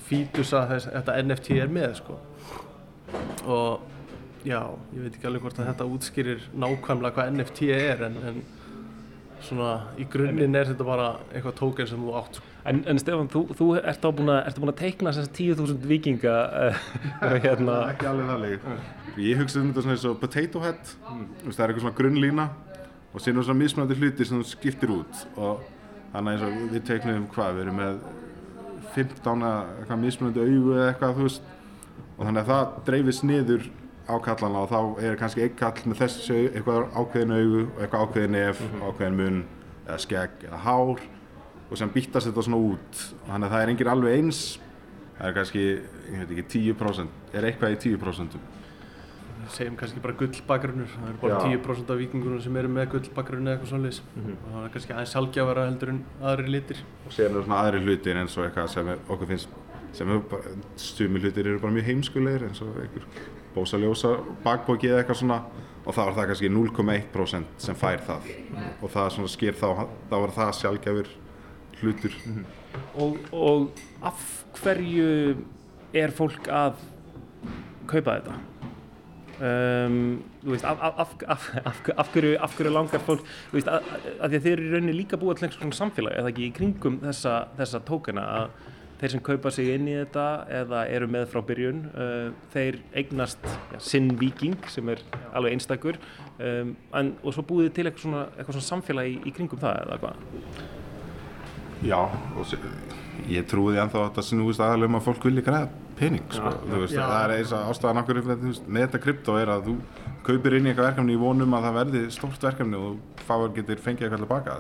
fítusa 0.08 0.64
þess, 0.72 0.90
þetta 0.94 1.20
NFT 1.24 1.60
er 1.62 1.72
með, 1.74 2.00
sko. 2.00 2.20
Og 3.48 4.46
já, 4.48 4.62
ég 4.94 5.04
veit 5.04 5.16
ekki 5.16 5.28
alveg 5.30 5.46
hvort 5.46 5.60
að 5.62 5.72
þetta 5.72 5.90
útskýrir 5.96 6.46
nákvæmlega 6.56 7.16
hvað 7.18 7.34
NFT 7.34 7.70
er 7.76 8.06
en, 8.08 8.22
en 8.30 8.40
svona 9.46 9.72
í 10.00 10.06
grunninn 10.12 10.56
er 10.58 10.72
þetta 10.72 10.86
bara 10.88 11.10
eitthvað 11.32 11.58
tóken 11.60 11.90
sem 11.90 12.02
þú 12.02 12.16
átt 12.20 12.42
En, 12.68 12.82
en 12.84 13.00
Stefán, 13.00 13.30
þú, 13.32 13.46
þú 13.56 13.66
ert 13.80 14.04
á 14.04 14.10
búin 14.12 14.30
að, 14.34 14.58
að 14.60 14.74
teikna 14.76 15.14
þessast 15.16 15.38
10.000 15.38 15.86
vikinga 15.88 16.34
uh, 16.68 16.80
hérna 17.46 17.78
Ekki 17.94 18.10
alveg 18.10 18.32
þannig. 18.34 18.66
Ég 19.24 19.40
hugsa 19.40 19.62
um 19.62 19.70
þetta 19.70 19.84
svona 19.86 19.96
eins 19.96 20.04
og 20.10 20.18
potato 20.20 20.64
head. 20.66 20.92
Mm. 21.08 21.30
það 21.46 21.64
er 21.64 21.72
eitthvað 21.72 21.86
svona 21.86 21.98
grunnlína 22.02 22.48
og 23.14 23.24
síðan 23.24 23.48
svona 23.48 23.62
mismunandi 23.62 23.98
hlutir 24.02 24.28
sem 24.28 24.42
þú 24.42 24.50
skiptir 24.52 24.92
út. 24.98 25.24
Og 25.40 25.64
þannig 26.12 26.34
eins 26.34 26.44
og 26.44 26.74
við 26.74 26.84
teiknum 26.90 27.30
hvað, 27.32 27.56
við 27.56 27.66
erum 27.66 27.80
með 27.80 28.02
15 28.98 29.48
eitthvað 29.48 30.04
mismunandi 30.04 30.44
auðu 30.44 30.76
eða 30.76 30.90
eitthvað 30.92 31.24
og 32.18 32.26
þannig 32.26 32.42
að 32.42 32.52
það 32.52 32.78
dreifist 32.90 33.28
niður 33.30 33.68
á 34.08 34.16
kallana 34.24 34.64
og 34.64 34.72
þá 34.72 35.03
er 35.03 35.20
kannski 35.20 35.43
einn 35.43 35.55
kall 35.60 35.84
með 35.86 36.01
þessu 36.03 36.39
eitthvað 36.53 36.88
ákveðin 36.95 37.36
augu 37.36 37.62
og 37.64 37.82
eitthvað 37.82 38.03
ákveðin 38.05 38.36
nef, 38.38 38.62
mm 38.62 38.68
-hmm. 38.68 38.86
ákveðin 38.88 39.18
munn 39.22 39.43
eða 39.88 39.97
skegg 40.03 40.45
eða 40.47 40.62
hár 40.64 41.01
og 41.70 41.78
sem 41.78 41.89
býttast 41.91 42.28
þetta 42.28 42.45
svona 42.45 42.58
út 42.58 43.01
þannig 43.28 43.47
að 43.47 43.51
það 43.51 43.62
er 43.62 43.70
engin 43.74 43.91
alveg 43.93 44.18
eins 44.18 44.60
það 45.18 45.28
er 45.28 45.34
kannski, 45.34 45.66
ég 46.12 46.20
veit 46.22 46.32
ekki, 46.32 46.45
10% 46.74 47.34
er 47.34 47.49
eitthvað 47.49 47.76
í 47.76 47.80
10% 47.97 48.39
segjum 49.53 49.78
kannski 49.80 50.01
bara 50.03 50.16
gullbakgrunur 50.20 50.89
það 50.91 51.10
er 51.12 51.20
bara 51.22 51.38
Já. 51.39 51.58
10% 51.58 51.91
af 51.93 52.01
vikingunum 52.01 52.41
sem 52.43 52.58
eru 52.60 52.72
með 52.72 52.89
gullbakgrunni 52.95 53.51
eða 53.51 53.58
eitthvað 53.58 53.72
svolítið 53.72 54.01
mm 54.03 54.24
-hmm. 54.24 54.38
og 54.43 54.55
það 54.55 54.66
er 54.66 54.74
kannski 54.74 54.93
aðeins 54.93 55.14
sjálfgjafara 55.16 55.66
heldur 55.70 55.89
en 55.89 56.01
aðri 56.22 56.51
litir 56.55 56.84
og 57.05 57.12
séðan 57.12 57.36
eru 57.36 57.43
svona 57.43 57.62
aðri 57.62 57.84
hlutir 57.86 58.18
eins 58.18 58.38
og 58.38 58.45
eitthvað 58.45 58.68
sem 58.68 58.89
okkur 59.08 59.28
finnst 59.28 59.49
sem 59.96 60.12
stumi 60.76 61.22
hlutir 61.24 61.48
eru 61.48 61.62
bara 61.64 61.76
mjög 61.76 61.90
heimskulegir 61.92 62.48
eins 62.50 62.62
og 62.66 62.76
einhver 62.82 63.08
bósaljósa 63.56 64.18
bakbóki 64.44 64.92
eða 64.92 65.04
eitthvað 65.04 65.22
svona 65.22 65.40
og 65.88 65.96
þá 65.96 66.02
er 66.04 66.18
það 66.18 66.30
kannski 66.32 66.52
0,1% 66.52 67.64
sem 67.64 67.78
fær 67.80 68.04
það 68.06 68.28
og 68.82 68.92
það 68.92 69.14
svona 69.16 69.32
sker 69.32 69.58
þá, 69.58 69.70
þá 70.12 70.18
er 70.20 70.36
það 70.36 70.52
sjálfgjafur 70.60 71.14
hlutur 71.82 72.20
og, 72.98 73.18
og 73.32 73.82
af 74.06 74.28
hverju 74.60 75.10
er 75.96 76.14
fólk 76.16 76.50
að 76.52 76.78
kaupa 77.88 78.18
þetta? 78.18 78.38
Um, 79.38 80.24
veist, 80.42 80.66
af, 80.66 80.80
af, 80.82 81.12
af, 81.30 82.08
hverju, 82.10 82.32
af 82.42 82.56
hverju 82.58 82.72
langar 82.74 83.04
fólk 83.06 83.22
veist, 83.54 83.70
að, 83.70 83.86
að 84.18 84.32
því 84.34 84.40
að 84.40 84.48
þeir 84.48 84.54
eru 84.56 84.72
rauninni 84.72 84.96
líka 84.98 85.20
búið 85.22 85.38
til 85.38 85.46
einhvers 85.46 85.62
konar 85.62 85.78
samfélag, 85.78 86.16
eða 86.18 86.32
ekki 86.32 86.48
í 86.48 86.56
kringum 86.56 86.98
þessa, 87.04 87.36
þessa 87.60 87.84
tókana 87.86 88.24
að 88.40 88.56
þeir 88.98 89.14
sem 89.14 89.24
kaupa 89.24 89.52
sig 89.54 89.70
inn 89.76 89.89
í 89.89 89.95
þetta 90.00 90.26
eða 90.62 90.84
eru 90.93 91.10
með 91.12 91.28
frá 91.32 91.41
byrjun 91.45 91.84
uh, 91.91 92.30
þeir 92.54 92.80
eignast 92.98 93.43
ja, 93.45 93.82
sinn 93.84 94.14
viking 94.20 94.58
sem 94.74 94.89
er 94.93 95.04
alveg 95.38 95.58
einstakur 95.58 96.00
um, 96.00 96.74
en, 96.98 97.14
og 97.22 97.36
svo 97.36 97.45
búið 97.48 97.74
til 97.78 97.86
eitthvað 97.88 98.06
svona, 98.08 98.24
eitthvað 98.36 98.58
svona 98.58 98.70
samfélag 98.72 99.12
í, 99.12 99.18
í 99.30 99.36
kringum 99.36 99.62
það 99.62 99.84
eða 99.86 100.00
hvað? 100.04 100.24
Já, 101.86 102.00
og 102.08 102.56
ég 103.30 103.45
trúi 103.50 103.78
ennþá 103.78 104.00
að 104.02 104.08
þetta 104.08 104.24
snúist 104.26 104.64
aðalega 104.64 104.89
um 104.91 104.98
að 104.98 105.06
fólk 105.06 105.28
vilja 105.28 105.45
græða 105.45 105.70
pening 105.98 106.26
sko. 106.30 106.54
veist, 106.72 106.95
það 106.98 107.20
er 107.20 107.34
eins 107.36 107.54
að 107.54 107.70
ástæðan 107.72 108.02
okkur 108.04 108.22
með 108.28 108.82
þetta 108.84 109.02
krypto 109.04 109.38
er 109.41 109.52
að 109.54 109.70
þú 109.70 109.76
kaupir 110.28 110.58
inn 110.58 110.68
í 110.68 110.72
eitthvað 110.72 110.89
verkefni 110.91 111.16
í 111.16 111.22
vonum 111.22 111.54
að 111.58 111.68
það 111.68 111.78
verði 111.82 112.02
stórt 112.14 112.48
verkefni 112.50 112.80
og 112.80 112.98
þú 112.98 113.28
fáir 113.30 113.54
getur 113.58 113.84
fengið 113.84 114.08
eitthvað 114.08 114.26
tilbaka 114.26 114.58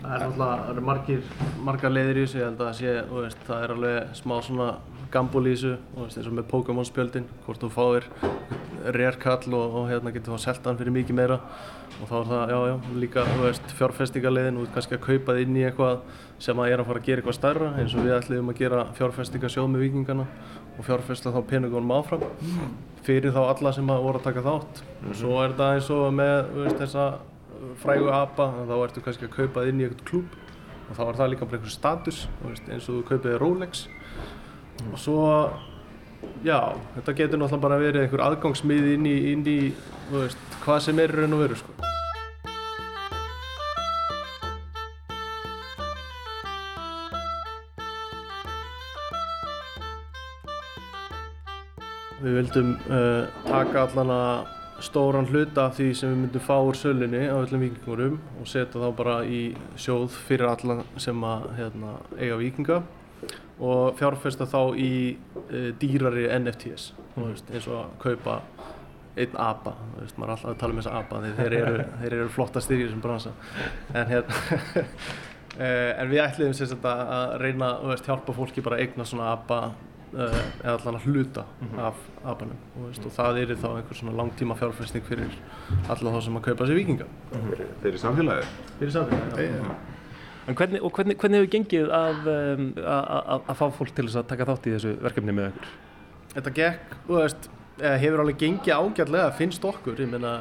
Það 0.00 0.14
er 0.14 0.22
náttúrulega 0.24 0.84
margir, 0.86 1.26
margar 1.60 1.92
leiðir 1.92 2.20
í 2.20 2.24
þessu, 2.24 2.38
ég 2.40 2.46
held 2.48 2.62
að 2.64 2.72
sé, 2.78 2.94
veist, 3.10 3.42
það 3.46 3.64
er 3.64 3.74
alveg 3.74 4.14
smá 4.16 4.34
svona 4.46 4.68
gambul 5.12 5.42
í 5.44 5.52
þessu, 5.52 5.74
veist, 5.98 6.16
eins 6.16 6.30
og 6.30 6.36
með 6.38 6.46
Pokémon 6.52 6.88
spjöldin, 6.88 7.26
hvort 7.44 7.60
þú 7.60 7.70
fáir 7.74 8.08
rérkall 8.96 9.56
og, 9.58 9.76
og 9.76 9.90
hérna 9.90 10.12
getur 10.14 10.36
þá 10.38 10.46
selta 10.46 10.70
hann 10.70 10.80
fyrir 10.80 10.94
mikið 10.94 11.18
meira. 11.18 11.38
Og 12.00 12.08
þá 12.08 12.14
er 12.16 12.28
það, 12.30 12.52
já, 12.54 12.58
já, 12.70 12.76
líka, 13.02 13.24
þú 13.28 13.42
veist, 13.44 13.72
fjárfestingarleiðin. 13.76 14.60
Og 14.62 14.70
kannski 14.72 14.96
að 14.96 15.02
kaupa 15.04 15.36
þið 15.36 15.42
inn 15.44 15.58
í 15.60 15.64
eitthvað 15.68 15.98
sem 16.40 16.62
að 16.62 16.72
er 16.72 16.80
að 16.80 16.88
fara 16.88 17.02
að 17.02 17.08
gera 17.10 17.20
eitthvað 17.20 17.36
stærra, 17.36 17.72
eins 17.76 17.96
og 17.96 18.06
við 18.06 18.16
ætlum 18.16 18.52
að 18.52 18.62
gera 18.62 18.84
fjárfestingarsjóð 18.96 19.68
með 19.74 19.84
vikingana 19.84 20.24
og 20.78 20.86
fjárfesta 20.86 21.34
þá 21.34 21.40
peningunum 21.50 21.92
áfram 21.92 22.22
fyrir 23.04 23.34
þá 23.34 23.42
alla 23.50 23.72
sem 23.76 23.90
að 23.92 24.06
voru 24.06 24.20
að 24.20 24.28
taka 24.30 24.44
þátt. 24.46 24.80
Og 25.10 25.18
svo 25.20 25.34
er 25.44 25.56
það 25.58 25.74
eins 25.76 25.90
og 25.92 26.06
með, 26.16 26.38
þú 26.54 26.64
veist, 26.64 26.78
þessa 26.80 27.04
frægu 27.80 28.12
apa 28.14 28.50
þá 28.68 28.76
ertu 28.78 29.02
kannski 29.04 29.28
að 29.28 29.34
kaupa 29.36 29.66
inn 29.68 29.80
í 29.80 29.86
eitthvað 29.86 30.06
klúb 30.10 30.38
og 30.90 30.96
þá 30.98 31.02
er 31.06 31.18
það 31.20 31.32
líka 31.32 31.48
bara 31.48 31.60
einhvers 31.60 31.76
status 31.78 32.22
veist, 32.42 32.68
eins 32.68 32.88
og 32.88 33.00
þú 33.00 33.02
kaupið 33.10 33.36
Rolex 33.40 33.84
mm. 33.88 34.92
og 34.92 34.98
svo 35.00 35.20
já, 36.44 36.58
þetta 36.96 37.16
getur 37.20 37.40
náttúrulega 37.40 37.64
bara 37.66 37.80
verið 37.80 38.06
einhver 38.06 38.24
aðgangsmið 38.26 38.90
inn 38.96 39.06
í, 39.08 39.16
inn 39.32 39.46
í 39.46 39.58
veist, 40.10 40.40
hvað 40.64 40.84
sem 40.88 41.02
er 41.02 41.14
raun 41.20 41.36
og 41.36 41.44
veru 41.44 41.60
sko. 41.60 41.76
Við 52.20 52.34
vildum 52.36 52.74
uh, 52.92 53.30
taka 53.46 53.86
allan 53.86 54.10
að 54.12 54.59
stóran 54.84 55.28
hluta 55.28 55.66
af 55.68 55.76
því 55.78 55.88
sem 55.96 56.12
við 56.12 56.22
myndum 56.22 56.44
fá 56.44 56.54
úr 56.58 56.78
sölunni 56.78 57.22
á 57.28 57.36
öllum 57.36 57.64
vikingurum 57.64 58.16
og 58.40 58.48
setja 58.48 58.80
þá 58.80 58.88
bara 58.96 59.16
í 59.24 59.42
sjóð 59.80 60.16
fyrir 60.28 60.48
alla 60.50 60.80
sem 61.00 61.24
að 61.26 61.46
hérna, 61.58 61.94
eiga 62.18 62.38
vikinga 62.40 62.80
og 63.60 63.98
fjárfesta 64.00 64.48
þá 64.48 64.60
í 64.80 64.92
e, 65.12 65.64
dýrari 65.80 66.28
NFTs 66.38 66.92
mm. 67.16 67.26
veist, 67.26 67.50
eins 67.52 67.68
og 67.68 67.82
að 67.82 67.90
kaupa 68.06 68.38
einn 69.20 69.36
apa, 69.42 69.74
veist, 69.98 70.16
maður 70.16 70.30
er 70.30 70.36
alltaf 70.36 70.52
að 70.54 70.60
tala 70.62 70.76
um 70.76 70.80
þessa 70.80 70.96
apa 71.02 71.20
því 71.24 71.34
þeir 71.40 71.58
eru, 71.58 71.84
þeir 72.00 72.16
eru 72.20 72.30
flottastir 72.38 72.80
í 72.80 72.86
þessum 72.86 73.04
bransa 73.04 73.34
en, 73.92 74.14
hérna, 74.14 74.40
en 76.00 76.12
við 76.12 76.24
ætlum 76.24 76.56
að, 76.56 77.04
að 77.18 77.36
reyna 77.44 77.74
að 77.90 78.08
hjálpa 78.08 78.36
fólki 78.38 78.64
bara 78.64 78.80
að 78.80 78.86
eigna 78.86 79.08
svona 79.08 79.32
apa 79.34 79.62
Eh, 79.68 79.89
eða 80.14 80.72
allan 80.74 80.98
að 80.98 81.06
hluta 81.06 81.44
mm 81.44 81.68
-hmm. 81.68 81.80
af 81.80 81.94
apanum 82.24 82.56
og, 82.76 82.86
veist, 82.86 83.06
og 83.06 83.12
það 83.12 83.38
er 83.38 83.54
þá 83.54 83.68
einhver 83.76 83.94
svona 83.94 84.16
langtíma 84.22 84.54
fjárfæsting 84.54 85.04
fyrir 85.04 85.38
alla 85.88 86.10
þá 86.10 86.20
sem 86.24 86.36
að 86.36 86.42
kaupa 86.42 86.66
sér 86.66 86.74
vikinga 86.74 87.04
mm 87.04 87.40
-hmm. 87.40 87.66
Fyrir 87.82 87.98
samfélagið? 87.98 88.48
Fyrir 88.78 88.92
samfélagið, 88.92 89.56
já. 89.56 89.74
En 90.48 90.54
hvernig, 90.54 90.82
og 90.82 90.92
hvernig, 90.92 91.16
hvernig 91.16 91.38
hefur 91.38 91.50
gengið 91.50 91.90
að, 91.94 92.16
um, 92.26 92.72
að, 92.76 93.40
að 93.48 93.56
fá 93.56 93.70
fólk 93.70 93.94
til 93.94 94.06
þess 94.06 94.16
að 94.16 94.26
taka 94.26 94.44
þátt 94.44 94.66
í 94.66 94.72
þessu 94.74 94.96
verkefni 95.02 95.32
með 95.32 95.46
ykkur? 95.48 95.68
Þetta 96.34 96.50
gekk, 96.50 96.96
þú 97.06 97.14
veist, 97.20 97.50
hefur 97.78 98.20
alveg 98.20 98.38
gengið 98.38 98.74
ágætlega, 98.74 99.30
finnst 99.30 99.64
okkur, 99.64 100.00
ég 100.00 100.10
meina 100.10 100.32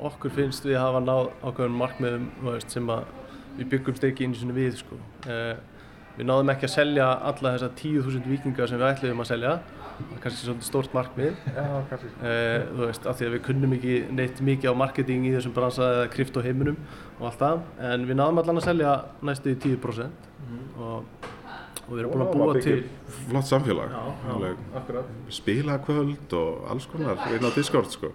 okkur 0.00 0.30
finnst 0.30 0.64
við 0.64 0.78
hafa 0.78 1.00
náð 1.00 1.30
ákveðin 1.42 1.78
markmiðum 1.78 2.30
veist, 2.46 2.70
sem 2.70 2.90
við 3.58 3.68
byggumst 3.68 4.04
ekki 4.04 4.24
einu 4.24 4.34
svona 4.34 4.56
við 4.56 4.78
sko. 4.80 4.98
Við 6.14 6.28
náðum 6.28 6.50
ekki 6.52 6.68
að 6.68 6.74
selja 6.76 7.06
alla 7.30 7.52
þessar 7.56 7.72
10.000 7.80 8.28
vikingar 8.30 8.70
sem 8.70 8.78
við 8.78 8.90
ætliðum 8.92 9.22
að 9.24 9.30
selja. 9.32 9.54
Það 9.94 10.12
er 10.14 10.22
kannski 10.22 10.46
svolítið 10.46 10.66
stórt 10.68 10.94
markmið. 10.94 11.40
Já, 11.54 11.64
kannski. 11.90 12.10
Eh, 12.30 12.66
þú 12.70 12.80
veist, 12.84 13.08
af 13.10 13.18
því 13.18 13.26
að 13.26 13.34
við 13.34 13.42
kunnum 13.48 13.74
ekki 13.76 13.96
neitt 14.14 14.42
mikið 14.48 14.74
á 14.74 14.74
marketing 14.78 15.26
í 15.26 15.34
þessum 15.34 15.54
bransa 15.56 15.90
eða 15.96 16.08
kryptoheiminum 16.14 16.78
og 17.18 17.28
allt 17.30 17.42
það. 17.42 17.64
En 17.90 18.06
við 18.08 18.18
náðum 18.20 18.42
allan 18.42 18.62
að 18.62 18.68
selja 18.68 18.94
næstu 19.26 19.54
í 19.54 19.58
10% 19.64 20.30
mm. 20.44 20.62
og, 20.86 21.28
og 21.82 21.92
við 21.92 22.04
erum 22.04 22.14
búin 22.14 22.26
að 22.26 22.32
búa 22.38 22.56
til... 22.58 22.76
Flott 23.24 23.50
samfélag. 23.50 23.94
Já, 23.94 24.30
já, 24.46 24.54
akkurat. 24.82 25.12
Spilakvöld 25.40 26.38
og 26.38 26.64
alls 26.74 26.90
konar, 26.90 27.26
einn 27.30 27.46
á 27.46 27.50
Discord 27.58 27.90
sko. 27.94 28.14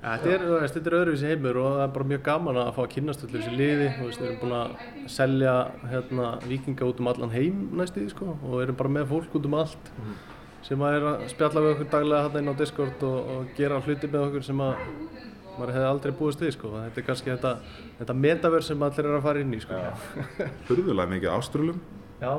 Þetta 0.00 0.30
er, 0.32 0.44
er 0.64 0.94
öðruvísi 0.96 1.28
heimur 1.28 1.58
og 1.60 1.74
það 1.74 1.82
er 1.84 1.90
bara 1.92 2.08
mjög 2.08 2.22
gaman 2.24 2.58
að 2.62 2.70
fá 2.76 2.80
að 2.82 2.92
kynast 2.94 3.24
allir 3.26 3.42
þessi 3.42 3.58
liði 3.58 3.88
veist, 3.98 4.22
við 4.22 4.28
erum 4.30 4.38
búin 4.40 4.54
að 4.56 5.10
selja 5.12 5.54
hérna, 5.90 6.28
vikinga 6.48 6.88
út 6.88 7.02
um 7.02 7.10
allan 7.12 7.34
heim 7.34 7.58
næstu 7.76 8.06
sko, 8.08 8.30
og 8.38 8.54
við 8.54 8.64
erum 8.64 8.78
bara 8.80 8.94
með 8.96 9.10
fólk 9.12 9.36
út 9.36 9.48
um 9.50 9.58
allt 9.60 9.92
mm. 9.92 10.16
sem 10.70 10.86
að 10.86 10.96
er 10.96 11.06
að 11.10 11.26
spjalla 11.34 11.64
við 11.66 11.74
okkur 11.74 11.90
daglega 11.92 12.22
hérna 12.24 12.42
inn 12.42 12.52
á 12.56 12.60
Discord 12.62 13.06
og, 13.10 13.30
og 13.34 13.52
gera 13.60 13.82
hluti 13.84 14.08
með 14.08 14.26
okkur 14.30 14.48
sem 14.48 14.64
að 14.64 14.82
maður 15.58 15.74
hefði 15.76 15.90
aldrei 15.90 16.16
búist 16.16 16.44
við 16.46 16.56
sko. 16.56 16.72
þetta 16.78 17.02
er 17.02 17.08
kannski 17.10 17.34
þetta, 17.34 17.54
þetta 18.00 18.20
metaverð 18.24 18.68
sem 18.70 18.88
allir 18.88 19.10
er 19.10 19.18
að 19.18 19.26
fara 19.28 19.44
inn 19.44 19.52
í 19.52 19.60
sko. 19.60 19.82
Hurðulega 20.70 21.12
mikið 21.12 21.34
áströlum 21.36 21.84
Já. 22.20 22.32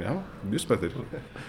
Já, 0.00 0.12
mjög 0.46 0.60
spettir 0.62 0.92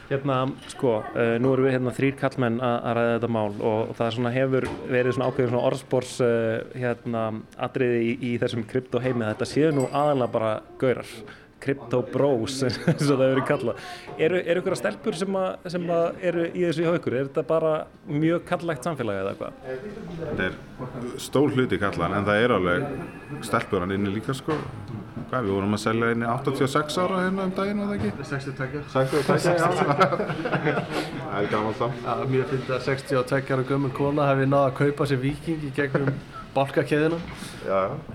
Hérna, 0.10 0.38
sko, 0.72 0.96
uh, 1.14 1.36
nú 1.42 1.52
erum 1.54 1.68
við 1.68 1.76
hérna 1.76 1.94
þrýr 1.94 2.16
kallmenn 2.18 2.58
að 2.64 2.96
ræða 2.98 3.12
þetta 3.12 3.30
mál 3.36 3.52
og 3.70 3.92
það 4.00 4.14
svona 4.16 4.32
hefur 4.34 4.68
verið 4.90 5.14
svona 5.14 5.28
ákveður 5.30 5.52
svona 5.52 5.68
orðspórs 5.70 6.14
uh, 6.26 6.32
hérna 6.74 7.26
atriði 7.68 8.00
í, 8.02 8.16
í 8.18 8.32
þessum 8.42 8.66
kryptoheimi 8.72 9.28
þetta 9.28 9.50
séu 9.50 9.70
nú 9.78 9.86
aðalega 9.92 10.34
bara 10.34 10.56
gaurar 10.82 11.14
kryptobros 11.64 12.60
eins 12.68 12.78
og 12.86 12.94
það 12.94 13.24
hefur 13.24 13.34
verið 13.34 13.48
kallað 13.50 13.82
eru, 14.18 14.42
eru 14.42 14.62
ykkur 14.62 14.76
að 14.76 14.82
stelpur 14.82 15.20
sem, 15.20 15.40
að, 15.42 15.70
sem 15.74 15.90
að 15.98 16.22
eru 16.32 16.46
í 16.52 16.66
þessu 16.68 16.86
hjá 16.86 16.92
ykkur, 17.00 17.18
er 17.18 17.30
þetta 17.30 17.46
bara 17.50 17.74
mjög 18.12 18.46
kallægt 18.50 18.88
samfélagi 18.88 19.24
eða 19.24 19.36
hvað? 19.40 19.60
Þetta 20.22 20.48
er 20.48 20.62
stól 21.28 21.48
hluti 21.54 21.82
kallan 21.82 22.20
en 22.20 22.28
það 22.28 22.44
er 22.46 22.56
alveg 22.60 23.44
stelpur 23.48 23.86
hann 23.86 23.98
inni 23.98 24.14
líka 24.20 24.38
sko 24.38 24.58
Hvað, 25.28 25.44
við 25.44 25.52
vorum 25.58 25.76
að 25.76 25.80
selja 25.82 26.10
einni 26.14 26.28
86 26.32 26.98
ára 27.04 27.18
hérna 27.26 27.48
um 27.50 27.54
daginn, 27.58 27.80
var 27.82 27.90
það 27.90 27.98
ekki? 27.98 28.28
62. 28.30 28.84
62, 28.94 29.56
já. 29.58 29.66
Það 31.18 31.40
er 31.42 31.50
gaman. 31.52 31.98
Já, 32.06 32.14
mér 32.32 32.46
finnst 32.54 32.72
að 32.72 32.86
62 32.86 33.52
ára 33.58 33.66
gömur 33.68 33.92
kona 33.98 34.28
hefði 34.30 34.48
náða 34.48 34.70
að 34.70 34.78
kaupa 34.78 35.08
sér 35.10 35.20
viking 35.26 35.66
í 35.68 35.74
gegnum 35.76 36.14
bálkakeðina. 36.56 37.20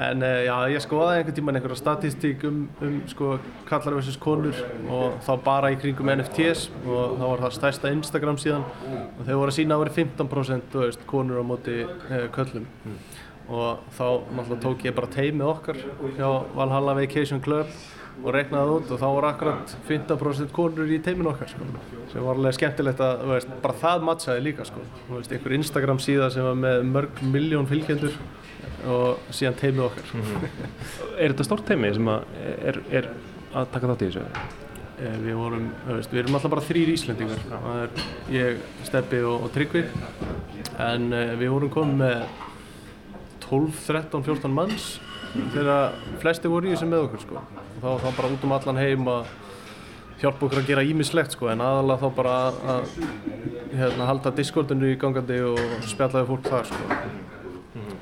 En 0.02 0.24
uh, 0.24 0.36
já, 0.46 0.54
ég 0.72 0.84
skoðaði 0.84 1.20
einhvern 1.20 1.38
tíman 1.38 1.58
einhverja 1.58 1.80
statistík 1.80 2.46
um, 2.48 2.62
um 2.82 3.00
sko 3.10 3.36
kallar 3.68 3.98
vs. 3.98 4.18
konur 4.22 4.62
og 4.88 5.18
þá 5.26 5.32
bara 5.44 5.72
í 5.74 5.80
kringum 5.80 6.12
NFTs 6.14 6.68
og 6.86 7.18
þá 7.18 7.26
var 7.26 7.44
það 7.46 7.58
stærsta 7.58 7.92
Instagram 7.96 8.40
síðan 8.40 8.64
og 8.64 9.26
þau 9.26 9.34
voru 9.34 9.50
að 9.52 9.58
sína 9.58 9.76
að 9.76 9.84
vera 9.84 9.96
15% 9.98 10.78
veist, 10.84 11.04
konur 11.10 11.42
á 11.42 11.44
móti 11.46 11.82
uh, 11.84 12.26
köllum. 12.34 12.68
Mm 12.86 13.02
og 13.50 13.82
þá 13.96 14.06
náttúrulega 14.32 14.62
tók 14.62 14.84
ég 14.86 14.94
bara 14.96 15.10
teimið 15.10 15.48
okkar 15.50 15.80
hjá 16.16 16.28
Valhalla 16.54 16.94
Vacation 16.96 17.42
Club 17.42 17.70
og 18.22 18.34
reiknaði 18.34 18.76
út 18.76 18.92
og 18.94 19.00
þá 19.00 19.06
var 19.16 19.26
akkurat 19.32 19.74
15% 19.88 20.54
konur 20.54 20.90
í 20.90 21.00
teiminu 21.02 21.32
okkar 21.32 21.50
sko. 21.50 21.66
sem 22.12 22.24
var 22.24 22.38
alveg 22.38 22.56
skemmtilegt 22.56 23.02
að 23.02 23.24
veist, 23.32 23.52
bara 23.64 23.78
það 23.82 24.06
mattsaði 24.08 24.44
líka 24.46 24.66
sko. 24.68 24.84
veist, 25.10 25.32
einhver 25.32 25.56
Instagram 25.58 26.00
síða 26.02 26.30
sem 26.34 26.46
var 26.46 26.58
með 26.58 26.86
mörg 26.90 27.22
miljón 27.34 27.68
fylgjendur 27.70 28.16
og 28.92 29.30
síðan 29.30 29.58
teimið 29.60 29.86
okkar 29.90 30.14
mm 30.14 30.22
-hmm. 30.22 30.48
Er 31.18 31.32
þetta 31.32 31.44
stórt 31.44 31.66
teimi 31.66 31.94
sem 31.94 32.08
að 32.08 32.22
er, 32.62 32.82
er 32.90 33.08
að 33.54 33.66
taka 33.72 33.86
þátt 33.86 34.02
í 34.02 34.10
þessu? 34.10 34.24
Eh, 35.02 35.18
við 35.18 35.34
vorum, 35.34 35.70
veist, 35.86 36.12
við 36.12 36.18
erum 36.20 36.34
alltaf 36.34 36.50
bara 36.50 36.62
þrýr 36.62 36.90
Íslendingar 36.92 37.40
það 37.48 37.78
er 37.82 37.90
ég, 38.30 38.58
Steppi 38.84 39.22
og, 39.26 39.46
og 39.46 39.50
Tryggvi 39.54 39.84
en 40.78 41.12
eh, 41.12 41.34
við 41.40 41.50
vorum 41.50 41.70
komið 41.70 41.96
með 41.96 42.22
12, 43.48 43.80
13, 43.86 44.22
14 44.22 44.54
manns 44.54 45.00
þegar 45.54 45.96
flesti 46.22 46.50
voru 46.52 46.68
í 46.68 46.74
þessu 46.74 46.86
með 46.86 47.06
okkur 47.06 47.24
sko. 47.24 47.42
Þá, 47.82 47.88
þá 47.98 48.08
bara 48.16 48.30
út 48.32 48.46
um 48.46 48.54
allan 48.56 48.80
heim 48.80 49.08
að 49.10 49.30
hjálpa 50.22 50.46
okkur 50.46 50.60
að 50.60 50.68
gera 50.70 50.84
ímislegt 50.86 51.34
sko, 51.34 51.48
en 51.50 51.62
aðalega 51.64 52.04
þá 52.04 52.18
bara 52.18 52.34
að 52.76 52.92
hérna, 53.74 54.06
halda 54.06 54.32
diskordinu 54.36 54.92
í 54.92 54.98
gangandi 55.00 55.40
og 55.48 55.62
spjallaði 55.90 56.28
fólk 56.28 56.50
þar 56.50 56.68
sko. 56.70 56.98
-hmm. 57.74 57.96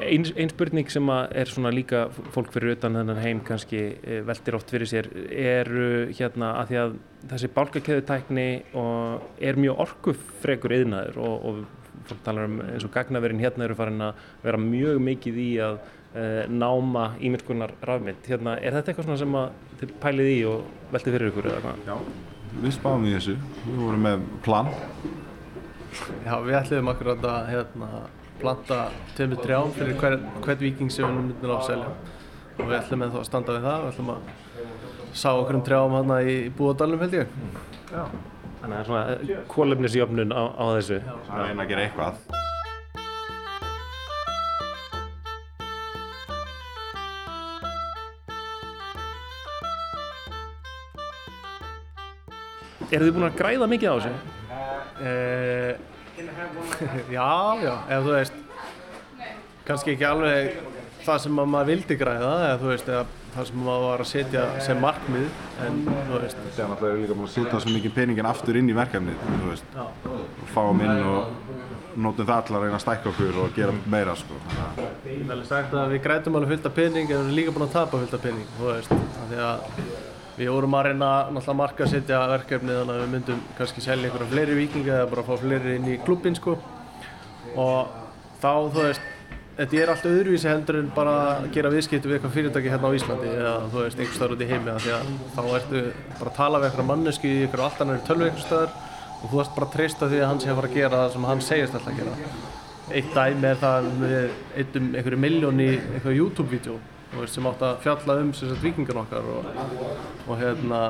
Einn 0.00 0.24
ein 0.36 0.48
spurning 0.48 0.90
sem 0.90 1.10
er 1.10 1.46
svona 1.46 1.70
líka 1.70 2.08
fólk 2.32 2.52
fyrir 2.52 2.72
utan 2.76 2.96
þennan 2.96 3.20
heim 3.20 3.40
kannski 3.44 3.98
eh, 4.02 4.22
veldir 4.24 4.56
oft 4.56 4.70
fyrir 4.70 4.88
sér 4.88 5.10
eru 5.28 6.08
hérna 6.08 6.54
að 6.62 6.68
því 6.68 6.80
að 6.84 6.96
þessi 7.28 7.48
bálkakeðutækni 7.54 8.48
er 9.40 9.56
mjög 9.56 9.78
orkufregur 9.84 10.72
yðnaður 10.72 11.18
og, 11.18 11.44
og 11.44 11.64
fólk 12.08 12.22
talar 12.24 12.48
um 12.48 12.60
eins 12.64 12.84
og 12.84 12.94
gagnaverin 12.94 13.42
hérna 13.42 13.64
eru 13.64 13.74
farin 13.74 14.00
að 14.00 14.14
vera 14.42 14.56
mjög 14.56 15.02
mikið 15.04 15.36
í 15.36 15.50
að 15.60 15.80
náma 16.50 17.04
ímyrkunar 17.22 17.74
rafmynd. 17.86 18.24
Hérna, 18.26 18.56
er 18.58 18.74
þetta 18.74 18.92
eitthvað 18.92 19.20
sem 19.20 19.36
þið 19.80 19.96
pælið 20.02 20.30
í 20.32 20.38
og 20.50 20.64
veldir 20.90 21.16
fyrir 21.16 21.30
ykkur 21.30 21.50
eða 21.52 21.60
hvað? 21.64 21.82
Já, 21.86 21.96
við 22.64 22.74
spáum 22.74 23.06
í 23.06 23.12
þessu. 23.14 23.36
Við 23.66 23.82
vorum 23.84 24.08
með 24.08 24.24
plan. 24.46 24.72
Já, 26.24 26.34
við 26.44 26.56
ætlum 26.60 26.90
akkurat 26.92 27.28
að 27.30 27.52
hérna 27.54 27.90
planta 28.40 28.80
tveimur 29.16 29.42
trjám 29.44 29.72
fyrir 29.76 29.96
hvern, 30.00 30.26
hvern 30.44 30.60
viking 30.62 30.92
sem 30.92 31.06
við 31.06 31.16
myndum 31.18 31.54
að 31.56 31.64
selja 31.68 31.90
og 32.56 32.62
við 32.64 32.76
ætlum 32.78 33.06
að 33.06 33.16
standa 33.28 33.56
við 33.56 33.66
það 33.68 33.84
við 33.84 33.92
ætlum 33.92 34.12
að 34.14 34.28
sá 35.22 35.30
okkur 35.32 35.58
um 35.58 35.64
trjám 35.66 35.96
hérna 35.98 36.20
í 36.24 36.36
búadalum 36.56 37.04
held 37.04 37.18
ég 37.20 37.34
Já. 37.90 38.04
Þannig 38.60 38.76
að 38.76 38.76
það 38.76 38.78
er 38.80 38.90
svona 38.90 39.42
kólefnisjöfnun 39.54 40.36
á, 40.36 40.42
á 40.56 40.64
þessu 40.78 41.02
Það 41.02 41.34
er 41.40 41.50
einn 41.50 41.64
að 41.64 41.74
gera 41.74 41.88
eitthvað 41.88 42.48
Er 52.90 53.04
þið 53.04 53.14
búin 53.14 53.28
að 53.28 53.38
græða 53.38 53.70
mikið 53.70 53.90
á 53.90 53.96
þessu? 54.00 54.12
Eh, 55.00 55.72
já, 57.16 57.30
já, 57.62 57.74
ef 57.88 58.04
þú 58.04 58.14
veist 58.16 58.40
kannski 59.68 59.94
ekki 59.94 60.06
alveg 60.08 60.50
það 61.04 61.22
sem 61.24 61.38
maður 61.38 61.70
vildi 61.70 61.96
græða 62.00 62.32
eða 62.48 62.58
þú 62.60 62.70
veist, 62.72 62.90
eða 62.90 63.04
það 63.30 63.48
sem 63.50 63.62
maður 63.62 63.86
var 63.86 64.02
að 64.02 64.10
setja 64.10 64.44
sem 64.66 64.82
markmið 64.82 65.28
en 65.66 65.80
þú 65.86 66.20
veist. 66.24 66.42
Það 66.42 66.64
er 66.64 66.70
náttúrulega 66.72 67.00
líka 67.04 67.16
búin 67.16 67.28
að 67.28 67.34
setja 67.36 67.62
svo 67.62 67.74
mikið 67.76 67.96
peningin 67.96 68.30
aftur 68.30 68.58
inn 68.60 68.70
í 68.70 68.76
verkefnið, 68.76 69.24
þú 69.30 69.52
veist. 69.52 69.80
Og 70.10 70.52
fáum 70.54 70.84
inn 70.84 71.02
og 71.06 71.98
nótum 72.00 72.26
það 72.26 72.36
allar 72.36 72.58
að 72.58 72.66
reyna 72.66 72.78
að 72.78 72.84
stækka 72.84 73.10
okkur 73.12 73.40
og 73.44 73.56
gera 73.56 73.74
meira 73.94 74.14
sko. 74.18 74.38
Ég 75.06 75.22
hef 75.22 75.34
alveg 75.36 75.48
sagt 75.48 75.74
að 75.78 75.94
við 75.94 76.04
grætum 76.06 76.38
alveg 76.38 76.54
fullt 76.56 76.70
af 76.70 76.78
pening 76.78 77.06
en 77.06 77.10
við 77.10 77.18
erum 77.20 77.36
líka 77.38 77.54
búin 77.56 77.66
að 77.66 77.76
tapa 77.78 78.02
fullt 78.02 78.16
af 78.18 78.24
pening, 78.26 78.54
þú 78.58 78.72
veist 78.72 78.94
því 79.30 79.44
að 79.46 80.09
við 80.40 80.50
vorum 80.54 80.74
að 80.78 80.86
reyna 80.88 81.08
náttúrulega 81.28 81.56
marka 81.58 81.84
að 81.84 81.94
setja 81.94 82.18
verkefnið 82.30 82.78
þannig 82.78 82.94
að 82.94 83.00
við 83.02 83.14
myndum 83.14 83.40
kannski 83.58 83.82
selja 83.84 84.08
einhverja 84.08 84.28
fleiri 84.30 84.54
vikinga 84.56 84.92
eða 84.96 85.08
bara 85.10 85.24
fá 85.26 85.32
fleiri 85.40 85.74
inn 85.76 85.88
í 85.92 85.96
klubbin 86.04 86.36
sko. 86.38 86.54
Og 87.60 87.90
þá 88.40 88.52
þú 88.72 88.84
veist 88.86 89.08
þetta 89.58 89.80
er 89.82 89.92
allt 89.92 90.06
öðruvísi 90.08 90.48
heldur 90.48 90.78
en 90.80 90.92
bara 90.96 91.16
að 91.34 91.48
gera 91.56 91.72
viðskipti 91.74 92.08
við 92.08 92.16
eitthvað 92.16 92.36
fyrirtæki 92.38 92.70
hérna 92.72 92.88
á 92.88 92.96
Íslandi 92.96 93.32
eða 93.34 93.52
þú 93.72 93.82
veist 93.82 93.98
einhver 93.98 94.16
staðar 94.16 94.36
út 94.36 94.44
í 94.44 94.48
heimi 94.48 94.76
því 94.84 94.94
að 94.96 95.10
þá 95.34 95.42
ertu 95.58 95.82
bara 96.20 96.30
að 96.30 96.38
tala 96.38 96.60
við 96.62 96.68
eitthvað 96.70 96.88
mannesku 96.92 97.28
í 97.28 97.42
eitthvað 97.42 97.64
allt 97.66 97.82
annar 97.84 98.00
tölvu 98.06 98.28
einhver 98.30 98.46
staðar 98.46 98.72
og 99.20 99.26
þú 99.26 99.42
ert 99.42 99.52
bara 99.58 99.68
að 99.68 99.74
treysta 99.74 100.08
því 100.08 100.22
að 100.22 100.30
hann 100.30 100.40
sé 100.40 100.48
að 100.48 100.60
fara 100.60 100.70
að 100.70 100.78
gera 100.78 101.02
það 101.02 101.12
sem 101.16 101.28
hann 101.28 101.44
segist 101.44 101.76
alltaf 101.76 101.92
að 101.92 102.00
gera. 102.00 102.14
Eitt 102.90 103.12
dæmi 103.18 103.50
er 103.50 103.60
það 103.60 103.90
við 104.00 104.32
eittum 104.62 104.88
einhverju 104.94 105.20
miljón 105.26 105.60
í 105.60 105.68
eitthvað 105.76 106.18
YouTube-vídeó 106.22 106.78
sem 107.30 107.46
átt 107.50 107.62
að 107.66 107.80
fjalla 107.84 108.16
um 108.22 108.30
vikingan 108.62 109.00
okkar 109.02 109.26
og, 109.34 109.48
og 110.26 110.38
hérna 110.38 110.80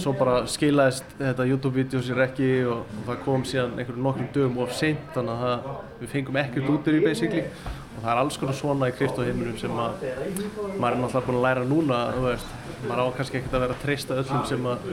svo 0.00 0.12
bara 0.18 0.40
skilaðist 0.50 1.14
þetta 1.20 1.46
YouTube-vídeó 1.50 2.02
sér 2.02 2.24
ekki 2.26 2.48
og, 2.66 2.82
og 2.82 3.06
það 3.08 3.22
kom 3.24 3.46
síðan 3.48 3.78
einhverjum 3.78 4.08
nokkrum 4.08 4.28
dögum 4.34 4.60
of 4.64 4.74
seint 4.74 5.06
þannig 5.14 5.34
að 5.34 5.44
það, 5.46 5.72
við 6.00 6.12
fengum 6.16 6.40
ekkert 6.42 6.70
út 6.74 6.90
í 6.90 7.00
basically. 7.04 7.44
Og 7.94 8.00
það 8.02 8.10
er 8.12 8.22
alls 8.24 8.38
konar 8.42 8.58
svona 8.58 8.90
í 8.90 8.96
kryptoheiminum 8.98 9.58
sem 9.60 9.78
að 9.78 10.06
maður 10.82 10.96
er 10.96 11.02
náttúrulega 11.04 11.26
búin 11.28 11.38
að 11.38 11.44
læra 11.46 11.66
núna 11.70 12.00
veist, 12.24 12.56
maður 12.88 13.04
á 13.06 13.16
kannski 13.20 13.40
ekkert 13.40 13.54
að 13.54 13.66
vera 13.66 13.76
að 13.78 13.84
treysta 13.86 14.18
öllum 14.24 14.48
sem 14.50 14.72
að 14.72 14.88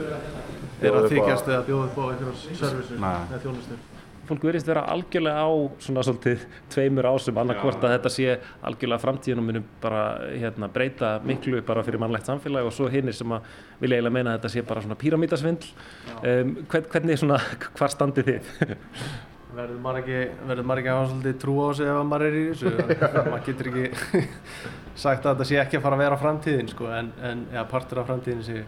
er 0.82 0.98
að 0.98 1.08
þykjast 1.10 1.50
eða 1.50 1.64
bjóða 1.66 1.88
upp 1.90 1.98
á 1.98 2.04
einhverjum 2.12 2.60
servisu 2.62 3.00
eða 3.02 3.42
þjónustur 3.42 3.91
fólk 4.28 4.44
verðist 4.46 4.68
vera 4.68 4.84
algjörlega 4.92 5.42
á 5.42 5.50
svona 5.82 6.04
svolítið 6.06 6.44
tveimur 6.72 7.08
ásum 7.10 7.40
annarkvort 7.42 7.82
að 7.82 7.96
þetta 7.96 8.12
sé 8.14 8.36
algjörlega 8.68 9.02
framtíðin 9.02 9.42
og 9.42 9.48
munum 9.48 9.66
bara 9.82 10.04
hérna, 10.30 10.70
breyta 10.72 11.16
miklu 11.26 11.62
bara 11.66 11.82
fyrir 11.86 12.02
mannlegt 12.02 12.30
samfélag 12.30 12.68
og 12.68 12.76
svo 12.76 12.88
hinnir 12.92 13.16
sem 13.16 13.34
að 13.34 13.50
vilja 13.82 13.98
eiginlega 13.98 14.16
meina 14.18 14.32
að 14.32 14.38
þetta 14.38 14.52
sé 14.54 14.64
bara 14.68 14.84
svona 14.84 15.00
píramítasvindl 15.00 15.74
um, 16.14 16.54
hvern, 16.70 16.88
hvernig 16.94 17.20
svona, 17.20 17.42
hvar 17.74 17.94
standið 17.96 18.30
þið? 18.30 18.50
Verður 19.52 19.80
maður 19.84 19.98
ekki, 20.00 20.20
verður 20.48 20.64
maður 20.68 20.80
ekki 20.80 20.90
að 20.90 20.98
hafa 20.98 21.08
svolítið 21.10 21.34
trú 21.42 21.54
á 21.60 21.68
sig 21.76 21.88
ef 21.92 21.98
maður 22.08 22.22
er 22.24 22.36
í 22.38 22.44
þessu? 22.46 22.70
Maður 23.32 23.42
getur 23.48 23.68
ekki 23.68 24.30
sagt 25.02 25.26
að 25.26 25.34
þetta 25.34 25.46
sé 25.50 25.58
ekki 25.60 25.76
að 25.76 25.84
fara 25.84 25.98
að 25.98 26.04
vera 26.06 26.20
framtíðin 26.22 26.70
sko, 26.72 26.88
en, 26.96 27.10
en 27.28 27.42
ja, 27.52 27.66
partur 27.68 28.00
af 28.00 28.08
framtíðin 28.08 28.46
sé 28.46 28.62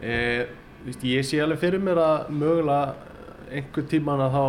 e, 0.00 0.14
ég 1.04 1.28
sé 1.28 1.42
alveg 1.44 1.60
fyrir 1.60 1.84
mér 1.84 2.00
að 2.00 2.32
mögulega 2.40 3.17
einhver 3.54 3.86
tíman 3.90 4.22
að 4.22 4.34
þá 4.34 4.42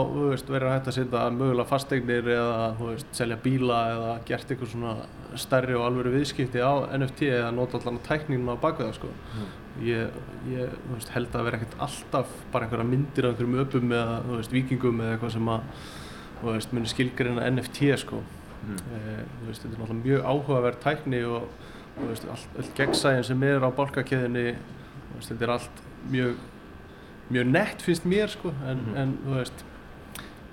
verður 0.49 0.73
hægt 0.73 0.89
að 0.89 0.95
setja 0.97 1.23
mögulega 1.35 1.69
fasteignir 1.69 2.27
eða 2.33 2.67
veist, 2.79 3.09
selja 3.15 3.37
bíla 3.43 3.79
eða 3.93 4.11
gert 4.27 4.51
eitthvað 4.51 4.73
svona 4.73 4.93
stærri 5.39 5.77
og 5.77 5.85
alveg 5.87 6.13
viðskipti 6.17 6.63
á 6.63 6.73
NFT 6.97 7.29
eða 7.29 7.53
nota 7.55 7.79
allan 7.79 8.01
tækningum 8.05 8.51
á 8.53 8.61
bakveða 8.61 8.97
sko. 8.97 9.11
Mm. 9.35 9.47
Ég, 9.87 10.19
ég 10.51 10.75
veist, 10.91 11.13
held 11.15 11.35
að 11.35 11.47
vera 11.47 11.59
ekkert 11.59 11.79
alltaf 11.87 12.35
bara 12.53 12.67
einhverja 12.67 12.89
myndir 12.89 13.29
af 13.29 13.33
einhverjum 13.33 13.63
öpum 13.63 13.95
eða 13.95 14.19
veist, 14.33 14.55
vikingum 14.55 15.01
eða 15.05 15.15
eitthvað 15.15 15.35
sem 15.37 15.53
að 15.55 16.69
muni 16.75 16.93
skilgreina 16.93 17.49
NFT 17.49 17.93
sko. 18.03 18.21
Mm. 18.59 18.77
E, 18.77 19.17
þetta 19.49 19.69
er 19.69 19.75
náttúrulega 19.77 20.01
mjög 20.03 20.29
áhugaverð 20.33 20.81
tækni 20.83 21.23
og 21.27 21.49
all 21.99 22.71
gegnsæðin 22.77 23.27
sem 23.27 23.43
er 23.47 23.63
á 23.63 23.69
bálkakeðinni 23.75 24.47
þetta 25.19 25.45
er 25.45 25.53
allt 25.55 25.81
mjög 26.11 26.37
mjög 27.29 27.51
nett 27.53 27.83
finnst 27.85 28.07
mér 28.09 28.31
sko 28.31 28.53
en, 28.65 28.79
mm 28.85 28.97
en 29.03 29.17
þú 29.25 29.35
veist 29.37 29.65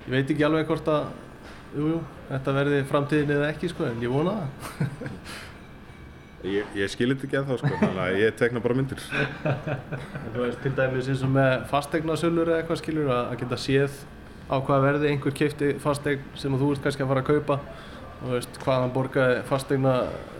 ég 0.07 0.13
veit 0.13 0.31
ekki 0.31 0.47
alveg 0.47 0.69
hvort 0.71 0.89
að 0.93 1.09
jú, 1.77 1.89
jú, 1.95 1.99
þetta 2.31 2.57
verði 2.57 2.85
framtíðin 2.91 3.35
eða 3.37 3.51
ekki 3.55 3.71
sko 3.73 3.89
en 3.89 4.03
ég 4.05 4.13
vona 4.13 4.39
það. 4.39 4.89
Ég, 6.47 6.67
ég 6.79 6.91
skilit 6.93 7.23
ekki 7.27 7.39
að 7.41 7.49
það 7.49 7.57
sko 7.63 7.79
þannig 7.81 8.03
að 8.05 8.19
ég 8.21 8.35
tekna 8.39 8.61
bara 8.63 8.77
myndir. 8.79 9.01
Þú 9.03 10.43
veist 10.45 10.61
til 10.63 10.73
dæmis 10.77 11.09
eins 11.11 11.25
og 11.27 11.33
með 11.35 11.55
fastegnasölur 11.73 12.53
eða 12.53 12.61
eitthvað 12.61 12.81
skilur 12.83 13.11
að, 13.11 13.23
að 13.33 13.41
geta 13.41 13.59
séð 13.59 13.97
á 14.47 14.57
hvað 14.63 14.85
verði 14.85 15.11
einhver 15.11 15.35
keipti 15.35 15.73
fastegn 15.83 16.23
sem 16.39 16.55
þú 16.55 16.69
ert 16.75 16.85
kannski 16.85 17.03
að 17.03 17.11
fara 17.11 17.25
að 17.25 17.33
kaupa. 17.33 17.59
Og 18.17 18.31
veist 18.37 18.61
hvaðan 18.63 18.95
borgaði 18.95 19.41
fastegna 19.49 19.97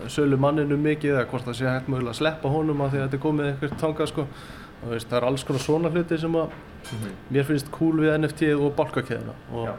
sölu 0.09 0.39
manninu 0.41 0.77
mikið 0.81 1.17
eða 1.17 1.27
hvort 1.33 1.49
það 1.49 1.59
sé 1.59 1.67
hægt 1.67 1.91
mögulega 1.91 2.15
að 2.15 2.21
sleppa 2.21 2.53
honum 2.55 2.85
að 2.85 2.93
því 2.93 3.01
að 3.01 3.05
þetta 3.05 3.19
er 3.19 3.25
komið 3.25 3.49
eitthvað 3.51 3.75
tanga 3.83 4.07
sko 4.13 4.27
Veist, 4.85 5.07
það 5.09 5.17
er 5.17 5.25
alls 5.25 5.43
konar 5.43 5.61
svona 5.63 5.89
hluti 5.89 6.17
sem 6.21 6.35
að 6.37 6.47
mm 6.47 6.97
-hmm. 6.97 7.13
mér 7.33 7.43
finnst 7.43 7.71
cool 7.71 7.99
við 7.99 8.17
NFT 8.17 8.41
og 8.55 8.75
balkakeðina 8.75 9.33
Já, 9.51 9.73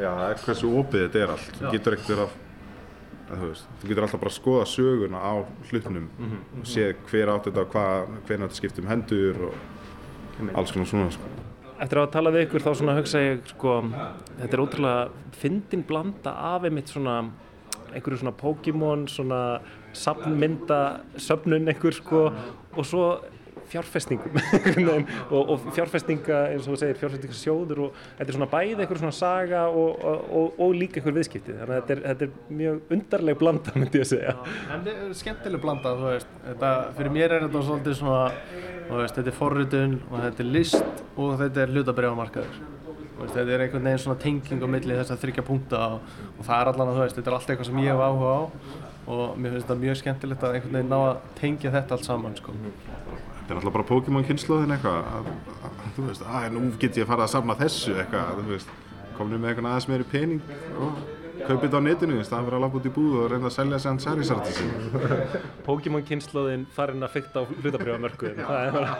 já, 0.00 0.10
það 0.18 0.30
er 0.30 0.38
hversu 0.44 0.72
opið 0.78 1.04
þetta 1.04 1.18
er 1.18 1.30
allt 1.30 1.60
þú 1.60 1.70
getur 1.70 1.92
ekkert 1.92 2.08
verið 2.08 2.24
að 2.24 2.40
þú, 3.32 3.88
getur 3.88 4.02
alltaf 4.02 4.20
bara 4.20 4.30
að 4.30 4.40
skoða 4.40 4.64
söguna 4.66 5.18
á 5.18 5.34
hlutnum 5.70 6.08
mm 6.18 6.30
-hmm. 6.30 6.60
og 6.60 6.66
sé 6.66 6.94
hver 7.10 7.28
átt 7.28 7.44
þetta 7.44 7.64
hvernig 8.26 8.48
þetta 8.48 8.54
skiptum 8.54 8.86
hendur 8.86 9.36
og 9.42 9.54
alls 10.54 10.72
konar 10.72 10.86
svona 10.86 11.10
sko. 11.10 11.22
Eftir 11.80 11.98
að 11.98 12.10
tala 12.10 12.30
við 12.30 12.46
ykkur 12.46 12.60
þá 12.60 12.74
svona 12.74 12.96
hugsa 12.96 13.18
ég 13.18 13.40
sko, 13.46 13.82
þetta 14.40 14.54
er 14.54 14.60
ótrúlega 14.60 15.08
fyndin 15.32 15.82
blanda 15.82 16.30
af 16.30 16.64
einmitt 16.64 16.88
svona 16.88 17.30
einhverju 17.94 18.18
svona 18.18 18.36
Pokémon 18.36 19.08
svona 19.08 19.60
safnmynda 19.92 21.00
söfnun 21.16 21.68
einhver 21.68 21.92
sko 21.92 22.32
og 22.76 22.86
svo 22.86 23.20
fjárfestingum 23.72 24.38
og, 25.36 25.40
og 25.40 25.66
fjárfestinga 25.76 26.40
eins 26.52 26.66
og 26.66 26.74
þú 26.74 26.80
segir 26.82 27.00
fjárfestingasjóður 27.00 27.82
og 27.86 28.00
þetta 28.18 28.28
er 28.28 28.38
svona 28.38 28.50
bæði 28.52 28.76
eitthvað 28.76 29.02
svona 29.02 29.16
saga 29.16 29.64
og, 29.68 30.04
og, 30.04 30.60
og 30.62 30.76
líka 30.76 31.00
eitthvað 31.00 31.18
viðskipti. 31.20 31.56
Þannig 31.60 31.76
að 31.76 31.80
þetta 31.80 31.96
er, 31.96 32.04
þetta 32.10 32.28
er 32.28 32.58
mjög 32.62 32.94
undarleg 32.98 33.40
blanda 33.40 33.76
myndi 33.78 34.02
ég 34.02 34.06
að 34.06 34.12
segja 34.12 34.36
þetta 34.44 34.94
er 34.96 35.16
skemmtileg 35.22 35.64
blanda 35.64 35.96
þú 35.98 36.10
veist. 36.10 36.36
Þetta, 36.46 36.74
fyrir 36.98 37.16
mér 37.16 37.36
er 37.38 37.48
þetta 37.48 37.64
svolítið 37.70 37.98
svona 38.02 38.22
veist, 38.90 39.16
þetta 39.18 39.32
er 39.32 39.38
forritun 39.38 39.98
og 40.10 40.16
þetta 40.20 40.44
er 40.44 40.54
list 40.58 41.02
og 41.16 41.34
þetta 41.40 41.64
er 41.64 41.74
hlutabriðamarkaður 41.76 42.62
þetta 43.22 43.42
er 43.54 43.62
einhvern 43.66 43.84
veginn 43.86 44.00
svona 44.02 44.18
tenging 44.18 44.64
á 44.64 44.68
milli 44.70 44.96
þess 44.98 45.14
að 45.14 45.20
þryggja 45.22 45.44
punkta 45.46 45.82
og 45.94 46.40
það 46.42 46.56
er 46.56 46.70
allan 46.72 46.90
að 46.90 46.96
þú 46.96 47.04
veist 47.04 47.18
þetta 47.20 47.30
er 47.30 47.36
allt 47.36 47.52
eitthvað 47.52 47.68
sem 47.68 47.82
ég 47.82 47.92
hef 47.92 48.02
áhuga 48.02 48.32
á 48.34 48.42
og 49.12 49.38
mér 49.38 49.54
finnst 49.54 49.66
þetta 49.68 49.82
mjög 49.82 49.98
skemmtilegt 50.00 50.44
að 50.46 50.56
einhvern 50.56 50.76
veginn 50.78 50.92
ná 50.92 50.98
að 50.98 51.22
tengja 51.38 51.72
þetta 51.74 51.96
allt 51.96 52.06
saman 52.06 52.36
sko. 52.38 52.54
Þetta 53.52 53.60
er 53.60 53.66
alltaf 53.66 53.74
bara 53.74 53.84
Pokémon 53.84 54.24
kynnslóðin 54.24 54.70
eitthvað, 54.72 55.26
þú 55.92 56.02
veist, 56.06 56.22
að 56.24 56.54
nú 56.54 56.60
get 56.80 56.96
ég 56.96 57.04
að 57.04 57.10
fara 57.10 57.24
að 57.26 57.32
safna 57.34 57.56
þessu 57.58 57.96
eitthvað, 58.00 58.38
þú 58.38 58.52
veist, 58.54 58.70
kominu 59.18 59.40
með 59.42 59.50
eitthvað 59.50 59.68
aðeins 59.68 59.88
meiri 59.90 60.06
pening 60.08 60.54
og 60.80 61.02
kaupið 61.42 61.66
þetta 61.66 61.82
á 61.84 61.84
netinu 61.84 62.16
í 62.16 62.24
staðan 62.24 62.46
fyrir 62.46 62.56
að 62.56 62.64
lappa 62.64 62.80
út 62.80 62.88
í 62.88 62.92
búð 62.96 63.18
og 63.18 63.28
reynda 63.28 63.50
að 63.50 63.56
selja 63.58 63.80
sér 63.82 63.90
hans 63.92 64.06
Charizard 64.08 64.48
sín. 64.56 64.72
Pokémon 65.68 66.06
kynnslóðin 66.08 66.64
farin 66.72 67.04
að 67.04 67.12
fykta 67.18 67.44
á 67.44 67.50
hlutabrjóðamörkuðin, 67.50 68.40
það 68.48 68.62
er 68.64 68.72
bara, 68.78 68.90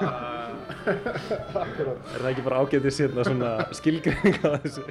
er 0.84 2.20
það 2.20 2.30
ekki 2.34 2.46
bara 2.50 2.60
ágætið 2.60 2.96
sérna 2.98 3.24
svona 3.30 3.54
skilgreining 3.80 4.36
á 4.44 4.52
þessu? 4.66 4.84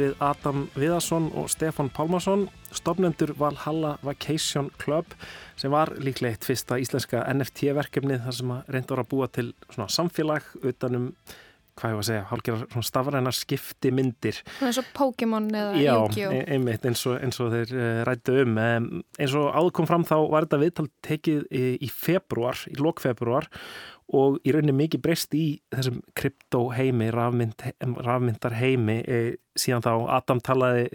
Rætt 0.00 0.14
við 0.16 0.22
Adam 0.24 0.62
Viðarsson 0.78 1.26
og 1.36 1.50
Stefan 1.52 1.90
Pálmarsson, 1.92 2.46
stofnendur 2.72 3.34
Valhalla 3.36 3.98
Vacation 4.02 4.70
Club 4.80 5.12
sem 5.60 5.72
var 5.72 5.92
líklega 6.00 6.32
eitt 6.32 6.46
fyrsta 6.46 6.78
íslenska 6.80 7.20
NFT-verkefnið 7.28 8.24
þar 8.24 8.36
sem 8.38 8.54
að 8.54 8.72
reynda 8.72 8.96
að 8.96 9.10
búa 9.10 9.28
til 9.28 9.50
samfélag 9.76 10.46
utanum 10.62 11.10
hvað 11.80 11.92
ég 11.92 11.96
var 11.96 12.02
að 12.02 12.08
segja, 12.08 12.24
hálfgerðar 12.30 12.84
stafrænar 12.84 13.36
skipti 13.36 13.92
myndir. 13.94 14.40
eins 14.60 14.80
og 14.80 14.88
Pokémon 14.96 15.46
eða 15.48 15.76
Yu-Gi-Oh! 15.80 16.16
Já, 16.16 16.48
einmitt 16.56 16.84
eins 16.88 17.04
og, 17.08 17.20
eins 17.20 17.40
og 17.40 17.52
þeir 17.54 17.76
uh, 17.76 18.00
rættu 18.08 18.40
um. 18.42 18.58
Eins 18.60 19.36
og 19.38 19.48
áður 19.52 19.72
kom 19.78 19.88
fram 19.88 20.04
þá 20.08 20.16
var 20.32 20.48
þetta 20.48 20.60
viðtal 20.64 20.88
tekið 21.06 21.46
í, 21.48 21.64
í 21.80 21.92
februar, 21.92 22.60
í 22.68 22.76
lokfebruar 22.80 23.48
og 24.16 24.38
í 24.42 24.52
rauninni 24.54 24.74
mikið 24.74 25.02
breyst 25.04 25.34
í 25.38 25.44
þessum 25.70 26.00
kryptoheimi, 26.18 27.10
rafmynd, 27.14 27.64
rafmyndar 28.02 28.56
heimi 28.58 28.98
e, 29.06 29.20
síðan 29.58 29.84
þá 29.84 29.92
Adam 30.16 30.40
talaði 30.42 30.88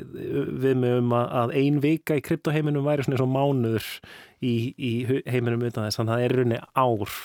við 0.65 0.79
mig 0.81 0.97
um 0.99 1.13
að, 1.15 1.53
ein 1.55 1.79
vika 1.83 2.17
í 2.19 2.23
kryptoheiminum 2.25 2.87
væri 2.87 3.07
svona 3.07 3.29
mánuður 3.31 3.87
í, 4.43 4.73
í 4.75 4.91
heiminum 5.31 5.63
utan 5.63 5.87
þess, 5.87 6.01
þannig 6.01 6.11
að 6.11 6.17
það 6.17 6.25
er 6.25 6.35
rauninni 6.39 6.61
ár 6.75 7.15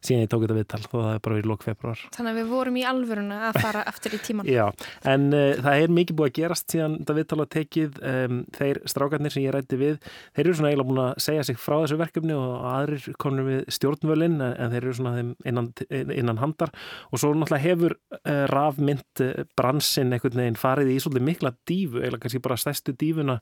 síðan 0.00 0.22
ég 0.24 0.30
tók 0.32 0.44
þetta 0.44 0.56
viðtal 0.56 0.80
þó 0.84 0.94
það 0.94 1.10
er 1.12 1.22
bara 1.24 1.36
verið 1.36 1.48
lók 1.50 1.64
februar. 1.64 2.02
Þannig 2.14 2.30
að 2.30 2.38
við 2.38 2.52
vorum 2.54 2.76
í 2.80 2.84
alvöruna 2.88 3.38
að 3.50 3.58
fara 3.60 3.82
aftur 3.90 4.14
í 4.16 4.20
tíman. 4.24 4.48
Já, 4.48 4.64
en 5.12 5.26
uh, 5.36 5.58
það 5.60 5.82
er 5.84 5.92
mikið 5.98 6.16
búið 6.16 6.30
að 6.30 6.38
gerast 6.38 6.74
síðan 6.74 6.94
þetta 7.00 7.16
viðtal 7.18 7.38
að 7.44 7.50
tekið 7.56 7.98
um, 8.10 8.38
þeir 8.56 8.80
strákarnir 8.92 9.34
sem 9.34 9.44
ég 9.44 9.54
rætti 9.56 9.80
við, 9.80 9.98
þeir 10.36 10.42
eru 10.46 10.54
svona 10.56 10.70
eiginlega 10.70 10.90
búin 10.90 11.02
að 11.04 11.10
segja 11.26 11.44
sig 11.50 11.60
frá 11.60 11.76
þessu 11.82 11.98
verkefni 12.00 12.38
og 12.38 12.54
aðrir 12.70 13.18
konur 13.20 13.48
við 13.50 13.60
stjórnvölinn 13.76 14.38
en 14.46 14.72
þeir 14.72 14.80
eru 14.80 14.96
svona 14.96 15.26
innan, 15.52 15.68
innan 15.90 16.40
handar 16.40 16.72
og 17.10 17.20
svo 17.20 17.34
náttúrulega 17.34 17.66
hefur 17.66 17.96
uh, 18.22 18.46
rafmynd 18.54 19.24
uh, 19.26 19.44
bransin 19.58 20.16
einhvern 20.16 20.40
veginn 20.44 20.58
farið 20.60 20.94
í 20.94 20.98
svolítið 21.04 21.28
mikla 21.28 21.54
dífu, 21.68 22.00
eiginlega 22.00 22.24
kannski 22.24 22.42
bara 22.48 22.58
stæstu 22.60 22.96
dífuna 22.96 23.40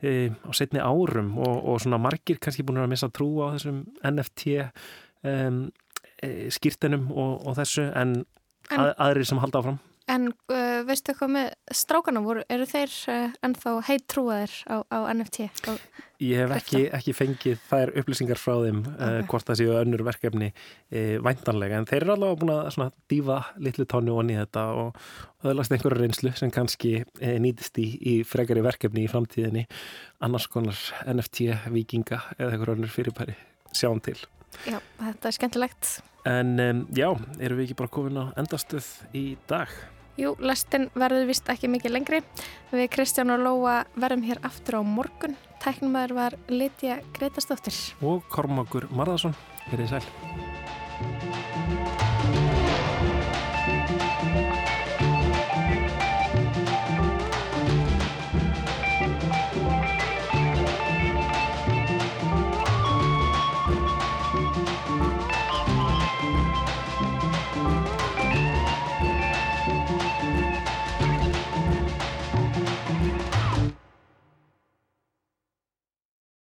á 0.00 0.48
setni 0.56 0.80
árum 0.80 1.34
og, 1.44 1.58
og 1.68 1.82
svona 1.84 1.98
margir 2.00 2.38
kannski 2.40 2.64
búin 2.64 2.80
að 2.80 2.86
missa 2.88 3.10
trú 3.12 3.26
á 3.44 3.52
þessum 3.52 3.82
NFT 4.00 4.54
um, 5.28 5.66
E, 6.20 6.50
skýrtinum 6.52 7.08
og, 7.14 7.46
og 7.48 7.56
þessu 7.56 7.86
en, 7.96 8.18
en 8.68 8.82
að, 8.82 8.90
aðrir 9.06 9.28
sem 9.30 9.40
halda 9.40 9.62
áfram. 9.62 9.78
En 10.10 10.26
uh, 10.50 10.80
veistu 10.88 11.12
eitthvað 11.12 11.30
með 11.36 11.50
strákana 11.76 12.20
voru, 12.24 12.42
eru 12.50 12.64
þeir 12.66 12.94
uh, 13.12 13.34
ennþá 13.46 13.74
heit 13.86 14.06
trúaðir 14.10 14.54
á, 14.66 14.76
á 14.90 14.98
NFT? 15.12 15.46
Á 15.70 15.72
ég 16.20 16.42
hef 16.42 16.54
ekki, 16.56 16.80
ekki 16.98 17.14
fengið 17.14 17.60
þær 17.68 17.92
upplýsingar 18.00 18.40
frá 18.40 18.56
þeim 18.64 18.80
uh, 18.82 18.88
okay. 18.90 19.20
uh, 19.20 19.28
hvort 19.30 19.46
það 19.48 19.60
séu 19.60 19.76
önnur 19.78 20.02
verkefni 20.04 20.50
væntanlega 21.24 21.78
en 21.78 21.86
þeir 21.88 22.02
eru 22.02 22.14
alveg 22.16 22.42
búin 22.42 22.52
að 22.56 22.90
dífa 23.12 23.38
litlu 23.62 23.86
tónu 23.88 24.16
onni 24.18 24.36
þetta 24.40 24.66
og 24.82 25.46
öðlast 25.46 25.76
einhverju 25.76 26.00
reynslu 26.02 26.34
sem 26.36 26.50
kannski 26.52 26.98
nýtist 27.20 27.78
í, 27.80 27.86
í 28.00 28.16
fregari 28.26 28.66
verkefni 28.66 29.06
í 29.06 29.12
framtíðinni 29.12 29.64
annars 30.26 30.50
konar 30.50 30.82
NFT 31.06 31.70
vikinga 31.70 32.24
eða 32.36 32.50
einhverju 32.56 32.80
önnur 32.80 32.92
fyrirbæri 32.98 33.38
sjáum 33.70 34.02
til. 34.04 34.18
Já, 34.68 34.78
þetta 35.00 35.30
er 35.30 35.36
skemmtilegt. 35.36 35.90
En 36.28 36.58
um, 36.60 36.82
já, 36.92 37.08
eru 37.40 37.56
við 37.56 37.70
ekki 37.70 37.78
bara 37.80 37.92
komin 37.92 38.20
á 38.20 38.24
endastuð 38.40 38.88
í 39.16 39.24
dag? 39.48 39.72
Jú, 40.20 40.34
lestin 40.44 40.90
verður 40.98 41.28
vist 41.30 41.48
ekki 41.48 41.70
mikið 41.72 41.94
lengri. 41.94 42.20
Við 42.74 42.90
Kristján 42.92 43.32
og 43.32 43.40
Lóa 43.40 43.76
verðum 43.96 44.26
hér 44.28 44.42
aftur 44.44 44.80
á 44.80 44.82
morgun. 44.84 45.38
Tæknumæður 45.64 46.16
var 46.18 46.36
Litja 46.52 47.00
Gretastóttir. 47.16 47.76
Og 48.04 48.26
Kormákur 48.32 48.90
Marðarsson. 48.92 49.36
Er 49.70 49.80
þið 49.80 49.96
sæl? 49.96 51.48